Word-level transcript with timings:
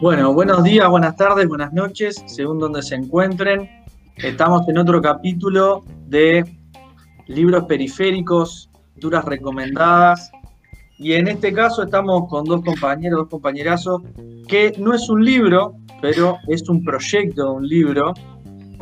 Bueno, 0.00 0.32
buenos 0.32 0.64
días, 0.64 0.88
buenas 0.88 1.14
tardes, 1.14 1.46
buenas 1.46 1.74
noches, 1.74 2.24
según 2.24 2.58
donde 2.58 2.80
se 2.80 2.94
encuentren. 2.94 3.68
Estamos 4.16 4.66
en 4.66 4.78
otro 4.78 5.02
capítulo 5.02 5.84
de 6.06 6.42
libros 7.26 7.64
periféricos, 7.64 8.70
lecturas 8.94 9.26
recomendadas. 9.26 10.32
Y 10.96 11.12
en 11.12 11.28
este 11.28 11.52
caso 11.52 11.82
estamos 11.82 12.30
con 12.30 12.46
dos 12.46 12.64
compañeros, 12.64 13.20
dos 13.20 13.28
compañerazos, 13.28 14.00
que 14.48 14.72
no 14.78 14.94
es 14.94 15.10
un 15.10 15.22
libro, 15.22 15.74
pero 16.00 16.38
es 16.48 16.66
un 16.70 16.82
proyecto, 16.82 17.52
un 17.52 17.68
libro. 17.68 18.14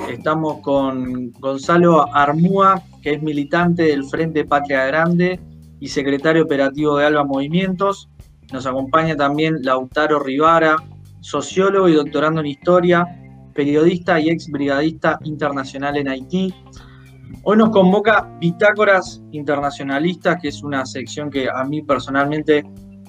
Estamos 0.08 0.60
con 0.60 1.32
Gonzalo 1.32 2.14
Armúa, 2.14 2.80
que 3.02 3.14
es 3.14 3.22
militante 3.24 3.82
del 3.82 4.04
Frente 4.04 4.44
Patria 4.44 4.86
Grande 4.86 5.40
y 5.80 5.88
secretario 5.88 6.44
operativo 6.44 6.96
de 6.96 7.06
Alba 7.06 7.24
Movimientos. 7.24 8.08
Nos 8.52 8.66
acompaña 8.66 9.16
también 9.16 9.56
Lautaro 9.62 10.20
Rivara, 10.20 10.76
sociólogo 11.28 11.90
y 11.90 11.92
doctorando 11.92 12.40
en 12.40 12.46
historia, 12.46 13.06
periodista 13.52 14.18
y 14.18 14.30
ex 14.30 14.48
brigadista 14.50 15.18
internacional 15.24 15.98
en 15.98 16.08
Haití. 16.08 16.54
Hoy 17.42 17.58
nos 17.58 17.68
convoca 17.68 18.34
Bitácoras 18.40 19.22
Internacionalistas, 19.32 20.40
que 20.40 20.48
es 20.48 20.62
una 20.62 20.86
sección 20.86 21.28
que 21.28 21.46
a 21.50 21.64
mí 21.64 21.82
personalmente 21.82 22.64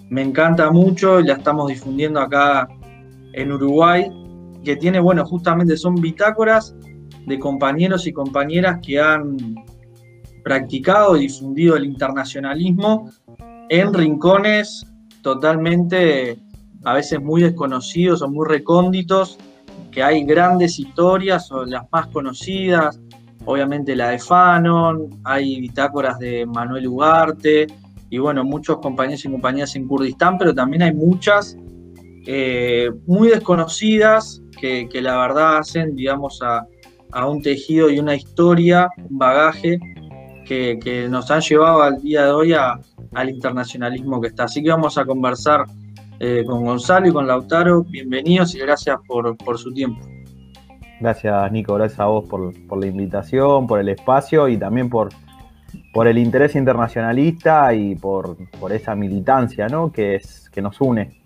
me 0.09 0.22
encanta 0.22 0.70
mucho 0.70 1.22
y 1.22 1.28
la 1.28 1.36
estamos 1.36 1.70
difundiendo 1.70 2.20
acá 2.20 2.68
en 3.34 3.54
Uruguay, 3.54 4.12
que 4.66 4.76
tiene, 4.76 5.00
bueno, 5.00 5.26
justamente 5.26 5.78
son 5.78 5.95
bitácoras 5.95 6.76
de 7.26 7.40
compañeros 7.40 8.06
y 8.06 8.12
compañeras 8.12 8.80
que 8.86 9.00
han 9.00 9.38
practicado 10.44 11.16
y 11.16 11.22
difundido 11.22 11.78
el 11.78 11.86
internacionalismo 11.86 13.09
en 13.70 13.94
rincones 13.94 14.86
totalmente 15.22 16.38
a 16.83 16.94
veces 16.94 17.22
muy 17.22 17.41
desconocidos 17.41 18.22
o 18.22 18.30
muy 18.30 18.47
recónditos, 18.47 19.38
que 19.91 20.03
hay 20.03 20.23
grandes 20.23 20.80
historias 20.80 21.52
o 21.52 21.66
las 21.66 21.83
más 21.91 22.08
conocidas, 22.08 22.99
obviamente 23.45 23.95
la 23.95 24.09
de 24.09 24.19
Fanon, 24.19 25.09
hay 25.23 25.59
bitácoras 25.59 26.19
de 26.19 26.45
Manuel 26.45 26.88
Ugarte 26.88 27.67
y 28.09 28.17
bueno, 28.17 28.44
muchos 28.44 28.80
compañeros 28.80 29.25
y 29.25 29.30
compañías 29.30 29.75
en 29.75 29.88
Kurdistán, 29.88 30.38
pero 30.38 30.53
también 30.53 30.83
hay 30.83 30.94
muchas 30.94 31.57
eh, 32.25 32.91
muy 33.07 33.30
desconocidas 33.30 34.41
que, 34.59 34.88
la 35.02 35.17
verdad 35.17 35.57
hacen, 35.57 35.95
digamos, 35.95 36.41
a, 36.41 36.67
un 37.25 37.41
tejido 37.41 37.89
y 37.89 37.97
una 37.97 38.13
historia, 38.13 38.89
un 39.09 39.17
bagaje 39.17 39.80
que, 40.45 41.07
nos 41.09 41.31
han 41.31 41.41
llevado 41.41 41.81
al 41.81 42.02
día 42.02 42.25
de 42.25 42.31
hoy 42.31 42.53
al 42.53 43.30
internacionalismo 43.30 44.19
que 44.22 44.27
está. 44.27 44.44
Así 44.44 44.61
que 44.61 44.69
vamos 44.69 44.97
a 44.97 45.05
conversar 45.05 45.66
eh, 46.20 46.44
con 46.45 46.66
Gonzalo 46.66 47.08
y 47.08 47.14
con 47.14 47.25
Lautaro. 47.25 47.84
Bienvenidos 47.84 48.53
y 48.56 48.59
gracias 48.59 48.98
por, 49.08 49.58
su 49.58 49.73
tiempo. 49.73 50.06
Gracias, 51.00 51.52
Nico. 51.52 51.75
Gracias 51.75 52.00
a 52.00 52.06
vos 52.06 52.28
por, 52.28 52.53
la 52.78 52.88
invitación, 52.88 53.67
por 53.67 53.80
el 53.80 53.89
espacio 53.89 54.50
y 54.50 54.58
también 54.58 54.90
por, 54.90 55.09
por 55.94 56.08
el 56.08 56.17
interés 56.17 56.56
internacionalista 56.56 57.73
y 57.73 57.95
por, 57.95 58.36
esa 58.72 58.95
militancia 58.95 59.67
¿no? 59.67 59.92
que, 59.92 60.16
es, 60.16 60.50
que 60.50 60.62
nos 60.62 60.80
une. 60.81 61.22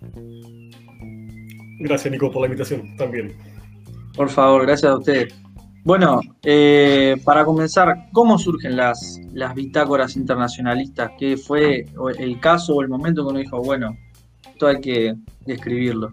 Gracias, 1.80 2.12
Nico, 2.12 2.30
por 2.30 2.42
la 2.42 2.46
invitación 2.46 2.96
también. 2.96 3.32
Por 4.16 4.28
favor, 4.28 4.64
gracias 4.64 4.92
a 4.92 4.96
ustedes. 4.96 5.34
Bueno, 5.84 6.20
eh, 6.42 7.16
para 7.24 7.44
comenzar, 7.44 8.06
¿cómo 8.12 8.38
surgen 8.38 8.76
las, 8.76 9.20
las 9.34 9.54
bitácoras 9.54 10.16
internacionalistas? 10.16 11.10
¿Qué 11.18 11.36
fue 11.36 11.84
el 12.18 12.40
caso 12.40 12.76
o 12.76 12.82
el 12.82 12.88
momento 12.88 13.22
que 13.22 13.30
uno 13.30 13.38
dijo, 13.40 13.60
bueno, 13.62 13.94
esto 14.54 14.68
hay 14.68 14.80
que 14.80 15.16
describirlo. 15.44 16.12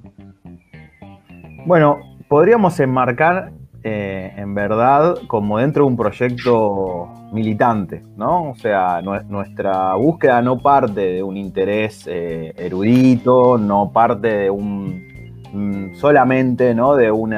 Bueno, 1.66 2.00
podríamos 2.28 2.80
enmarcar 2.80 3.52
eh, 3.84 4.34
en 4.36 4.56
verdad 4.56 5.16
como 5.28 5.60
dentro 5.60 5.84
de 5.84 5.92
un 5.92 5.98
proyecto 5.98 7.08
militante, 7.32 8.02
¿no? 8.18 8.50
O 8.50 8.56
sea, 8.56 9.02
nuestra 9.02 9.94
búsqueda 9.94 10.42
no 10.42 10.58
parte 10.58 11.02
de 11.02 11.24
un 11.24 11.38
interés 11.38 12.08
eh, 12.08 12.54
erudito, 12.58 13.60
no 13.60 13.92
parte 13.92 14.28
de 14.28 14.50
un 14.50 15.04
mm, 15.54 15.96
solamente, 15.96 16.74
¿no? 16.74 16.96
De 16.96 17.12
un 17.12 17.36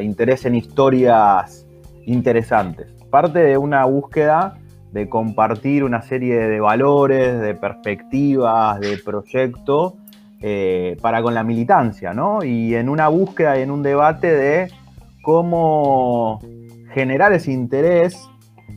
interés 0.00 0.44
en 0.44 0.54
historias 0.54 1.66
interesantes. 2.04 2.88
Parte 3.10 3.38
de 3.38 3.56
una 3.56 3.86
búsqueda 3.86 4.58
de 4.92 5.08
compartir 5.08 5.82
una 5.82 6.02
serie 6.02 6.36
de 6.36 6.60
valores, 6.60 7.40
de 7.40 7.54
perspectivas, 7.54 8.78
de 8.80 8.98
proyectos 8.98 9.94
eh, 10.42 10.96
para 11.00 11.22
con 11.22 11.34
la 11.34 11.44
militancia, 11.44 12.12
¿no? 12.12 12.42
Y 12.42 12.74
en 12.74 12.88
una 12.88 13.08
búsqueda 13.08 13.58
y 13.58 13.62
en 13.62 13.70
un 13.70 13.82
debate 13.82 14.34
de 14.34 14.72
cómo 15.22 16.40
generar 16.92 17.32
ese 17.32 17.52
interés 17.52 18.28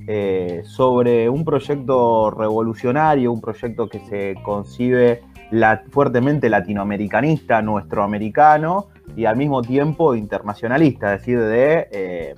eh, 0.07 0.61
sobre 0.65 1.27
un 1.29 1.43
proyecto 1.43 2.29
revolucionario, 2.29 3.31
un 3.31 3.41
proyecto 3.41 3.89
que 3.89 3.99
se 4.01 4.35
concibe 4.43 5.23
fuertemente 5.89 6.49
latinoamericanista, 6.49 7.61
nuestroamericano 7.61 8.87
y 9.15 9.25
al 9.25 9.35
mismo 9.35 9.61
tiempo 9.61 10.15
internacionalista, 10.15 11.13
es 11.13 11.21
decir, 11.21 11.39
de 11.39 11.87
eh, 11.91 12.35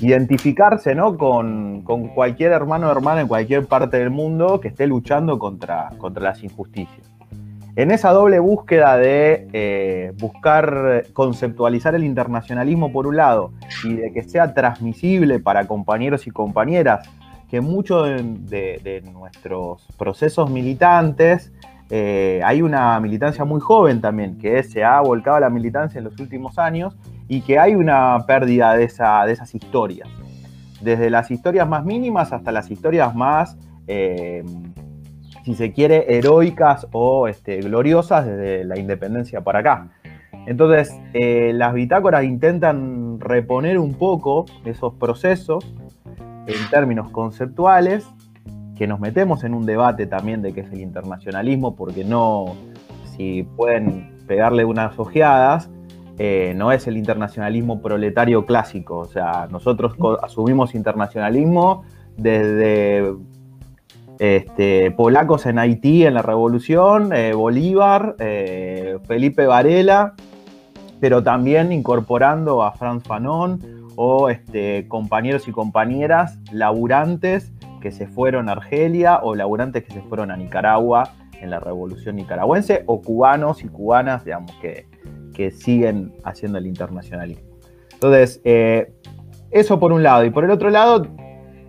identificarse 0.00 0.94
¿no? 0.94 1.16
con, 1.16 1.82
cualquier 2.14 2.52
hermano 2.52 2.88
o 2.88 2.92
hermana 2.92 3.22
en 3.22 3.28
cualquier 3.28 3.66
parte 3.66 3.98
del 3.98 4.10
mundo 4.10 4.60
que 4.60 4.68
esté 4.68 4.86
luchando 4.86 5.38
contra, 5.38 5.90
contra 5.98 6.22
las 6.22 6.42
injusticias. 6.42 7.17
En 7.78 7.92
esa 7.92 8.10
doble 8.10 8.40
búsqueda 8.40 8.96
de 8.96 9.46
eh, 9.52 10.12
buscar 10.18 11.04
conceptualizar 11.12 11.94
el 11.94 12.02
internacionalismo 12.02 12.90
por 12.90 13.06
un 13.06 13.14
lado 13.14 13.52
y 13.84 13.94
de 13.94 14.12
que 14.12 14.24
sea 14.24 14.52
transmisible 14.52 15.38
para 15.38 15.64
compañeros 15.68 16.26
y 16.26 16.32
compañeras, 16.32 17.08
que 17.48 17.60
muchos 17.60 18.08
de, 18.50 19.04
nuestros 19.12 19.86
procesos 19.96 20.50
militantes 20.50 21.52
eh, 21.88 22.40
hay 22.44 22.62
una 22.62 22.98
militancia 22.98 23.44
muy 23.44 23.60
joven 23.60 24.00
también, 24.00 24.38
que 24.38 24.60
se 24.64 24.82
ha 24.82 25.00
volcado 25.00 25.36
a 25.36 25.40
la 25.40 25.48
militancia 25.48 25.98
en 25.98 26.04
los 26.06 26.18
últimos 26.18 26.58
años 26.58 26.96
y 27.28 27.42
que 27.42 27.60
hay 27.60 27.76
una 27.76 28.26
pérdida 28.26 28.74
de, 28.74 28.82
esas 28.86 29.54
historias. 29.54 30.08
Desde 30.80 31.10
las 31.10 31.30
historias 31.30 31.68
más 31.68 31.84
mínimas 31.84 32.32
hasta 32.32 32.50
las 32.50 32.72
historias 32.72 33.14
más 33.14 33.56
eh, 33.86 34.42
si 35.48 35.54
se 35.54 35.72
quiere, 35.72 36.18
heroicas 36.18 36.86
o 36.92 37.26
este, 37.26 37.60
gloriosas 37.62 38.26
desde 38.26 38.64
la 38.64 38.78
independencia 38.78 39.40
para 39.40 39.60
acá. 39.60 39.88
Entonces, 40.46 40.94
eh, 41.14 41.52
las 41.54 41.72
bitácoras 41.72 42.24
intentan 42.24 43.18
reponer 43.18 43.78
un 43.78 43.94
poco 43.94 44.44
esos 44.66 44.92
procesos 44.92 45.64
en 46.46 46.70
términos 46.70 47.10
conceptuales, 47.10 48.06
que 48.76 48.86
nos 48.86 49.00
metemos 49.00 49.42
en 49.42 49.54
un 49.54 49.64
debate 49.64 50.06
también 50.06 50.42
de 50.42 50.52
qué 50.52 50.60
es 50.60 50.70
el 50.70 50.82
internacionalismo, 50.82 51.74
porque 51.76 52.04
no, 52.04 52.54
si 53.16 53.44
pueden 53.56 54.18
pegarle 54.26 54.66
unas 54.66 54.98
ojeadas, 54.98 55.70
eh, 56.18 56.52
no 56.56 56.72
es 56.72 56.86
el 56.86 56.98
internacionalismo 56.98 57.80
proletario 57.80 58.44
clásico. 58.44 58.98
O 58.98 59.06
sea, 59.06 59.48
nosotros 59.50 59.94
asumimos 60.22 60.74
internacionalismo 60.74 61.84
desde 62.18 63.14
este, 64.18 64.90
polacos 64.90 65.46
en 65.46 65.58
Haití 65.58 66.04
en 66.04 66.14
la 66.14 66.22
revolución, 66.22 67.12
eh, 67.12 67.32
Bolívar, 67.34 68.16
eh, 68.18 68.98
Felipe 69.06 69.46
Varela, 69.46 70.14
pero 71.00 71.22
también 71.22 71.72
incorporando 71.72 72.62
a 72.62 72.72
Franz 72.72 73.04
Fanon 73.04 73.60
o 73.96 74.28
este, 74.28 74.88
compañeros 74.88 75.46
y 75.48 75.52
compañeras 75.52 76.38
laburantes 76.52 77.52
que 77.80 77.92
se 77.92 78.06
fueron 78.06 78.48
a 78.48 78.52
Argelia 78.52 79.20
o 79.22 79.34
laburantes 79.34 79.84
que 79.84 79.92
se 79.92 80.02
fueron 80.02 80.30
a 80.30 80.36
Nicaragua 80.36 81.12
en 81.40 81.50
la 81.50 81.60
revolución 81.60 82.16
nicaragüense 82.16 82.82
o 82.86 83.00
cubanos 83.00 83.62
y 83.62 83.68
cubanas, 83.68 84.24
digamos, 84.24 84.50
que, 84.60 84.86
que 85.34 85.52
siguen 85.52 86.12
haciendo 86.24 86.58
el 86.58 86.66
internacionalismo. 86.66 87.46
Entonces, 87.92 88.40
eh, 88.44 88.92
eso 89.50 89.78
por 89.78 89.92
un 89.92 90.02
lado. 90.02 90.24
Y 90.24 90.30
por 90.30 90.44
el 90.44 90.50
otro 90.50 90.70
lado, 90.70 91.06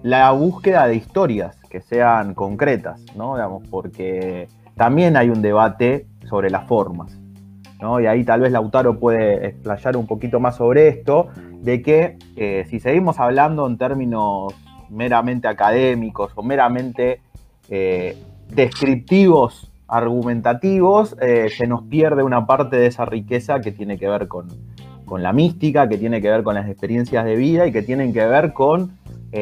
la 0.02 0.32
búsqueda 0.32 0.88
de 0.88 0.96
historias 0.96 1.59
que 1.70 1.82
sean 1.82 2.34
concretas, 2.34 3.04
¿no? 3.16 3.36
Digamos, 3.36 3.68
porque 3.70 4.48
también 4.76 5.18
hay 5.18 5.30
un 5.30 5.42
debate 5.42 6.08
sobre 6.28 6.50
las 6.50 6.68
formas, 6.68 7.20
¿no? 7.82 8.00
Y 8.00 8.08
ahí 8.08 8.24
tal 8.24 8.42
vez 8.42 8.52
Lautaro 8.52 9.00
puede 9.00 9.48
explayar 9.48 9.98
un 9.98 10.08
poquito 10.08 10.40
más 10.40 10.56
sobre 10.56 10.88
esto, 10.88 11.28
de 11.62 11.82
que 11.82 12.18
eh, 12.36 12.66
si 12.70 12.80
seguimos 12.80 13.20
hablando 13.20 13.68
en 13.68 13.78
términos 13.78 14.54
meramente 14.90 15.48
académicos 15.48 16.32
o 16.36 16.44
meramente 16.44 17.22
eh, 17.70 18.18
descriptivos, 18.50 19.72
argumentativos, 19.88 21.16
eh, 21.22 21.50
se 21.56 21.68
nos 21.68 21.84
pierde 21.84 22.24
una 22.24 22.46
parte 22.46 22.78
de 22.78 22.88
esa 22.88 23.06
riqueza 23.06 23.60
que 23.60 23.72
tiene 23.72 23.98
que 23.98 24.08
ver 24.08 24.28
con, 24.28 24.48
con, 25.06 25.24
la 25.24 25.34
mística, 25.34 25.90
que 25.90 25.98
tiene 25.98 26.22
que 26.22 26.30
ver 26.30 26.44
con 26.44 26.56
las 26.56 26.70
experiencias 26.70 27.26
de 27.26 27.36
vida 27.36 27.68
y 27.68 27.72
que 27.72 27.82
tienen 27.82 28.14
que 28.14 28.26
ver 28.26 28.54
con 28.54 28.98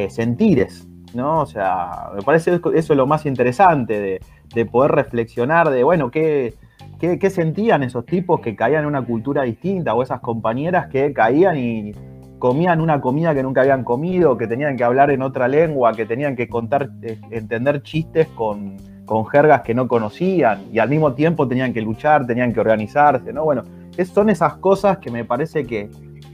sentires, 0.10 0.86
¿no? 1.18 1.42
O 1.42 1.46
sea, 1.46 2.12
me 2.16 2.22
parece 2.22 2.56
eso, 2.56 2.72
es 2.74 2.90
lo 2.90 3.08
más 3.08 3.26
interesante 3.26 4.22
de, 4.54 4.66
poder 4.66 4.92
reflexionar 4.92 5.70
de, 5.70 5.84
bueno, 5.84 6.10
¿qué, 6.10 6.54
¿qué, 7.00 7.30
sentían 7.30 7.84
esos 7.84 8.06
tipos 8.06 8.40
que 8.40 8.56
caían 8.56 8.84
en 8.84 8.88
una 8.88 9.06
cultura 9.06 9.44
distinta 9.44 9.94
o 9.94 10.02
esas 10.02 10.22
compañeras 10.22 10.88
que 10.88 11.12
caían 11.14 11.58
y 11.58 11.92
comían 12.40 12.82
una 12.82 13.02
comida 13.02 13.34
que 13.34 13.44
nunca 13.44 13.62
habían 13.62 13.84
comido, 13.84 14.38
que 14.38 14.48
tenían 14.48 14.78
que 14.78 14.84
hablar 14.84 15.12
en 15.12 15.22
otra 15.22 15.48
lengua, 15.48 15.94
que 15.94 16.06
tenían 16.06 16.36
que 16.36 16.48
contar, 16.48 16.90
eh, 17.02 17.20
entender 17.32 17.82
chistes 17.84 18.28
con, 18.30 18.78
con 19.06 19.26
jergas 19.26 19.62
que 19.62 19.74
no 19.74 19.88
conocían 19.88 20.66
y 20.72 20.80
al 20.80 20.90
mismo 20.90 21.14
tiempo 21.14 21.48
tenían 21.48 21.74
que 21.74 21.82
luchar, 21.82 22.28
tenían 22.28 22.54
que 22.54 22.60
organizarse, 22.60 23.34
¿no? 23.34 23.44
Bueno, 23.44 23.64
son 24.06 24.30
esas 24.30 24.58
cosas 24.58 25.00
que 25.00 25.10
me 25.10 25.26
parece 25.26 25.66
que, 25.66 25.90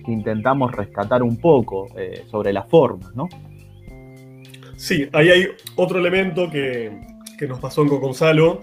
intentamos 0.06 0.74
rescatar 0.74 1.24
un 1.24 1.38
poco 1.38 1.88
eh, 1.96 2.26
sobre 2.30 2.52
la 2.52 2.64
forma, 2.64 3.10
¿no? 3.16 3.30
Sí, 4.76 5.08
ahí 5.14 5.30
hay 5.30 5.48
otro 5.76 6.00
elemento 6.00 6.50
que, 6.50 6.92
que 7.38 7.48
nos 7.48 7.60
pasó 7.60 7.86
con 7.86 8.00
Gonzalo, 8.00 8.62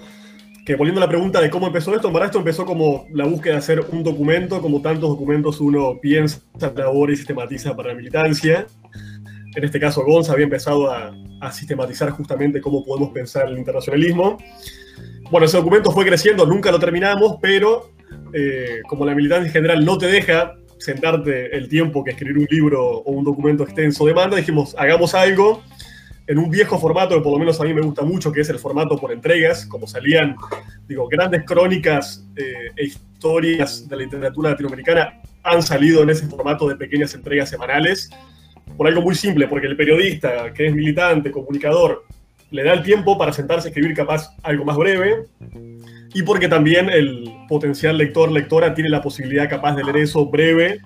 que 0.66 0.76
poniendo 0.76 1.00
la 1.00 1.08
pregunta 1.08 1.40
de 1.40 1.50
cómo 1.50 1.66
empezó 1.66 1.94
esto, 1.94 2.12
para 2.12 2.26
esto 2.26 2.38
empezó 2.38 2.64
como 2.64 3.06
la 3.12 3.24
búsqueda 3.24 3.54
de 3.54 3.58
hacer 3.58 3.80
un 3.90 4.02
documento, 4.02 4.60
como 4.60 4.82
tantos 4.82 5.08
documentos 5.08 5.60
uno 5.60 5.98
piensa, 6.00 6.40
elabora 6.76 7.12
y 7.12 7.16
sistematiza 7.16 7.74
para 7.74 7.90
la 7.90 7.94
militancia. 7.94 8.66
En 9.56 9.64
este 9.64 9.80
caso, 9.80 10.04
Gonza 10.04 10.32
había 10.32 10.44
empezado 10.44 10.90
a, 10.90 11.12
a 11.40 11.52
sistematizar 11.52 12.10
justamente 12.10 12.60
cómo 12.60 12.84
podemos 12.84 13.10
pensar 13.10 13.48
el 13.48 13.58
internacionalismo. 13.58 14.38
Bueno, 15.30 15.46
ese 15.46 15.56
documento 15.56 15.90
fue 15.90 16.04
creciendo, 16.04 16.46
nunca 16.46 16.70
lo 16.70 16.78
terminamos, 16.78 17.36
pero 17.40 17.92
eh, 18.32 18.80
como 18.88 19.04
la 19.04 19.14
militancia 19.14 19.46
en 19.46 19.52
general 19.52 19.84
no 19.84 19.98
te 19.98 20.06
deja 20.06 20.56
sentarte 20.78 21.56
el 21.56 21.68
tiempo 21.68 22.02
que 22.04 22.12
escribir 22.12 22.38
un 22.38 22.46
libro 22.50 22.98
o 22.98 23.12
un 23.12 23.24
documento 23.24 23.64
extenso 23.64 24.04
demanda, 24.06 24.36
dijimos, 24.36 24.74
hagamos 24.78 25.14
algo 25.14 25.62
en 26.30 26.38
un 26.38 26.48
viejo 26.48 26.78
formato 26.78 27.16
que 27.16 27.22
por 27.22 27.32
lo 27.32 27.40
menos 27.40 27.60
a 27.60 27.64
mí 27.64 27.74
me 27.74 27.80
gusta 27.80 28.02
mucho, 28.02 28.30
que 28.30 28.42
es 28.42 28.48
el 28.50 28.60
formato 28.60 28.96
por 28.96 29.10
entregas, 29.10 29.66
como 29.66 29.88
salían, 29.88 30.36
digo, 30.86 31.08
grandes 31.08 31.42
crónicas 31.44 32.24
eh, 32.36 32.70
e 32.76 32.84
historias 32.84 33.88
de 33.88 33.96
la 33.96 34.02
literatura 34.04 34.50
latinoamericana 34.50 35.20
han 35.42 35.60
salido 35.60 36.04
en 36.04 36.10
ese 36.10 36.28
formato 36.28 36.68
de 36.68 36.76
pequeñas 36.76 37.14
entregas 37.14 37.48
semanales, 37.48 38.10
por 38.76 38.86
algo 38.86 39.02
muy 39.02 39.16
simple, 39.16 39.48
porque 39.48 39.66
el 39.66 39.76
periodista 39.76 40.52
que 40.54 40.68
es 40.68 40.72
militante, 40.72 41.32
comunicador, 41.32 42.04
le 42.52 42.62
da 42.62 42.74
el 42.74 42.84
tiempo 42.84 43.18
para 43.18 43.32
sentarse 43.32 43.66
a 43.66 43.70
escribir 43.70 43.96
capaz 43.96 44.32
algo 44.44 44.64
más 44.64 44.76
breve, 44.76 45.24
y 46.14 46.22
porque 46.22 46.46
también 46.46 46.90
el 46.90 47.28
potencial 47.48 47.98
lector, 47.98 48.30
lectora, 48.30 48.72
tiene 48.72 48.88
la 48.88 49.02
posibilidad 49.02 49.50
capaz 49.50 49.74
de 49.74 49.82
leer 49.82 49.96
eso 49.96 50.26
breve 50.26 50.80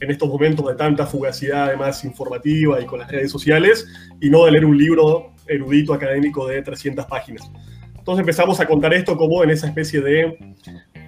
en 0.00 0.10
estos 0.10 0.28
momentos 0.28 0.66
de 0.66 0.74
tanta 0.74 1.06
fugacidad, 1.06 1.64
además 1.64 2.04
informativa 2.04 2.80
y 2.80 2.86
con 2.86 3.00
las 3.00 3.10
redes 3.10 3.30
sociales, 3.30 3.86
y 4.20 4.30
no 4.30 4.44
de 4.44 4.52
leer 4.52 4.64
un 4.64 4.76
libro 4.76 5.32
erudito 5.46 5.92
académico 5.92 6.46
de 6.46 6.62
300 6.62 7.06
páginas. 7.06 7.50
Entonces 7.96 8.20
empezamos 8.20 8.58
a 8.60 8.66
contar 8.66 8.94
esto 8.94 9.16
como 9.16 9.44
en 9.44 9.50
esa 9.50 9.66
especie 9.66 10.00
de 10.00 10.38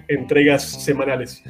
entregas 0.07 0.83
semanales. 0.83 1.43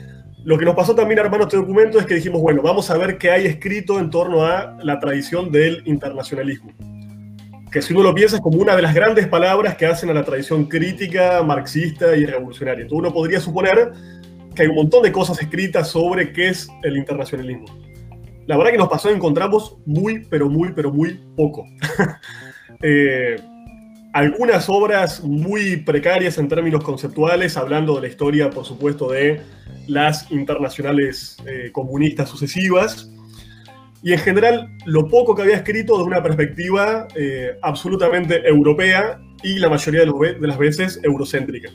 Lo 0.46 0.58
que 0.58 0.66
nos 0.66 0.76
pasó 0.76 0.96
también, 0.96 1.20
hermano, 1.20 1.44
este 1.44 1.58
documento 1.58 2.00
es 2.00 2.06
que 2.06 2.16
dijimos, 2.16 2.42
bueno, 2.42 2.62
vamos 2.62 2.90
a 2.90 2.98
ver 2.98 3.18
qué 3.18 3.32
hay 3.32 3.46
escrito 3.46 4.00
en 4.00 4.10
torno 4.10 4.46
a 4.46 4.78
la 4.82 5.00
tradición 5.00 5.52
del 5.52 5.84
internacionalismo 5.86 6.74
que 7.74 7.82
si 7.82 7.92
uno 7.92 8.04
lo 8.04 8.14
piensa 8.14 8.36
es 8.36 8.42
como 8.42 8.60
una 8.60 8.76
de 8.76 8.84
las 8.84 8.94
grandes 8.94 9.28
palabras 9.28 9.76
que 9.76 9.88
hacen 9.88 10.08
a 10.12 10.14
la 10.14 10.24
tradición 10.24 10.66
crítica, 10.66 11.42
marxista 11.42 12.16
y 12.16 12.24
revolucionaria. 12.24 12.84
Entonces 12.84 13.00
uno 13.00 13.12
podría 13.12 13.40
suponer 13.40 13.92
que 14.56 14.64
hay 14.64 14.68
un 14.68 14.76
montón 14.76 15.04
de 15.04 15.12
cosas 15.12 15.42
escritas 15.42 15.90
sobre 15.90 16.32
qué 16.32 16.50
es 16.50 16.68
el 16.84 16.98
internacionalismo. 16.98 17.66
La 18.46 18.58
verdad 18.58 18.72
que 18.72 18.78
nos 18.78 18.90
pasó, 18.90 19.10
encontramos 19.10 19.78
muy, 19.86 20.26
pero 20.30 20.50
muy, 20.50 20.74
pero 20.74 20.92
muy 20.92 21.20
poco. 21.36 21.66
Eh, 22.86 23.38
algunas 24.12 24.68
obras 24.68 25.24
muy 25.24 25.78
precarias 25.78 26.38
en 26.38 26.50
términos 26.50 26.84
conceptuales, 26.84 27.56
hablando 27.56 27.96
de 27.96 28.02
la 28.02 28.08
historia, 28.08 28.50
por 28.50 28.66
supuesto, 28.66 29.10
de 29.10 29.40
las 29.88 30.30
internacionales 30.32 31.38
eh, 31.46 31.70
comunistas 31.72 32.28
sucesivas, 32.28 33.10
y 34.04 34.12
en 34.12 34.20
general 34.20 34.70
lo 34.86 35.08
poco 35.08 35.34
que 35.34 35.44
había 35.44 35.56
escrito 35.56 35.98
de 35.98 36.04
una 36.04 36.22
perspectiva 36.22 37.08
eh, 37.16 37.58
absolutamente 37.62 38.46
europea 38.48 39.20
y 39.42 39.60
la 39.60 39.70
mayoría 39.70 40.02
de, 40.02 40.36
las 40.42 40.58
veces 40.58 41.00
eurocéntrica. 41.04 41.70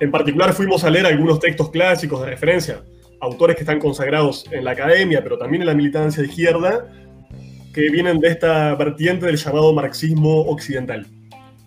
En 0.00 0.10
particular 0.10 0.54
fuimos 0.54 0.82
a 0.82 0.90
leer 0.90 1.04
algunos 1.04 1.40
textos 1.40 1.70
clásicos 1.70 2.22
de 2.22 2.30
referencia, 2.30 2.82
autores 3.20 3.54
que 3.54 3.62
están 3.62 3.78
consagrados 3.78 4.46
en 4.50 4.64
la 4.64 4.70
academia, 4.70 5.22
pero 5.22 5.36
también 5.36 5.60
en 5.60 5.66
la 5.66 5.74
militancia 5.74 6.24
izquierda, 6.24 6.86
que 7.74 7.90
vienen 7.90 8.18
de 8.18 8.28
esta 8.28 8.74
vertiente 8.76 9.26
del 9.26 9.36
llamado 9.36 9.74
marxismo 9.74 10.40
occidental. 10.46 11.06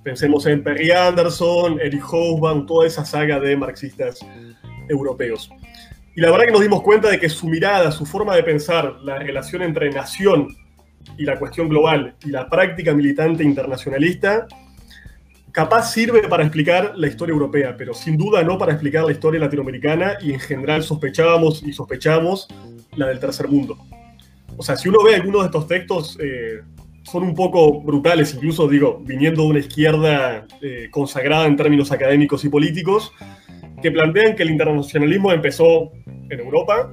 Pensemos 0.04 0.48
en 0.48 0.64
Perry 0.64 0.90
Anderson, 0.90 1.80
Erich 1.80 2.02
Hobsbawm, 2.02 2.66
toda 2.66 2.88
esa 2.88 3.06
saga 3.06 3.40
de 3.40 3.56
marxistas 3.56 4.26
europeos. 4.90 5.52
Y 6.16 6.22
la 6.22 6.32
verdad 6.32 6.48
que 6.48 6.52
nos 6.54 6.62
dimos 6.62 6.82
cuenta 6.82 7.12
de 7.12 7.20
que 7.20 7.30
su 7.30 7.48
mirada, 7.48 7.92
su 7.92 8.04
forma 8.04 8.36
de 8.36 8.42
pensar, 8.42 8.96
la 9.04 9.20
relación 9.20 9.62
entre 9.62 9.92
nación 9.92 10.48
y 11.20 11.24
la 11.24 11.38
cuestión 11.38 11.70
global 11.70 12.16
y 12.26 12.32
la 12.32 12.50
práctica 12.50 12.96
militante 12.96 13.44
internacionalista, 13.44 14.48
capaz 15.54 15.94
sirve 15.94 16.28
para 16.28 16.44
explicar 16.44 16.94
la 16.98 17.08
historia 17.08 17.32
europea, 17.32 17.76
pero 17.78 17.94
sin 17.94 18.18
duda 18.18 18.44
no 18.44 18.58
para 18.58 18.74
explicar 18.74 19.06
la 19.06 19.12
historia 19.12 19.40
latinoamericana 19.40 20.18
y 20.20 20.34
en 20.34 20.40
general 20.40 20.84
sospechábamos 20.84 21.62
y 21.64 21.72
sospechamos 21.72 22.48
la 22.96 23.08
del 23.08 23.20
tercer 23.20 23.48
mundo. 23.48 23.78
O 24.58 24.64
sea, 24.64 24.76
si 24.76 24.90
uno 24.90 25.04
ve 25.04 25.16
algunos 25.16 25.44
de 25.44 25.46
estos 25.46 25.68
textos, 25.68 26.18
eh, 26.20 26.62
son 27.04 27.24
un 27.24 27.36
poco 27.36 27.82
brutales, 27.82 28.34
incluso 28.34 28.68
digo, 28.68 29.00
viniendo 29.06 29.44
de 29.44 29.48
una 29.50 29.60
izquierda 29.60 30.48
eh, 30.62 30.88
consagrada 30.90 31.46
en 31.46 31.56
términos 31.56 31.92
académicos 31.92 32.44
y 32.44 32.50
políticos, 32.50 33.12
que 33.82 33.92
plantean 33.92 34.36
que 34.36 34.44
el 34.44 34.50
internacionalismo 34.50 35.32
empezó 35.32 35.92
en 36.30 36.40
Europa 36.40 36.92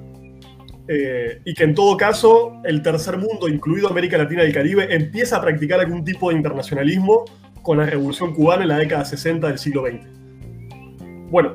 eh, 0.88 1.40
y 1.46 1.54
que 1.54 1.64
en 1.64 1.74
todo 1.74 1.96
caso 1.96 2.60
el 2.64 2.82
tercer 2.82 3.16
mundo, 3.16 3.48
incluido 3.48 3.88
América 3.88 4.18
Latina 4.18 4.42
y 4.42 4.48
el 4.48 4.52
Caribe, 4.52 4.94
empieza 4.94 5.36
a 5.36 5.40
practicar 5.40 5.80
algún 5.80 6.04
tipo 6.04 6.28
de 6.28 6.36
internacionalismo 6.36 7.24
con 7.62 7.78
la 7.78 7.86
revolución 7.86 8.34
cubana 8.34 8.62
en 8.62 8.68
la 8.68 8.78
década 8.78 9.04
60 9.04 9.46
del 9.48 9.58
siglo 9.58 9.84
XX. 9.86 10.06
Bueno, 11.30 11.54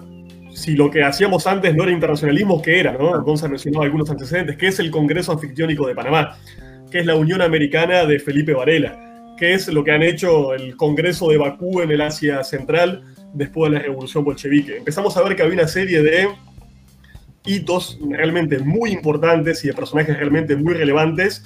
si 0.53 0.75
lo 0.75 0.89
que 0.89 1.03
hacíamos 1.03 1.47
antes 1.47 1.75
no 1.75 1.83
era 1.83 1.91
internacionalismo, 1.91 2.61
¿qué 2.61 2.79
era? 2.79 2.93
¿no? 2.93 3.21
Gonzalo 3.23 3.51
mencionó 3.51 3.81
algunos 3.81 4.09
antecedentes. 4.09 4.57
¿Qué 4.57 4.67
es 4.67 4.79
el 4.79 4.91
Congreso 4.91 5.31
Anfictiónico 5.31 5.87
de 5.87 5.95
Panamá? 5.95 6.37
¿Qué 6.89 6.99
es 6.99 7.05
la 7.05 7.15
Unión 7.15 7.41
Americana 7.41 8.05
de 8.05 8.19
Felipe 8.19 8.53
Varela? 8.53 9.35
¿Qué 9.37 9.53
es 9.53 9.67
lo 9.67 9.83
que 9.83 9.91
han 9.91 10.03
hecho 10.03 10.53
el 10.53 10.77
Congreso 10.77 11.29
de 11.29 11.37
Bakú 11.37 11.81
en 11.81 11.91
el 11.91 12.01
Asia 12.01 12.43
Central? 12.43 13.03
después 13.35 13.71
de 13.71 13.77
la 13.77 13.83
revolución 13.83 14.23
bolchevique. 14.23 14.77
Empezamos 14.77 15.15
a 15.17 15.21
ver 15.21 15.35
que 15.35 15.43
había 15.43 15.55
una 15.55 15.67
serie 15.67 16.01
de 16.01 16.29
hitos 17.45 17.99
realmente 18.09 18.57
muy 18.59 18.91
importantes 18.91 19.63
y 19.63 19.67
de 19.67 19.73
personajes 19.73 20.17
realmente 20.17 20.55
muy 20.55 20.73
relevantes 20.73 21.43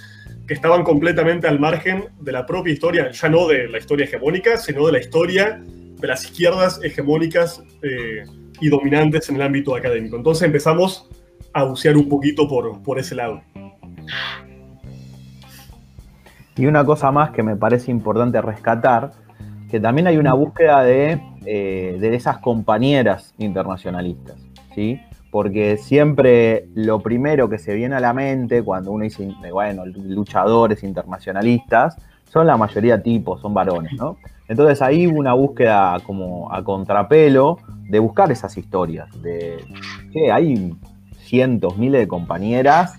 que 0.49 0.55
estaban 0.55 0.81
completamente 0.81 1.47
al 1.47 1.59
margen 1.59 2.05
de 2.19 2.31
la 2.31 2.43
propia 2.47 2.73
historia, 2.73 3.11
ya 3.11 3.29
no 3.29 3.47
de 3.47 3.67
la 3.67 3.77
historia 3.77 4.05
hegemónica, 4.05 4.57
sino 4.57 4.83
de 4.87 4.93
la 4.93 4.97
historia 4.99 5.63
de 5.63 6.07
las 6.07 6.23
izquierdas 6.23 6.81
hegemónicas 6.83 7.61
eh, 7.83 8.23
y 8.59 8.67
dominantes 8.67 9.29
en 9.29 9.35
el 9.35 9.43
ámbito 9.43 9.75
académico. 9.75 10.15
Entonces 10.15 10.47
empezamos 10.47 11.07
a 11.53 11.65
bucear 11.65 11.95
un 11.97 12.09
poquito 12.09 12.47
por, 12.47 12.81
por 12.81 12.97
ese 12.97 13.13
lado. 13.13 13.43
Y 16.57 16.65
una 16.65 16.83
cosa 16.83 17.11
más 17.11 17.29
que 17.29 17.43
me 17.43 17.55
parece 17.55 17.91
importante 17.91 18.41
rescatar, 18.41 19.11
que 19.69 19.79
también 19.79 20.07
hay 20.07 20.17
una 20.17 20.33
búsqueda 20.33 20.81
de 20.81 21.21
eh, 21.45 21.97
de 21.99 22.15
esas 22.15 22.39
compañeras 22.39 23.33
internacionalistas, 23.37 24.35
¿sí? 24.75 24.99
Porque 25.31 25.77
siempre 25.77 26.67
lo 26.73 26.99
primero 26.99 27.49
que 27.49 27.59
se 27.59 27.75
viene 27.75 27.95
a 27.95 27.99
la 27.99 28.13
mente 28.13 28.63
cuando 28.63 28.91
uno 28.91 29.03
dice, 29.03 29.31
bueno, 29.51 29.85
luchadores 29.85 30.83
internacionalistas, 30.83 31.97
son 32.31 32.47
la 32.47 32.57
mayoría 32.57 33.01
tipos, 33.01 33.41
son 33.41 33.53
varones, 33.53 33.93
¿no? 33.93 34.17
Entonces 34.47 34.81
ahí 34.81 35.07
hubo 35.07 35.19
una 35.19 35.33
búsqueda 35.33 35.97
como 36.05 36.51
a 36.51 36.63
contrapelo 36.63 37.57
de 37.89 37.99
buscar 37.99 38.31
esas 38.31 38.57
historias, 38.57 39.09
de 39.21 39.63
que 40.11 40.31
hay 40.31 40.75
cientos, 41.19 41.77
miles 41.77 42.01
de 42.01 42.07
compañeras 42.07 42.97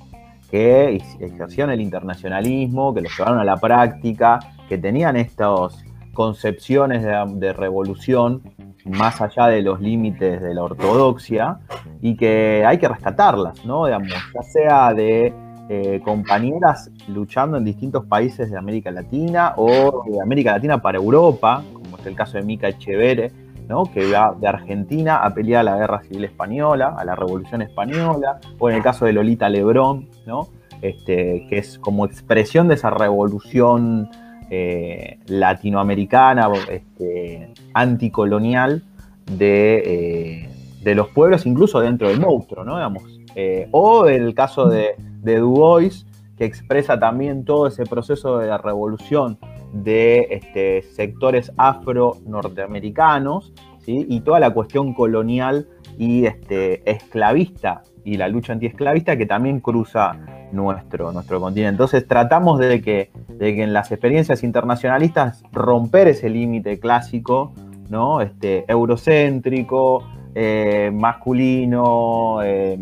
que 0.51 1.01
ejercían 1.21 1.71
el 1.71 1.81
internacionalismo, 1.81 2.93
que 2.93 3.03
lo 3.03 3.09
llevaron 3.09 3.39
a 3.39 3.45
la 3.45 3.57
práctica, 3.57 4.41
que 4.69 4.79
tenían 4.79 5.17
estos 5.17 5.85
concepciones 6.13 7.03
de, 7.03 7.53
revolución 7.53 8.43
más 8.85 9.21
allá 9.21 9.47
de 9.47 9.63
los 9.63 9.81
límites 9.81 10.41
de 10.41 10.55
la 10.55 10.65
ortodoxia 10.65 11.59
y 12.01 12.17
que 12.17 12.65
hay 12.67 12.79
que 12.79 12.89
rescatarlas, 12.89 13.65
¿no? 13.65 13.89
ya 13.89 14.43
sea 14.43 14.95
de 14.95 15.33
eh, 15.69 16.01
compañeras 16.05 16.91
luchando 17.09 17.57
en 17.57 17.65
distintos 17.65 18.05
países 18.07 18.51
de 18.51 18.59
América 18.59 18.91
Latina 18.91 19.55
o 19.57 20.05
de 20.05 20.21
América 20.21 20.53
Latina 20.53 20.83
para 20.83 20.99
Europa, 20.99 21.63
como 21.73 21.97
es 21.97 22.07
el 22.07 22.17
caso 22.17 22.39
de 22.39 22.43
Mica 22.43 22.69
Echevere, 22.69 23.31
¿no? 23.69 23.85
que 23.85 24.11
va 24.11 24.35
de 24.39 24.49
Argentina 24.49 25.19
a 25.19 25.33
pelear 25.33 25.61
a 25.61 25.63
la 25.63 25.77
Guerra 25.77 26.03
Civil 26.03 26.25
Española, 26.25 26.97
a 26.99 27.05
la 27.05 27.15
Revolución 27.15 27.63
Española, 27.63 28.41
o 28.59 28.69
en 28.69 28.77
el 28.77 28.83
caso 28.83 29.05
de 29.05 29.13
Lolita 29.13 29.49
Lebrón, 29.49 30.09
¿no? 30.27 30.49
este, 30.83 31.47
que 31.49 31.59
es 31.59 31.79
como 31.79 32.05
expresión 32.05 32.69
de 32.69 32.75
esa 32.75 32.91
revolución 32.91 34.11
eh, 34.51 35.19
latinoamericana, 35.27 36.51
este, 36.69 37.53
anticolonial 37.73 38.83
de, 39.31 39.83
eh, 39.85 40.49
de 40.83 40.95
los 40.95 41.09
pueblos, 41.09 41.47
incluso 41.47 41.81
dentro 41.81 42.09
del 42.09 42.21
monstruo, 42.21 42.65
¿no? 42.65 42.75
Digamos, 42.75 43.05
eh, 43.37 43.69
o 43.71 44.07
el 44.07 44.35
caso 44.35 44.69
de, 44.69 44.97
Du 45.23 45.51
Bois, 45.51 46.05
que 46.37 46.45
expresa 46.47 46.99
también 46.99 47.45
todo 47.45 47.69
ese 47.69 47.85
proceso 47.85 48.39
de 48.39 48.49
la 48.49 48.59
revolución 48.59 49.39
de 49.73 50.27
este, 50.31 50.83
sectores 50.83 51.53
afro-norteamericanos, 51.57 53.53
y 53.87 54.21
toda 54.21 54.39
la 54.39 54.51
cuestión 54.51 54.95
colonial 54.95 55.67
y 55.99 56.25
este, 56.25 56.89
esclavista 56.89 57.83
y 58.05 58.17
la 58.17 58.29
lucha 58.29 58.53
antiesclavista 58.53 59.17
que 59.17 59.27
también 59.27 59.61
cruza 59.61 60.17
nuestro, 60.53 61.13
nuestro 61.13 61.41
continente. 61.41 61.71
Entonces 61.71 62.07
tratamos 62.07 62.59
de 62.59 62.81
que, 62.81 63.11
de 63.29 63.55
que 63.55 63.63
en 63.63 63.73
las 63.73 63.91
experiencias 63.93 64.43
internacionalistas 64.43 65.43
romper 65.53 66.09
ese 66.09 66.29
límite 66.29 66.79
clásico, 66.79 67.53
¿no? 67.89 68.21
Este, 68.21 68.65
eurocéntrico, 68.69 70.05
eh, 70.35 70.91
masculino, 70.93 72.41
eh, 72.43 72.79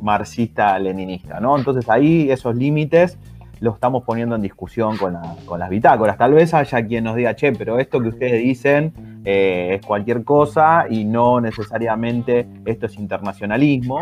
marxista-leninista, 0.00 1.40
¿no? 1.40 1.56
Entonces 1.56 1.88
ahí 1.88 2.30
esos 2.30 2.54
límites 2.54 3.18
los 3.60 3.74
estamos 3.74 4.02
poniendo 4.04 4.34
en 4.36 4.42
discusión 4.42 4.96
con, 4.98 5.14
las 5.58 5.70
bitácoras. 5.70 6.18
Tal 6.18 6.34
vez 6.34 6.52
haya 6.52 6.86
quien 6.86 7.04
nos 7.04 7.16
diga, 7.16 7.34
che, 7.34 7.52
pero 7.52 7.78
esto 7.78 8.00
que 8.00 8.08
ustedes 8.08 8.42
dicen 8.42 8.92
eh, 9.24 9.76
es 9.80 9.86
cualquier 9.86 10.22
cosa 10.24 10.84
y 10.90 11.04
no 11.04 11.40
necesariamente 11.40 12.46
esto 12.66 12.86
es 12.86 12.98
internacionalismo. 12.98 14.00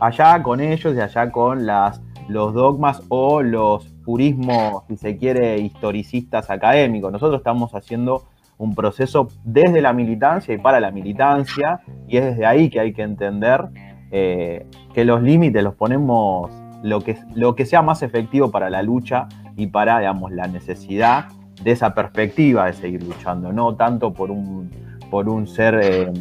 Allá 0.00 0.42
con 0.42 0.60
ellos 0.60 0.94
y 0.96 1.00
allá 1.00 1.30
con 1.30 1.66
los 2.28 2.54
dogmas 2.54 3.02
o 3.08 3.42
los 3.42 3.86
purismos, 4.04 4.82
si 4.88 4.96
se 4.96 5.16
quiere, 5.16 5.58
historicistas 5.58 6.50
académicos. 6.50 7.12
Nosotros 7.12 7.38
estamos 7.38 7.74
haciendo 7.74 8.24
un 8.58 8.74
proceso 8.74 9.28
desde 9.44 9.80
la 9.80 9.92
militancia 9.92 10.54
y 10.54 10.58
para 10.58 10.80
la 10.80 10.90
militancia, 10.90 11.80
y 12.08 12.16
es 12.16 12.24
desde 12.24 12.46
ahí 12.46 12.70
que 12.70 12.80
hay 12.80 12.92
que 12.92 13.02
entender 13.02 13.68
eh, 14.10 14.66
que 14.94 15.04
los 15.04 15.22
límites 15.22 15.62
los 15.64 15.74
ponemos 15.74 16.50
lo 16.82 17.00
que, 17.00 17.16
lo 17.34 17.54
que 17.54 17.64
sea 17.64 17.82
más 17.82 18.02
efectivo 18.02 18.50
para 18.50 18.70
la 18.70 18.82
lucha 18.82 19.28
y 19.56 19.68
para, 19.68 19.98
digamos, 19.98 20.32
la 20.32 20.46
necesidad 20.46 21.26
de 21.62 21.72
esa 21.72 21.94
perspectiva 21.94 22.66
de 22.66 22.72
seguir 22.72 23.02
luchando, 23.02 23.52
no 23.52 23.74
tanto 23.76 24.12
por 24.12 24.30
un, 24.30 24.70
por 25.10 25.28
un 25.28 25.46
ser, 25.46 25.80
eh, 25.82 26.12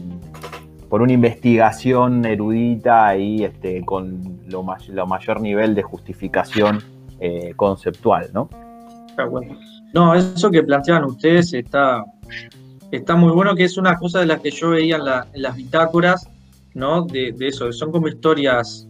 por 0.91 1.01
una 1.01 1.13
investigación 1.13 2.25
erudita 2.25 3.15
y 3.15 3.45
este, 3.45 3.81
con 3.85 4.41
lo, 4.49 4.65
lo 4.89 5.07
mayor 5.07 5.39
nivel 5.39 5.73
de 5.73 5.83
justificación 5.83 6.83
eh, 7.21 7.53
conceptual, 7.55 8.29
¿no? 8.33 8.49
No, 9.93 10.13
eso 10.13 10.51
que 10.51 10.61
planteaban 10.61 11.05
ustedes 11.05 11.53
está, 11.53 12.03
está 12.91 13.15
muy 13.15 13.31
bueno, 13.31 13.55
que 13.55 13.63
es 13.63 13.77
una 13.77 13.95
cosa 13.95 14.19
de 14.19 14.25
las 14.25 14.41
que 14.41 14.51
yo 14.51 14.71
veía 14.71 14.97
en, 14.97 15.41
las 15.41 15.55
bitácoras, 15.55 16.29
¿no? 16.73 17.05
De, 17.05 17.31
de, 17.31 17.47
eso, 17.47 17.71
son 17.71 17.93
como 17.93 18.09
historias 18.09 18.85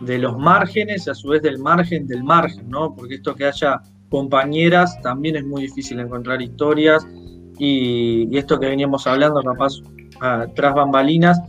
de 0.00 0.18
los 0.18 0.36
márgenes 0.36 1.06
y 1.06 1.10
a 1.10 1.14
su 1.14 1.28
vez 1.28 1.40
del 1.42 1.60
margen 1.60 2.08
del 2.08 2.24
margen, 2.24 2.68
¿no? 2.68 2.96
Porque 2.96 3.14
esto 3.14 3.36
que 3.36 3.44
haya 3.44 3.80
compañeras 4.08 5.00
también 5.02 5.36
es 5.36 5.44
muy 5.44 5.62
difícil 5.62 6.00
encontrar 6.00 6.42
historias 6.42 7.06
y, 7.58 8.36
esto 8.36 8.58
que 8.58 8.66
veníamos 8.66 9.06
hablando 9.06 9.40
capaz 9.40 9.74
tras 10.54 10.74
bambalinas 10.74 11.40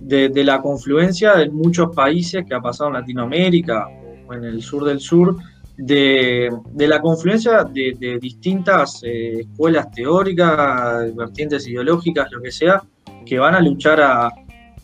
de, 0.00 0.44
la 0.44 0.60
confluencia 0.60 1.34
de 1.34 1.50
muchos 1.50 1.94
países 1.94 2.44
que 2.46 2.54
ha 2.54 2.60
pasado 2.60 2.90
en 2.90 2.94
Latinoamérica 2.94 3.86
o 4.28 4.34
en 4.34 4.44
el 4.44 4.62
sur 4.62 4.84
del 4.84 5.00
sur, 5.00 5.36
de, 5.76 6.50
la 6.76 7.00
confluencia 7.00 7.64
de, 7.64 8.18
distintas 8.20 9.02
eh, 9.04 9.40
escuelas 9.40 9.90
teóricas, 9.90 11.14
vertientes 11.14 11.66
ideológicas, 11.68 12.30
lo 12.32 12.40
que 12.40 12.50
sea, 12.50 12.82
que 13.24 13.38
van 13.38 13.54
a 13.54 13.60
luchar 13.60 14.00
a, 14.00 14.30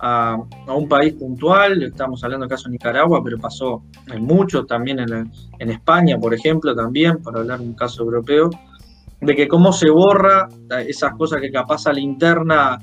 a, 0.02 0.36
un 0.74 0.88
país 0.88 1.14
puntual, 1.14 1.82
estamos 1.84 2.22
hablando 2.24 2.44
del 2.44 2.50
caso 2.50 2.64
de 2.64 2.72
Nicaragua, 2.72 3.22
pero 3.22 3.38
pasó 3.38 3.84
en 4.12 4.24
muchos, 4.24 4.66
también 4.66 4.98
en, 4.98 5.70
España, 5.70 6.18
por 6.18 6.34
ejemplo, 6.34 6.74
también, 6.74 7.22
para 7.22 7.40
hablar 7.40 7.60
de 7.60 7.66
un 7.66 7.74
caso 7.74 8.02
europeo, 8.02 8.50
de 9.20 9.36
que 9.36 9.46
cómo 9.46 9.72
se 9.72 9.88
borra 9.90 10.48
esas 10.88 11.14
cosas 11.14 11.40
que 11.40 11.52
capaz 11.52 11.86
a 11.86 11.92
la 11.92 12.00
interna, 12.00 12.78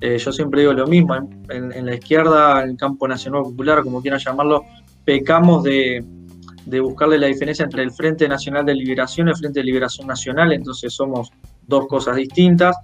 eh, 0.00 0.18
yo 0.18 0.32
siempre 0.32 0.60
digo 0.60 0.72
lo 0.72 0.86
mismo, 0.86 1.14
en, 1.48 1.86
la 1.86 1.94
izquierda, 1.94 2.62
en 2.62 2.70
el 2.70 2.76
campo 2.76 3.08
nacional 3.08 3.42
popular, 3.42 3.82
como 3.82 4.00
quieran 4.02 4.20
llamarlo, 4.20 4.64
pecamos 5.04 5.62
de, 5.64 6.04
buscarle 6.82 7.18
la 7.18 7.28
diferencia 7.28 7.64
entre 7.64 7.82
el 7.82 7.92
Frente 7.92 8.28
Nacional 8.28 8.66
de 8.66 8.74
Liberación 8.74 9.28
y 9.28 9.30
el 9.30 9.36
Frente 9.36 9.60
de 9.60 9.64
Liberación 9.64 10.06
Nacional, 10.06 10.52
entonces 10.52 10.92
somos 10.92 11.30
dos 11.66 11.86
cosas 11.86 12.16
distintas. 12.16 12.76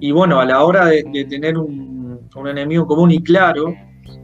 Y 0.00 0.10
bueno, 0.12 0.40
a 0.40 0.44
la 0.44 0.64
hora 0.64 0.86
de 0.86 1.26
tener 1.28 1.58
un, 1.58 1.98
un 2.34 2.48
enemigo 2.48 2.86
común 2.86 3.10
y 3.10 3.22
claro, 3.22 3.74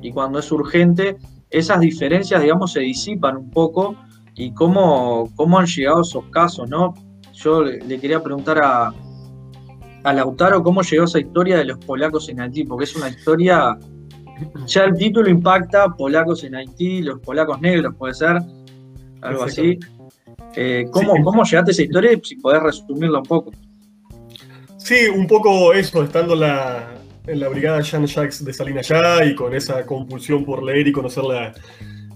y 0.03 0.13
cuando 0.13 0.39
es 0.39 0.51
urgente, 0.53 1.17
esas 1.51 1.81
diferencias, 1.81 2.43
digamos, 2.43 2.73
se 2.73 2.81
disipan 2.81 3.37
un 3.37 3.51
poco 3.51 3.97
y 4.35 4.53
cómo, 4.53 5.31
cómo 5.37 5.59
han 5.59 5.67
llegado 5.67 6.03
esos 6.03 6.25
casos, 6.27 6.69
¿no? 6.69 6.95
Yo 7.33 7.63
le, 7.63 8.01
quería 8.01 8.23
preguntar 8.23 8.59
a, 8.63 8.93
a 10.05 10.13
Lautaro 10.13 10.63
cómo 10.63 10.83
llegó 10.83 11.05
esa 11.05 11.19
historia 11.19 11.57
de 11.57 11.65
los 11.65 11.79
polacos 11.79 12.29
en 12.29 12.41
Haití, 12.41 12.65
porque 12.65 12.85
es 12.85 12.95
una 12.95 13.09
historia, 13.09 13.77
ya 14.67 14.85
el 14.85 14.95
título 14.95 15.29
impacta, 15.29 15.89
polacos 15.89 16.45
en 16.45 16.55
Haití, 16.55 17.03
los 17.03 17.21
polacos 17.21 17.61
negros, 17.61 17.95
puede 17.97 18.15
ser, 18.15 18.39
algo 19.23 19.45
así. 19.45 19.79
Eh, 20.57 20.87
¿cómo, 20.91 21.15
¿Cómo 21.25 21.43
llegaste 21.43 21.71
a 21.71 21.73
esa 21.73 21.83
historia? 21.83 22.21
Si 22.23 22.37
podés 22.37 22.63
resumirla 22.63 23.19
un 23.19 23.25
poco. 23.25 23.51
Sí, 24.77 25.07
un 25.13 25.27
poco 25.27 25.73
eso, 25.73 26.05
estando 26.05 26.37
la, 26.37 26.95
en 27.27 27.41
la 27.41 27.49
brigada 27.49 27.81
Jean-Jacques 27.81 28.45
de 28.45 28.53
Salina 28.53 28.83
ya 28.83 29.25
y 29.25 29.35
con 29.35 29.55
esa 29.55 29.87
compulsión 29.87 30.45
por 30.45 30.63
leer 30.63 30.87
y 30.87 30.93
conocer 30.93 31.25
la, 31.25 31.55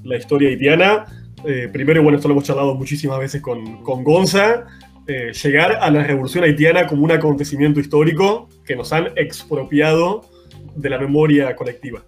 la 0.05 0.17
historia 0.17 0.51
haitiana. 0.51 1.07
Eh, 1.45 1.69
primero, 1.73 2.03
bueno, 2.03 2.19
esto 2.19 2.29
lo 2.29 2.35
hemos 2.35 2.45
charlado 2.45 2.75
muchísimas 2.75 3.19
veces 3.19 3.41
con, 3.41 3.83
con 3.83 4.05
Gonza, 4.05 4.67
eh, 5.09 5.33
llegar 5.33 5.79
a 5.81 5.91
la 5.91 6.05
revolución 6.05 6.45
haitiana 6.45 6.87
como 6.87 7.03
un 7.03 7.11
acontecimiento 7.11 7.81
histórico 7.81 8.49
que 8.65 8.77
nos 8.77 8.93
han 8.93 9.09
expropiado 9.17 10.29
de 10.77 10.91
la 10.91 10.99
memoria 10.99 11.57
colectiva. 11.57 12.05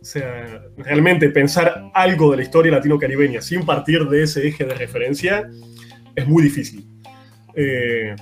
O 0.00 0.04
sea, 0.04 0.62
realmente 0.76 1.28
pensar 1.30 1.90
algo 1.92 2.30
de 2.30 2.36
la 2.36 2.42
historia 2.44 2.70
latino-caribeña 2.70 3.42
sin 3.42 3.66
partir 3.66 4.04
de 4.04 4.22
ese 4.22 4.46
eje 4.46 4.64
de 4.64 4.74
referencia 4.74 5.50
es 6.14 6.28
muy 6.28 6.44
difícil. 6.44 6.86
Eh, 7.56 8.14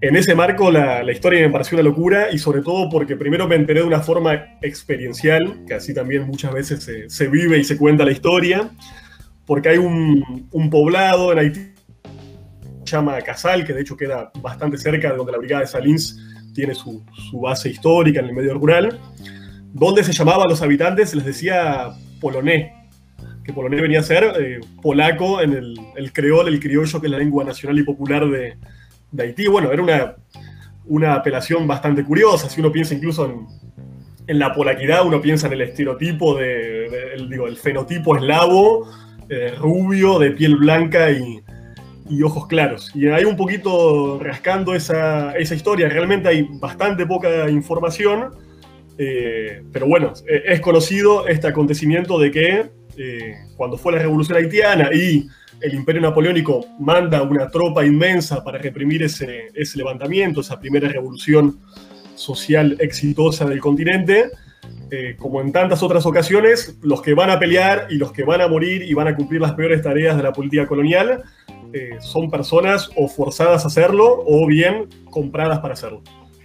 en 0.00 0.16
ese 0.16 0.34
marco 0.34 0.70
la, 0.70 1.10
historia 1.12 1.40
me 1.40 1.50
pareció 1.50 1.76
una 1.76 1.82
locura 1.82 2.32
y 2.32 2.38
sobre 2.38 2.62
todo 2.62 2.88
porque 2.88 3.14
primero 3.14 3.46
me 3.46 3.56
enteré 3.56 3.80
de 3.80 3.86
una 3.86 4.00
forma 4.00 4.58
experiencial, 4.62 5.64
que 5.66 5.74
así 5.74 5.92
también 5.92 6.26
muchas 6.26 6.54
veces 6.54 6.90
se, 7.08 7.28
vive 7.28 7.58
y 7.58 7.64
se 7.64 7.76
cuenta 7.76 8.06
la 8.06 8.12
historia, 8.12 8.70
porque 9.44 9.68
hay 9.68 9.76
un, 9.76 10.70
poblado 10.70 11.30
en 11.32 11.38
Haití 11.40 11.75
llama 12.92 13.20
Casal, 13.20 13.64
que 13.64 13.72
de 13.72 13.82
hecho 13.82 13.96
queda 13.96 14.30
bastante 14.40 14.78
cerca 14.78 15.10
de 15.10 15.16
donde 15.16 15.32
la 15.32 15.38
Brigada 15.38 15.62
de 15.62 15.66
Salins 15.68 16.18
tiene 16.54 16.74
su, 16.74 17.04
base 17.34 17.68
histórica 17.68 18.20
en 18.20 18.26
el 18.26 18.32
medio 18.32 18.54
rural, 18.54 18.98
donde 19.72 20.02
se 20.02 20.12
llamaba 20.12 20.44
a 20.44 20.48
los 20.48 20.62
habitantes, 20.62 21.10
se 21.10 21.16
les 21.16 21.26
decía 21.26 21.90
polonés, 22.20 22.72
que 23.44 23.52
polonés 23.52 23.82
venía 23.82 24.00
a 24.00 24.02
ser 24.02 24.24
eh, 24.40 24.60
polaco 24.82 25.40
en 25.40 25.52
el, 25.52 26.12
creol, 26.12 26.48
el 26.48 26.58
criollo, 26.58 27.00
que 27.00 27.06
es 27.06 27.10
la 27.10 27.18
lengua 27.18 27.44
nacional 27.44 27.78
y 27.78 27.82
popular 27.82 28.26
de, 28.26 28.56
Haití. 29.18 29.46
Bueno, 29.46 29.70
era 29.70 29.82
una, 29.82 30.16
una 30.86 31.14
apelación 31.14 31.66
bastante 31.66 32.04
curiosa. 32.04 32.48
Si 32.48 32.60
uno 32.60 32.72
piensa 32.72 32.94
incluso 32.94 33.46
en, 34.26 34.38
la 34.38 34.52
polaquidad, 34.52 35.06
uno 35.06 35.20
piensa 35.20 35.46
en 35.46 35.54
el 35.54 35.60
estereotipo 35.62 36.34
de, 36.36 37.14
el, 37.14 37.30
digo, 37.30 37.46
el 37.46 37.56
fenotipo 37.56 38.16
eslavo, 38.16 38.90
eh, 39.28 39.54
rubio, 39.58 40.18
de 40.18 40.32
piel 40.32 40.56
blanca 40.56 41.10
y, 41.10 41.40
ojos 42.22 42.46
claros. 42.46 42.90
Y 42.94 43.06
hay 43.08 43.24
un 43.24 43.36
poquito 43.36 44.18
rascando 44.20 44.74
esa, 44.74 45.38
historia. 45.40 45.88
Realmente 45.88 46.28
hay 46.28 46.48
bastante 46.50 47.06
poca 47.06 47.48
información. 47.50 48.34
Eh, 48.98 49.62
pero 49.72 49.86
bueno, 49.86 50.14
es 50.26 50.60
conocido 50.60 51.28
este 51.28 51.46
acontecimiento 51.46 52.18
de 52.18 52.30
que 52.30 52.70
eh, 52.96 53.34
cuando 53.56 53.76
fue 53.76 53.92
la 53.92 53.98
revolución 53.98 54.38
haitiana 54.38 54.90
y 54.92 55.28
el 55.60 55.74
imperio 55.74 56.00
napoleónico 56.00 56.64
manda 56.78 57.22
una 57.22 57.50
tropa 57.50 57.84
inmensa 57.84 58.42
para 58.42 58.58
reprimir 58.58 59.02
ese, 59.02 59.48
ese 59.54 59.78
levantamiento, 59.78 60.40
esa 60.40 60.58
primera 60.58 60.88
revolución 60.88 61.60
social 62.14 62.76
exitosa 62.80 63.44
del 63.44 63.60
continente, 63.60 64.30
eh, 64.90 65.16
como 65.18 65.40
en 65.40 65.52
tantas 65.52 65.82
otras 65.82 66.06
ocasiones, 66.06 66.78
los 66.82 67.02
que 67.02 67.14
van 67.14 67.30
a 67.30 67.38
pelear 67.38 67.86
y 67.90 67.96
los 67.96 68.12
que 68.12 68.24
van 68.24 68.40
a 68.40 68.48
morir 68.48 68.82
y 68.82 68.94
van 68.94 69.08
a 69.08 69.16
cumplir 69.16 69.40
las 69.40 69.52
peores 69.52 69.82
tareas 69.82 70.16
de 70.16 70.22
la 70.22 70.32
política 70.32 70.66
colonial 70.66 71.22
eh, 71.72 71.96
son 72.00 72.30
personas 72.30 72.90
o 72.96 73.08
forzadas 73.08 73.64
a 73.64 73.68
hacerlo 73.68 74.22
o 74.26 74.46
bien 74.46 74.88
compradas 75.10 75.60
para 75.60 75.74
hacerlo. 75.74 76.02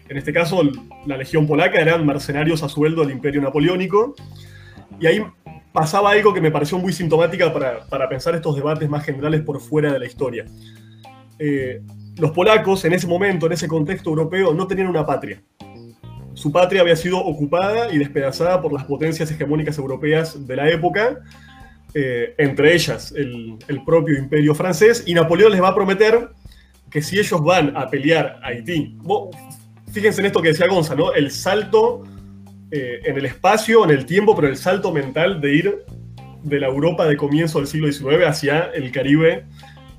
En 0.10 0.18
este 0.18 0.34
caso, 0.34 0.62
la 1.06 1.16
legión 1.16 1.48
polaca 1.48 1.80
eran 1.80 2.06
mercenarios 2.06 2.63
a 2.63 2.70
sueldo 2.70 3.01
del 3.01 3.12
imperio 3.12 3.42
napoleónico. 3.42 4.13
Y 5.00 5.08
ahí 5.08 5.24
pasaba 5.72 6.12
algo 6.12 6.34
que 6.34 6.42
me 6.42 6.51
pareció 6.51 6.78
muy 6.78 6.92
sintomática 6.92 7.54
para, 7.54 8.10
pensar 8.10 8.36
estos 8.36 8.56
debates 8.56 8.90
más 8.90 9.06
generales 9.06 9.42
por 9.42 9.62
fuera 9.62 9.94
de 9.94 10.00
la 10.00 10.06
historia. 10.06 10.46
Eh, 11.40 11.82
los 12.18 12.32
polacos 12.32 12.84
en 12.86 12.94
ese 12.94 13.08
momento, 13.08 13.46
en 13.46 13.54
ese 13.54 13.68
contexto 13.68 14.10
europeo, 14.10 14.54
no 14.54 14.68
tenían 14.68 14.88
una 14.88 15.06
patria. 15.06 15.42
su 16.34 16.51
patria 16.51 16.82
había 16.82 16.96
sido 16.96 17.18
ocupada 17.20 17.94
y 17.94 17.98
despedazada 17.98 18.62
por 18.62 18.74
las 18.74 18.84
potencias 18.86 19.32
hegemónicas 19.32 19.78
europeas 19.78 20.46
de 20.46 20.56
la 20.56 20.70
época, 20.70 21.20
eh, 21.93 22.36
entre 22.38 22.74
ellas 22.74 23.13
el, 23.15 23.57
propio 23.86 24.17
imperio 24.17 24.55
francés, 24.55 25.03
y 25.05 25.13
Napoleón 25.13 25.51
les 25.51 25.62
va 25.62 25.69
a 25.69 25.75
prometer 25.75 26.29
que 26.89 27.01
si 27.01 27.19
ellos 27.19 27.41
van 27.43 27.75
a 27.75 27.89
pelear 27.89 28.39
a 28.43 28.48
Haití, 28.48 28.98
fíjense 29.91 30.21
en 30.21 30.27
esto 30.27 30.41
que 30.41 30.50
decía 30.50 30.67
Gonza, 30.67 30.95
¿no? 30.95 31.13
El 31.13 31.31
salto 31.31 32.03
eh, 32.71 33.01
en 33.05 33.17
el 33.17 33.25
espacio, 33.25 33.83
en 33.83 33.91
el 33.91 34.05
tiempo, 34.05 34.36
pero 34.36 34.48
el 34.48 34.57
salto 34.57 34.91
mental 34.91 35.41
de 35.41 35.55
ir 35.55 35.86
de 36.43 36.60
la 36.60 36.67
Europa 36.67 37.05
de 37.05 37.17
comienzo 37.17 37.60
del 37.60 37.67
siglo 37.67 37.91
XIX 37.91 38.25
hacia 38.25 38.71
el 38.74 38.91
Caribe 38.91 39.45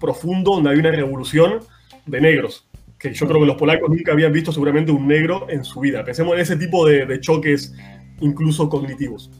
profundo, 0.00 0.52
donde 0.54 0.70
hay 0.70 0.78
una 0.78 0.90
revolución 0.90 1.60
de 2.06 2.20
negros, 2.20 2.68
que 2.98 3.12
yo 3.12 3.26
creo 3.26 3.40
que 3.40 3.46
los 3.46 3.56
polacos 3.56 3.88
nunca 3.88 4.12
habían 4.12 4.32
visto 4.32 4.52
seguramente 4.52 4.90
un 4.90 5.06
negro 5.06 5.46
en 5.48 5.64
su 5.64 5.80
vida. 5.80 6.04
Pensemos 6.04 6.34
en 6.34 6.40
ese 6.40 6.56
tipo 6.56 6.86
de, 6.86 7.20
choques, 7.20 7.74
incluso 8.20 8.68
cognitivos. 8.68 9.30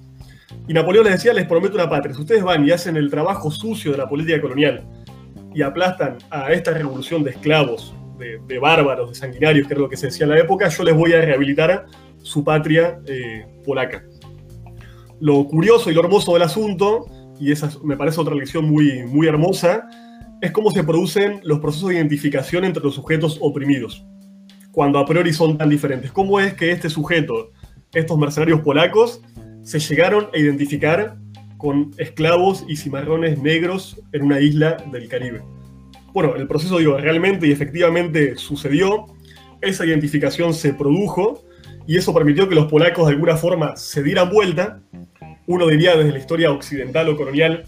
Y 0.69 0.75
Napoleón 0.75 1.05
les 1.05 1.15
decía, 1.15 1.33
les 1.33 1.47
prometo 1.47 1.75
una 1.75 1.89
patria, 1.89 2.15
si 2.15 2.21
ustedes 2.21 2.43
van 2.43 2.65
y 2.67 2.71
hacen 2.71 2.97
el 2.97 3.11
trabajo 3.11 3.51
sucio 3.51 3.93
de 3.93 3.99
la 3.99 4.09
política 4.09 4.41
colonial 4.41 4.87
y 5.55 5.63
aplastan 5.63 6.19
a 6.31 6.53
esta 6.53 6.73
revolución 6.73 7.25
de 7.25 7.31
esclavos, 7.31 7.95
de, 8.19 8.59
bárbaros, 8.59 9.11
de 9.11 9.15
sanguinarios, 9.17 9.67
que 9.67 9.75
es 9.75 9.81
lo 9.81 9.89
que 9.89 9.97
se 9.97 10.07
decía 10.07 10.25
en 10.25 10.31
la 10.31 10.39
época, 10.39 10.69
yo 10.69 10.85
les 10.85 10.95
voy 10.95 11.13
a 11.13 11.21
rehabilitar 11.21 11.87
su 12.23 12.45
patria 12.45 13.01
eh, 13.07 13.45
polaca. 13.65 14.05
Lo 15.21 15.45
curioso 15.47 15.91
y 15.91 15.95
lo 15.95 16.03
hermoso 16.03 16.33
del 16.35 16.43
asunto, 16.43 17.07
y 17.41 17.51
esa 17.51 17.71
me 17.83 17.97
parece 17.97 18.21
otra 18.21 18.35
lección 18.35 18.65
muy, 18.65 19.05
muy 19.07 19.27
hermosa, 19.27 19.89
es 20.41 20.53
cómo 20.53 20.71
se 20.71 20.85
producen 20.85 21.41
los 21.45 21.61
procesos 21.61 21.89
de 21.89 21.97
identificación 21.97 22.65
entre 22.65 22.83
los 22.83 22.95
sujetos 22.95 23.39
oprimidos, 23.41 24.05
cuando 24.71 24.99
a 24.99 25.07
priori 25.07 25.33
son 25.33 25.59
tan 25.59 25.69
diferentes. 25.69 26.13
¿Cómo 26.13 26.41
es 26.41 26.55
que 26.55 26.71
este 26.71 26.89
sujeto, 26.89 27.51
estos 27.93 28.19
mercenarios 28.19 28.61
polacos, 28.61 29.21
se 29.63 29.79
llegaron 29.79 30.29
a 30.33 30.39
identificar 30.39 31.17
con 31.57 31.93
esclavos 31.99 32.65
y 32.69 32.77
cimarrones 32.77 33.41
negros 33.41 34.01
en 34.13 34.23
una 34.23 34.41
isla 34.41 34.77
del 34.91 35.09
Caribe? 35.09 35.43
Bueno, 36.13 36.35
el 36.37 36.47
proceso, 36.47 36.79
digo, 36.79 36.99
realmente 36.99 37.47
y 37.47 37.53
efectivamente 37.53 38.37
sucedió, 38.37 39.07
esa 39.61 39.87
identificación 39.87 40.53
se 40.53 40.75
produjo, 40.75 41.45
y 41.87 41.97
eso 41.97 42.15
permitió 42.15 42.49
que 42.49 42.55
los 42.55 42.67
polacos 42.67 43.07
de 43.07 43.15
alguna 43.15 43.37
forma 43.37 43.77
se 43.77 44.03
dieran 44.03 44.31
vuelta. 44.31 44.81
Uno 45.47 45.67
diría 45.67 45.97
desde 45.97 46.13
la 46.13 46.19
historia 46.19 46.51
occidental 46.51 47.09
o 47.09 47.17
colonial, 47.17 47.65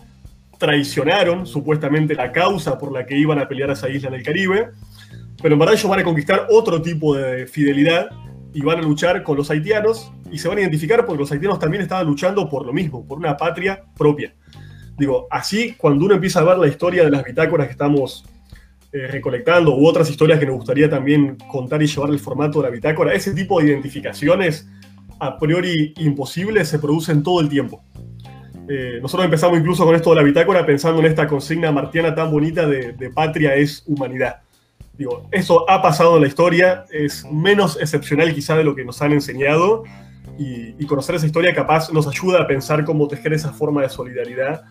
traicionaron 0.58 1.46
supuestamente 1.46 2.14
la 2.14 2.30
causa 2.30 2.78
por 2.78 2.92
la 2.92 3.06
que 3.06 3.18
iban 3.18 3.38
a 3.38 3.48
pelear 3.48 3.70
a 3.70 3.72
esa 3.72 3.88
isla 3.88 4.08
en 4.08 4.14
el 4.14 4.22
Caribe, 4.22 4.68
pero 5.42 5.54
en 5.54 5.58
verdad 5.58 5.74
ellos 5.74 5.90
van 5.90 6.00
a 6.00 6.04
conquistar 6.04 6.46
otro 6.50 6.80
tipo 6.80 7.16
de 7.16 7.46
fidelidad 7.46 8.08
y 8.54 8.62
van 8.62 8.78
a 8.78 8.82
luchar 8.82 9.22
con 9.22 9.36
los 9.36 9.50
haitianos 9.50 10.10
y 10.30 10.38
se 10.38 10.48
van 10.48 10.58
a 10.58 10.60
identificar 10.62 11.04
porque 11.04 11.20
los 11.20 11.32
haitianos 11.32 11.58
también 11.58 11.82
estaban 11.82 12.06
luchando 12.06 12.48
por 12.48 12.64
lo 12.64 12.72
mismo, 12.72 13.06
por 13.06 13.18
una 13.18 13.36
patria 13.36 13.84
propia. 13.96 14.34
Digo, 14.96 15.26
así 15.30 15.74
cuando 15.76 16.06
uno 16.06 16.14
empieza 16.14 16.40
a 16.40 16.44
ver 16.44 16.58
la 16.58 16.68
historia 16.68 17.04
de 17.04 17.10
las 17.10 17.24
bitácoras 17.24 17.66
que 17.66 17.72
estamos 17.72 18.24
eh, 18.92 19.08
recolectando 19.08 19.76
u 19.76 19.86
otras 19.86 20.08
historias 20.08 20.38
que 20.38 20.46
nos 20.46 20.54
gustaría 20.54 20.88
también 20.88 21.36
contar 21.50 21.82
y 21.82 21.86
llevar 21.88 22.10
el 22.10 22.20
formato 22.20 22.60
de 22.60 22.68
la 22.68 22.70
bitácora, 22.70 23.12
ese 23.12 23.34
tipo 23.34 23.60
de 23.60 23.66
identificaciones 23.66 24.68
a 25.18 25.36
priori 25.38 25.94
imposibles 25.98 26.68
se 26.68 26.78
producen 26.78 27.22
todo 27.22 27.40
el 27.40 27.48
tiempo. 27.48 27.82
Eh, 28.68 28.98
nosotros 29.02 29.24
empezamos 29.24 29.58
incluso 29.58 29.84
con 29.84 29.94
esto 29.94 30.10
de 30.10 30.16
la 30.16 30.22
bitácora 30.22 30.64
pensando 30.64 31.00
en 31.00 31.06
esta 31.06 31.26
consigna 31.26 31.70
martiana 31.72 32.14
tan 32.14 32.30
bonita 32.30 32.66
de, 32.66 33.10
patria 33.10 33.54
es 33.56 33.82
humanidad. 33.86 34.42
Digo, 34.96 35.28
eso 35.32 35.68
ha 35.68 35.82
pasado 35.82 36.16
en 36.16 36.22
la 36.22 36.28
historia, 36.28 36.84
es 36.92 37.24
menos 37.30 37.78
excepcional 37.80 38.32
quizá 38.32 38.56
de 38.56 38.64
lo 38.64 38.76
que 38.76 38.84
nos 38.84 39.02
han 39.02 39.12
enseñado 39.12 39.82
y, 40.38 40.86
conocer 40.86 41.14
esa 41.14 41.26
historia 41.26 41.54
capaz 41.54 41.90
nos 41.92 42.06
ayuda 42.06 42.42
a 42.42 42.46
pensar 42.46 42.84
cómo 42.84 43.08
tejer 43.08 43.32
esa 43.32 43.52
forma 43.52 43.82
de 43.82 43.88
solidaridad 43.88 44.62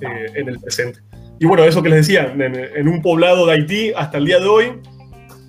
eh, 0.00 0.26
en 0.34 0.48
el 0.48 0.60
presente. 0.60 1.00
Y 1.40 1.46
bueno, 1.46 1.64
eso 1.64 1.82
que 1.82 1.88
les 1.88 2.06
decía, 2.06 2.32
en, 2.32 2.88
un 2.88 3.02
poblado 3.02 3.46
de 3.46 3.52
Haití 3.54 3.92
hasta 3.96 4.18
el 4.18 4.26
día 4.26 4.38
de 4.38 4.46
hoy 4.46 4.80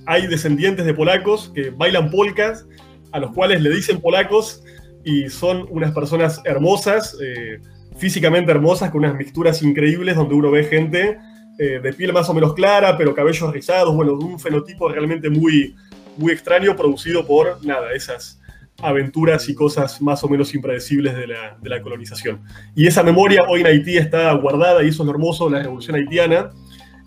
hay 0.05 0.27
descendientes 0.27 0.85
de 0.85 0.93
polacos 0.93 1.51
que 1.53 1.69
bailan 1.69 2.09
polcas, 2.09 2.65
a 3.11 3.19
los 3.19 3.31
cuales 3.31 3.61
le 3.61 3.69
dicen 3.69 4.01
polacos 4.01 4.63
y 5.03 5.29
son 5.29 5.67
unas 5.69 5.91
personas 5.91 6.41
hermosas, 6.45 7.15
eh, 7.21 7.59
físicamente 7.97 8.51
hermosas, 8.51 8.89
con 8.89 9.03
unas 9.03 9.15
mixturas 9.15 9.61
increíbles 9.61 10.15
donde 10.15 10.33
uno 10.33 10.49
ve 10.49 10.63
gente 10.63 11.19
eh, 11.59 11.79
de 11.81 11.93
piel 11.93 12.13
más 12.13 12.29
o 12.29 12.33
menos 12.33 12.53
clara, 12.53 12.97
pero 12.97 13.13
cabellos 13.13 13.51
rizados, 13.53 13.95
bueno, 13.95 14.13
un 14.13 14.39
fenotipo 14.39 14.89
realmente 14.89 15.29
muy, 15.29 15.75
muy 16.17 16.31
extraño 16.31 16.75
producido 16.75 17.25
por, 17.25 17.63
nada, 17.65 17.93
esas 17.93 18.39
aventuras 18.81 19.47
y 19.49 19.55
cosas 19.55 20.01
más 20.01 20.23
o 20.23 20.27
menos 20.27 20.53
impredecibles 20.53 21.15
de 21.15 21.27
la, 21.27 21.81
colonización. 21.81 22.41
Y 22.75 22.87
esa 22.87 23.03
memoria 23.03 23.43
hoy 23.47 23.61
en 23.61 23.67
Haití 23.67 23.97
está 23.97 24.33
guardada 24.33 24.83
y 24.83 24.89
eso 24.89 25.03
es 25.03 25.07
lo 25.07 25.11
hermoso 25.11 25.49
la 25.49 25.59
revolución 25.61 25.95
haitiana. 25.95 26.49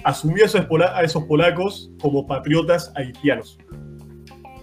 Asumió 0.05 0.45
a 0.45 0.47
esos, 0.47 0.67
a 0.95 1.03
esos 1.03 1.25
polacos 1.25 1.91
como 2.01 2.27
patriotas 2.27 2.93
haitianos 2.95 3.59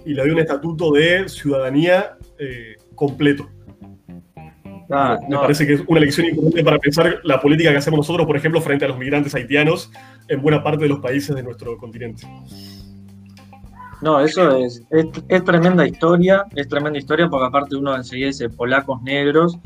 y 0.06 0.14
le 0.14 0.24
dio 0.24 0.34
un 0.34 0.40
estatuto 0.40 0.92
de 0.92 1.28
ciudadanía 1.28 2.18
eh, 2.40 2.76
completo. 2.96 3.50
Ah, 4.90 5.18
Me 5.28 5.38
parece 5.38 5.66
que 5.66 5.74
es 5.74 5.84
una 5.88 6.00
lección 6.00 6.28
importante 6.28 6.64
para 6.64 6.80
pensar 6.80 7.20
la 7.24 7.40
política 7.40 7.72
que 7.72 7.78
hacemos 7.78 8.00
nosotros, 8.00 8.28
por 8.28 8.36
ejemplo, 8.36 8.62
frente 8.62 8.86
a 8.86 8.90
los 8.90 8.98
migrantes 8.98 9.34
haitianos 9.34 9.92
en 10.28 10.42
buena 10.42 10.64
parte 10.64 10.84
de 10.84 10.90
los 10.90 11.00
países 11.00 11.36
de 11.36 11.44
nuestro 11.44 11.78
continente. 11.78 12.28
No, 14.02 14.20
eso 14.20 14.58
es, 14.58 14.84
es, 14.92 15.44
tremenda 15.46 15.88
historia, 15.88 16.46
es 16.56 16.68
tremenda 16.68 17.00
historia 17.00 17.30
porque 17.30 17.48
aparte 17.48 17.78
uno 17.78 17.96
enseguida 17.96 18.28
dice 18.28 18.50
polacos 18.50 19.02
negros 19.02 19.58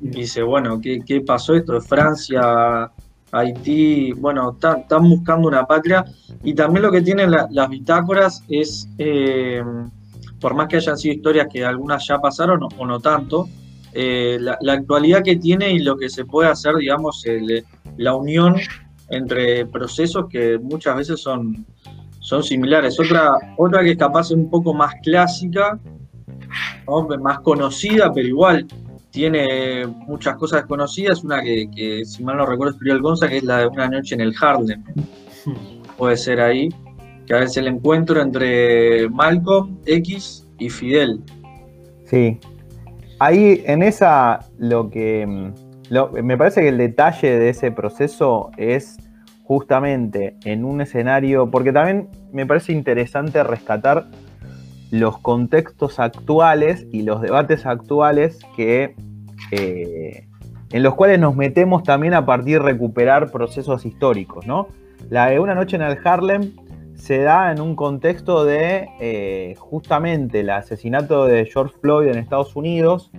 y 0.00 0.08
dice, 0.08 0.42
bueno, 0.42 0.80
¿qué, 0.80 0.98
qué 1.06 1.20
pasó 1.20 1.54
esto 1.54 1.80
Francia, 1.80 2.90
Haití? 3.30 4.12
Bueno, 4.14 4.50
están 4.50 5.08
buscando 5.08 5.46
una 5.46 5.64
patria 5.64 6.04
y 6.42 6.54
también 6.54 6.82
lo 6.82 6.90
que 6.90 7.02
tienen 7.02 7.30
las 7.30 7.68
bitácoras 7.70 8.42
es, 8.48 8.88
eh, 8.98 9.62
por 10.40 10.54
más 10.54 10.66
que 10.66 10.76
hayan 10.76 10.98
sido 10.98 11.14
historias 11.14 11.46
que 11.48 11.64
algunas 11.64 12.04
ya 12.04 12.18
pasaron 12.18 12.60
o 12.76 12.86
no 12.86 12.98
tanto, 12.98 13.48
eh, 13.94 14.38
la, 14.40 14.72
actualidad 14.72 15.22
que 15.22 15.36
tiene 15.36 15.72
y 15.72 15.78
lo 15.78 15.96
que 15.96 16.08
se 16.08 16.24
puede 16.24 16.50
hacer, 16.50 16.74
digamos, 16.76 17.24
la 17.96 18.14
unión 18.14 18.56
entre 19.10 19.66
procesos 19.66 20.26
que 20.28 20.58
muchas 20.58 20.96
veces 20.96 21.20
son 21.20 21.64
son 22.24 22.42
similares. 22.42 22.98
Otra, 22.98 23.36
otra 23.58 23.82
que 23.82 23.90
es 23.90 23.98
capaz 23.98 24.30
un 24.30 24.48
poco 24.48 24.72
más 24.72 24.94
clásica, 25.02 25.78
más 27.20 27.40
conocida, 27.40 28.10
pero 28.14 28.26
igual 28.26 28.66
tiene 29.10 29.86
muchas 29.86 30.36
cosas 30.36 30.62
desconocidas. 30.62 31.22
Una 31.22 31.42
que, 31.42 32.02
si 32.06 32.24
mal 32.24 32.38
no 32.38 32.46
recuerdo, 32.46 32.72
escribió 32.72 32.94
el 32.94 33.02
Gonza, 33.02 33.28
que 33.28 33.36
es 33.36 33.44
la 33.44 33.58
de 33.58 33.66
Una 33.66 33.88
Noche 33.88 34.14
en 34.14 34.22
el 34.22 34.34
Harlem. 34.40 34.82
Puede 35.98 36.16
ser 36.16 36.40
ahí. 36.40 36.70
Que 37.26 37.34
a 37.34 37.40
veces 37.40 37.58
el 37.58 37.68
encuentro 37.68 38.20
entre 38.22 39.08
Malcolm, 39.10 39.78
X 39.84 40.48
y 40.58 40.70
Fidel. 40.70 41.20
Sí. 42.06 42.38
Ahí 43.18 43.62
en 43.66 43.82
esa 43.82 44.40
lo 44.58 44.90
que 44.90 45.52
me 46.22 46.36
parece 46.36 46.62
que 46.62 46.68
el 46.68 46.78
detalle 46.78 47.38
de 47.38 47.48
ese 47.50 47.70
proceso 47.70 48.50
es 48.56 48.96
justamente 49.44 50.36
en 50.44 50.64
un 50.64 50.80
escenario, 50.80 51.50
porque 51.50 51.72
también 51.72 52.08
me 52.32 52.46
parece 52.46 52.72
interesante 52.72 53.42
rescatar 53.44 54.06
los 54.90 55.18
contextos 55.18 55.98
actuales 55.98 56.86
y 56.92 57.02
los 57.02 57.20
debates 57.20 57.66
actuales 57.66 58.38
que, 58.56 58.94
eh, 59.50 60.26
en 60.70 60.82
los 60.82 60.94
cuales 60.94 61.18
nos 61.18 61.36
metemos 61.36 61.82
también 61.82 62.14
a 62.14 62.24
partir 62.24 62.58
de 62.58 62.64
recuperar 62.64 63.30
procesos 63.30 63.84
históricos. 63.84 64.46
¿no? 64.46 64.68
La 65.10 65.26
de 65.26 65.40
Una 65.40 65.54
Noche 65.54 65.76
en 65.76 65.82
el 65.82 65.98
Harlem 66.04 66.52
se 66.94 67.18
da 67.18 67.52
en 67.52 67.60
un 67.60 67.76
contexto 67.76 68.44
de 68.44 68.88
eh, 69.00 69.54
justamente 69.58 70.40
el 70.40 70.50
asesinato 70.50 71.26
de 71.26 71.44
George 71.46 71.74
Floyd 71.80 72.08
en 72.08 72.18
Estados 72.18 72.56
Unidos 72.56 73.10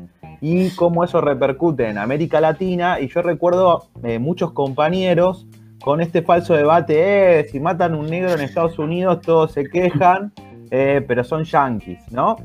y 0.41 0.69
cómo 0.71 1.03
eso 1.03 1.21
repercute 1.21 1.89
en 1.89 1.97
América 1.97 2.41
Latina. 2.41 2.99
Y 2.99 3.07
yo 3.07 3.21
recuerdo 3.21 3.87
eh, 4.03 4.19
muchos 4.19 4.51
compañeros 4.53 5.47
con 5.83 6.01
este 6.01 6.21
falso 6.23 6.55
debate, 6.55 7.39
eh, 7.39 7.45
si 7.45 7.59
matan 7.59 7.93
un 7.93 8.07
negro 8.07 8.31
en 8.33 8.41
Estados 8.41 8.79
Unidos 8.79 9.21
todos 9.21 9.51
se 9.51 9.69
quejan, 9.69 10.33
pero 10.69 11.23
son 11.23 11.45
yanquis, 11.45 12.11
¿no? 12.11 12.35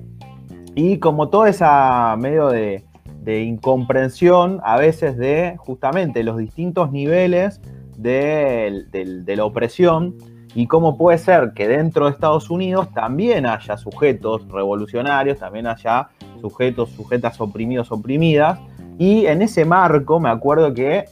Y 0.74 0.98
como 0.98 1.30
toda 1.30 1.48
esa 1.48 2.16
medio 2.18 2.48
de, 2.48 2.84
incomprensión 3.26 4.60
a 4.64 4.76
veces 4.76 5.16
de 5.16 5.54
justamente 5.58 6.24
los 6.24 6.36
distintos 6.36 6.90
niveles 6.90 7.60
de, 7.96 8.86
la 9.26 9.44
opresión 9.44 10.16
y 10.54 10.66
cómo 10.66 10.96
puede 10.96 11.18
ser 11.18 11.52
que 11.54 11.68
dentro 11.68 12.06
de 12.06 12.12
Estados 12.12 12.50
Unidos 12.50 12.88
también 12.92 13.46
haya 13.46 13.76
sujetos 13.76 14.46
revolucionarios, 14.48 15.38
también 15.38 15.66
haya 15.66 16.08
sujetos, 16.40 16.90
sujetas 16.90 17.40
oprimidos, 17.40 17.92
oprimidas. 17.92 18.58
Y 18.98 19.26
en 19.26 19.42
ese 19.42 19.64
marco 19.64 20.18
me 20.18 20.28
acuerdo 20.28 20.74
que 20.74 21.04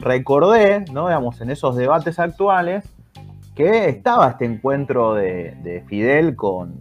recordé, 0.00 0.84
¿no? 0.92 1.08
Digamos, 1.08 1.40
en 1.40 1.50
esos 1.50 1.76
debates 1.76 2.18
actuales, 2.18 2.84
que 3.54 3.88
estaba 3.88 4.28
este 4.28 4.44
encuentro 4.44 5.14
de, 5.14 5.84
Fidel 5.88 6.36
con, 6.36 6.74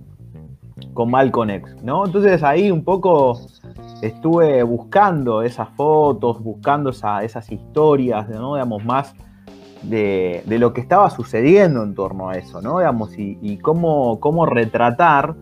con 0.93 1.09
Malcolm 1.09 1.49
X, 1.49 1.83
¿no? 1.83 2.05
Entonces 2.05 2.43
ahí 2.43 2.69
un 2.69 2.83
poco 2.83 3.39
estuve 4.01 4.61
buscando 4.63 5.41
esas 5.41 5.69
fotos, 5.69 6.41
buscando 6.41 6.91
esas 6.91 7.51
historias, 7.51 8.29
¿no? 8.29 8.53
Digamos, 8.55 8.85
más 8.85 9.15
de, 9.83 10.43
lo 10.47 10.73
que 10.73 10.81
estaba 10.81 11.09
sucediendo 11.09 11.83
en 11.83 11.95
torno 11.95 12.29
a 12.29 12.35
eso, 12.35 12.61
¿no? 12.61 12.79
Digamos, 12.79 13.11
y, 13.17 13.57
cómo, 13.57 14.19
cómo, 14.19 14.45
retratar, 14.45 15.35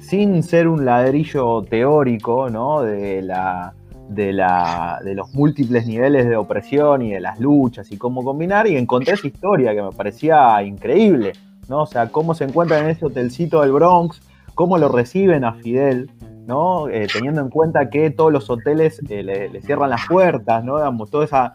sin 0.00 0.42
ser 0.42 0.68
un 0.68 0.84
ladrillo 0.84 1.62
teórico, 1.62 2.50
¿no? 2.50 2.82
De, 2.82 3.22
la, 3.22 3.74
de, 4.08 4.32
la, 4.32 5.00
de 5.04 5.14
los 5.14 5.32
múltiples 5.34 5.86
niveles 5.86 6.28
de 6.28 6.36
opresión 6.36 7.02
y 7.02 7.12
de 7.12 7.20
las 7.20 7.38
luchas 7.40 7.90
y 7.92 7.96
cómo 7.96 8.22
combinar, 8.24 8.66
y 8.66 8.76
encontré 8.76 9.14
esa 9.14 9.26
historia 9.26 9.74
que 9.74 9.82
me 9.82 9.92
parecía 9.92 10.62
increíble, 10.62 11.32
¿no? 11.68 11.82
O 11.82 11.86
sea, 11.86 12.08
cómo 12.10 12.34
se 12.34 12.44
encuentran 12.44 12.84
en 12.84 12.90
ese 12.90 13.06
hotelcito 13.06 13.62
del 13.62 13.72
Bronx, 13.72 14.20
cómo 14.54 14.78
lo 14.78 14.88
reciben 14.88 15.44
a 15.44 15.54
Fidel, 15.54 16.10
¿no? 16.46 16.88
Eh, 16.88 17.06
teniendo 17.12 17.40
en 17.40 17.48
cuenta 17.48 17.88
que 17.88 18.10
todos 18.10 18.32
los 18.32 18.50
hoteles 18.50 19.00
eh, 19.08 19.22
le, 19.22 19.62
cierran 19.62 19.90
las 19.90 20.06
puertas, 20.06 20.64
¿no? 20.64 20.76
Digamos, 20.76 21.10
todo 21.10 21.22
esa, 21.22 21.54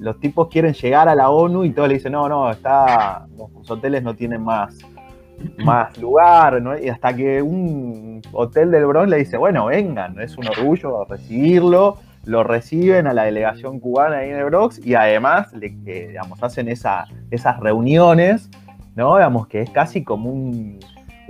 los 0.00 0.18
tipos 0.18 0.48
quieren 0.48 0.72
llegar 0.72 1.08
a 1.08 1.14
la 1.14 1.30
ONU 1.30 1.64
y 1.64 1.70
todos 1.70 1.88
le 1.88 1.94
dicen, 1.94 2.12
no, 2.12 2.28
no, 2.28 2.50
está, 2.50 3.26
los 3.36 3.70
hoteles 3.70 4.02
no 4.02 4.14
tienen 4.14 4.42
más, 4.42 4.76
más 5.58 5.96
lugar, 5.98 6.60
¿no? 6.60 6.76
Y 6.78 6.88
hasta 6.88 7.14
que 7.14 7.42
un 7.42 8.22
hotel 8.32 8.70
del 8.70 8.86
Bronx 8.86 9.10
le 9.10 9.18
dice, 9.18 9.36
bueno, 9.36 9.66
vengan, 9.66 10.18
es 10.20 10.36
un 10.38 10.48
orgullo 10.48 11.04
recibirlo, 11.04 11.98
lo 12.24 12.42
reciben 12.42 13.06
a 13.06 13.12
la 13.12 13.24
delegación 13.24 13.78
cubana 13.78 14.18
ahí 14.18 14.30
en 14.30 14.36
el 14.36 14.44
Bronx 14.46 14.84
y 14.84 14.94
además, 14.94 15.52
le, 15.52 15.66
eh, 15.86 16.08
digamos, 16.08 16.42
hacen 16.42 16.68
esa, 16.68 17.06
esas 17.30 17.60
reuniones, 17.60 18.50
¿no? 18.96 19.16
Digamos, 19.16 19.48
que 19.48 19.60
es 19.60 19.70
casi 19.70 20.02
como 20.02 20.30
un 20.30 20.80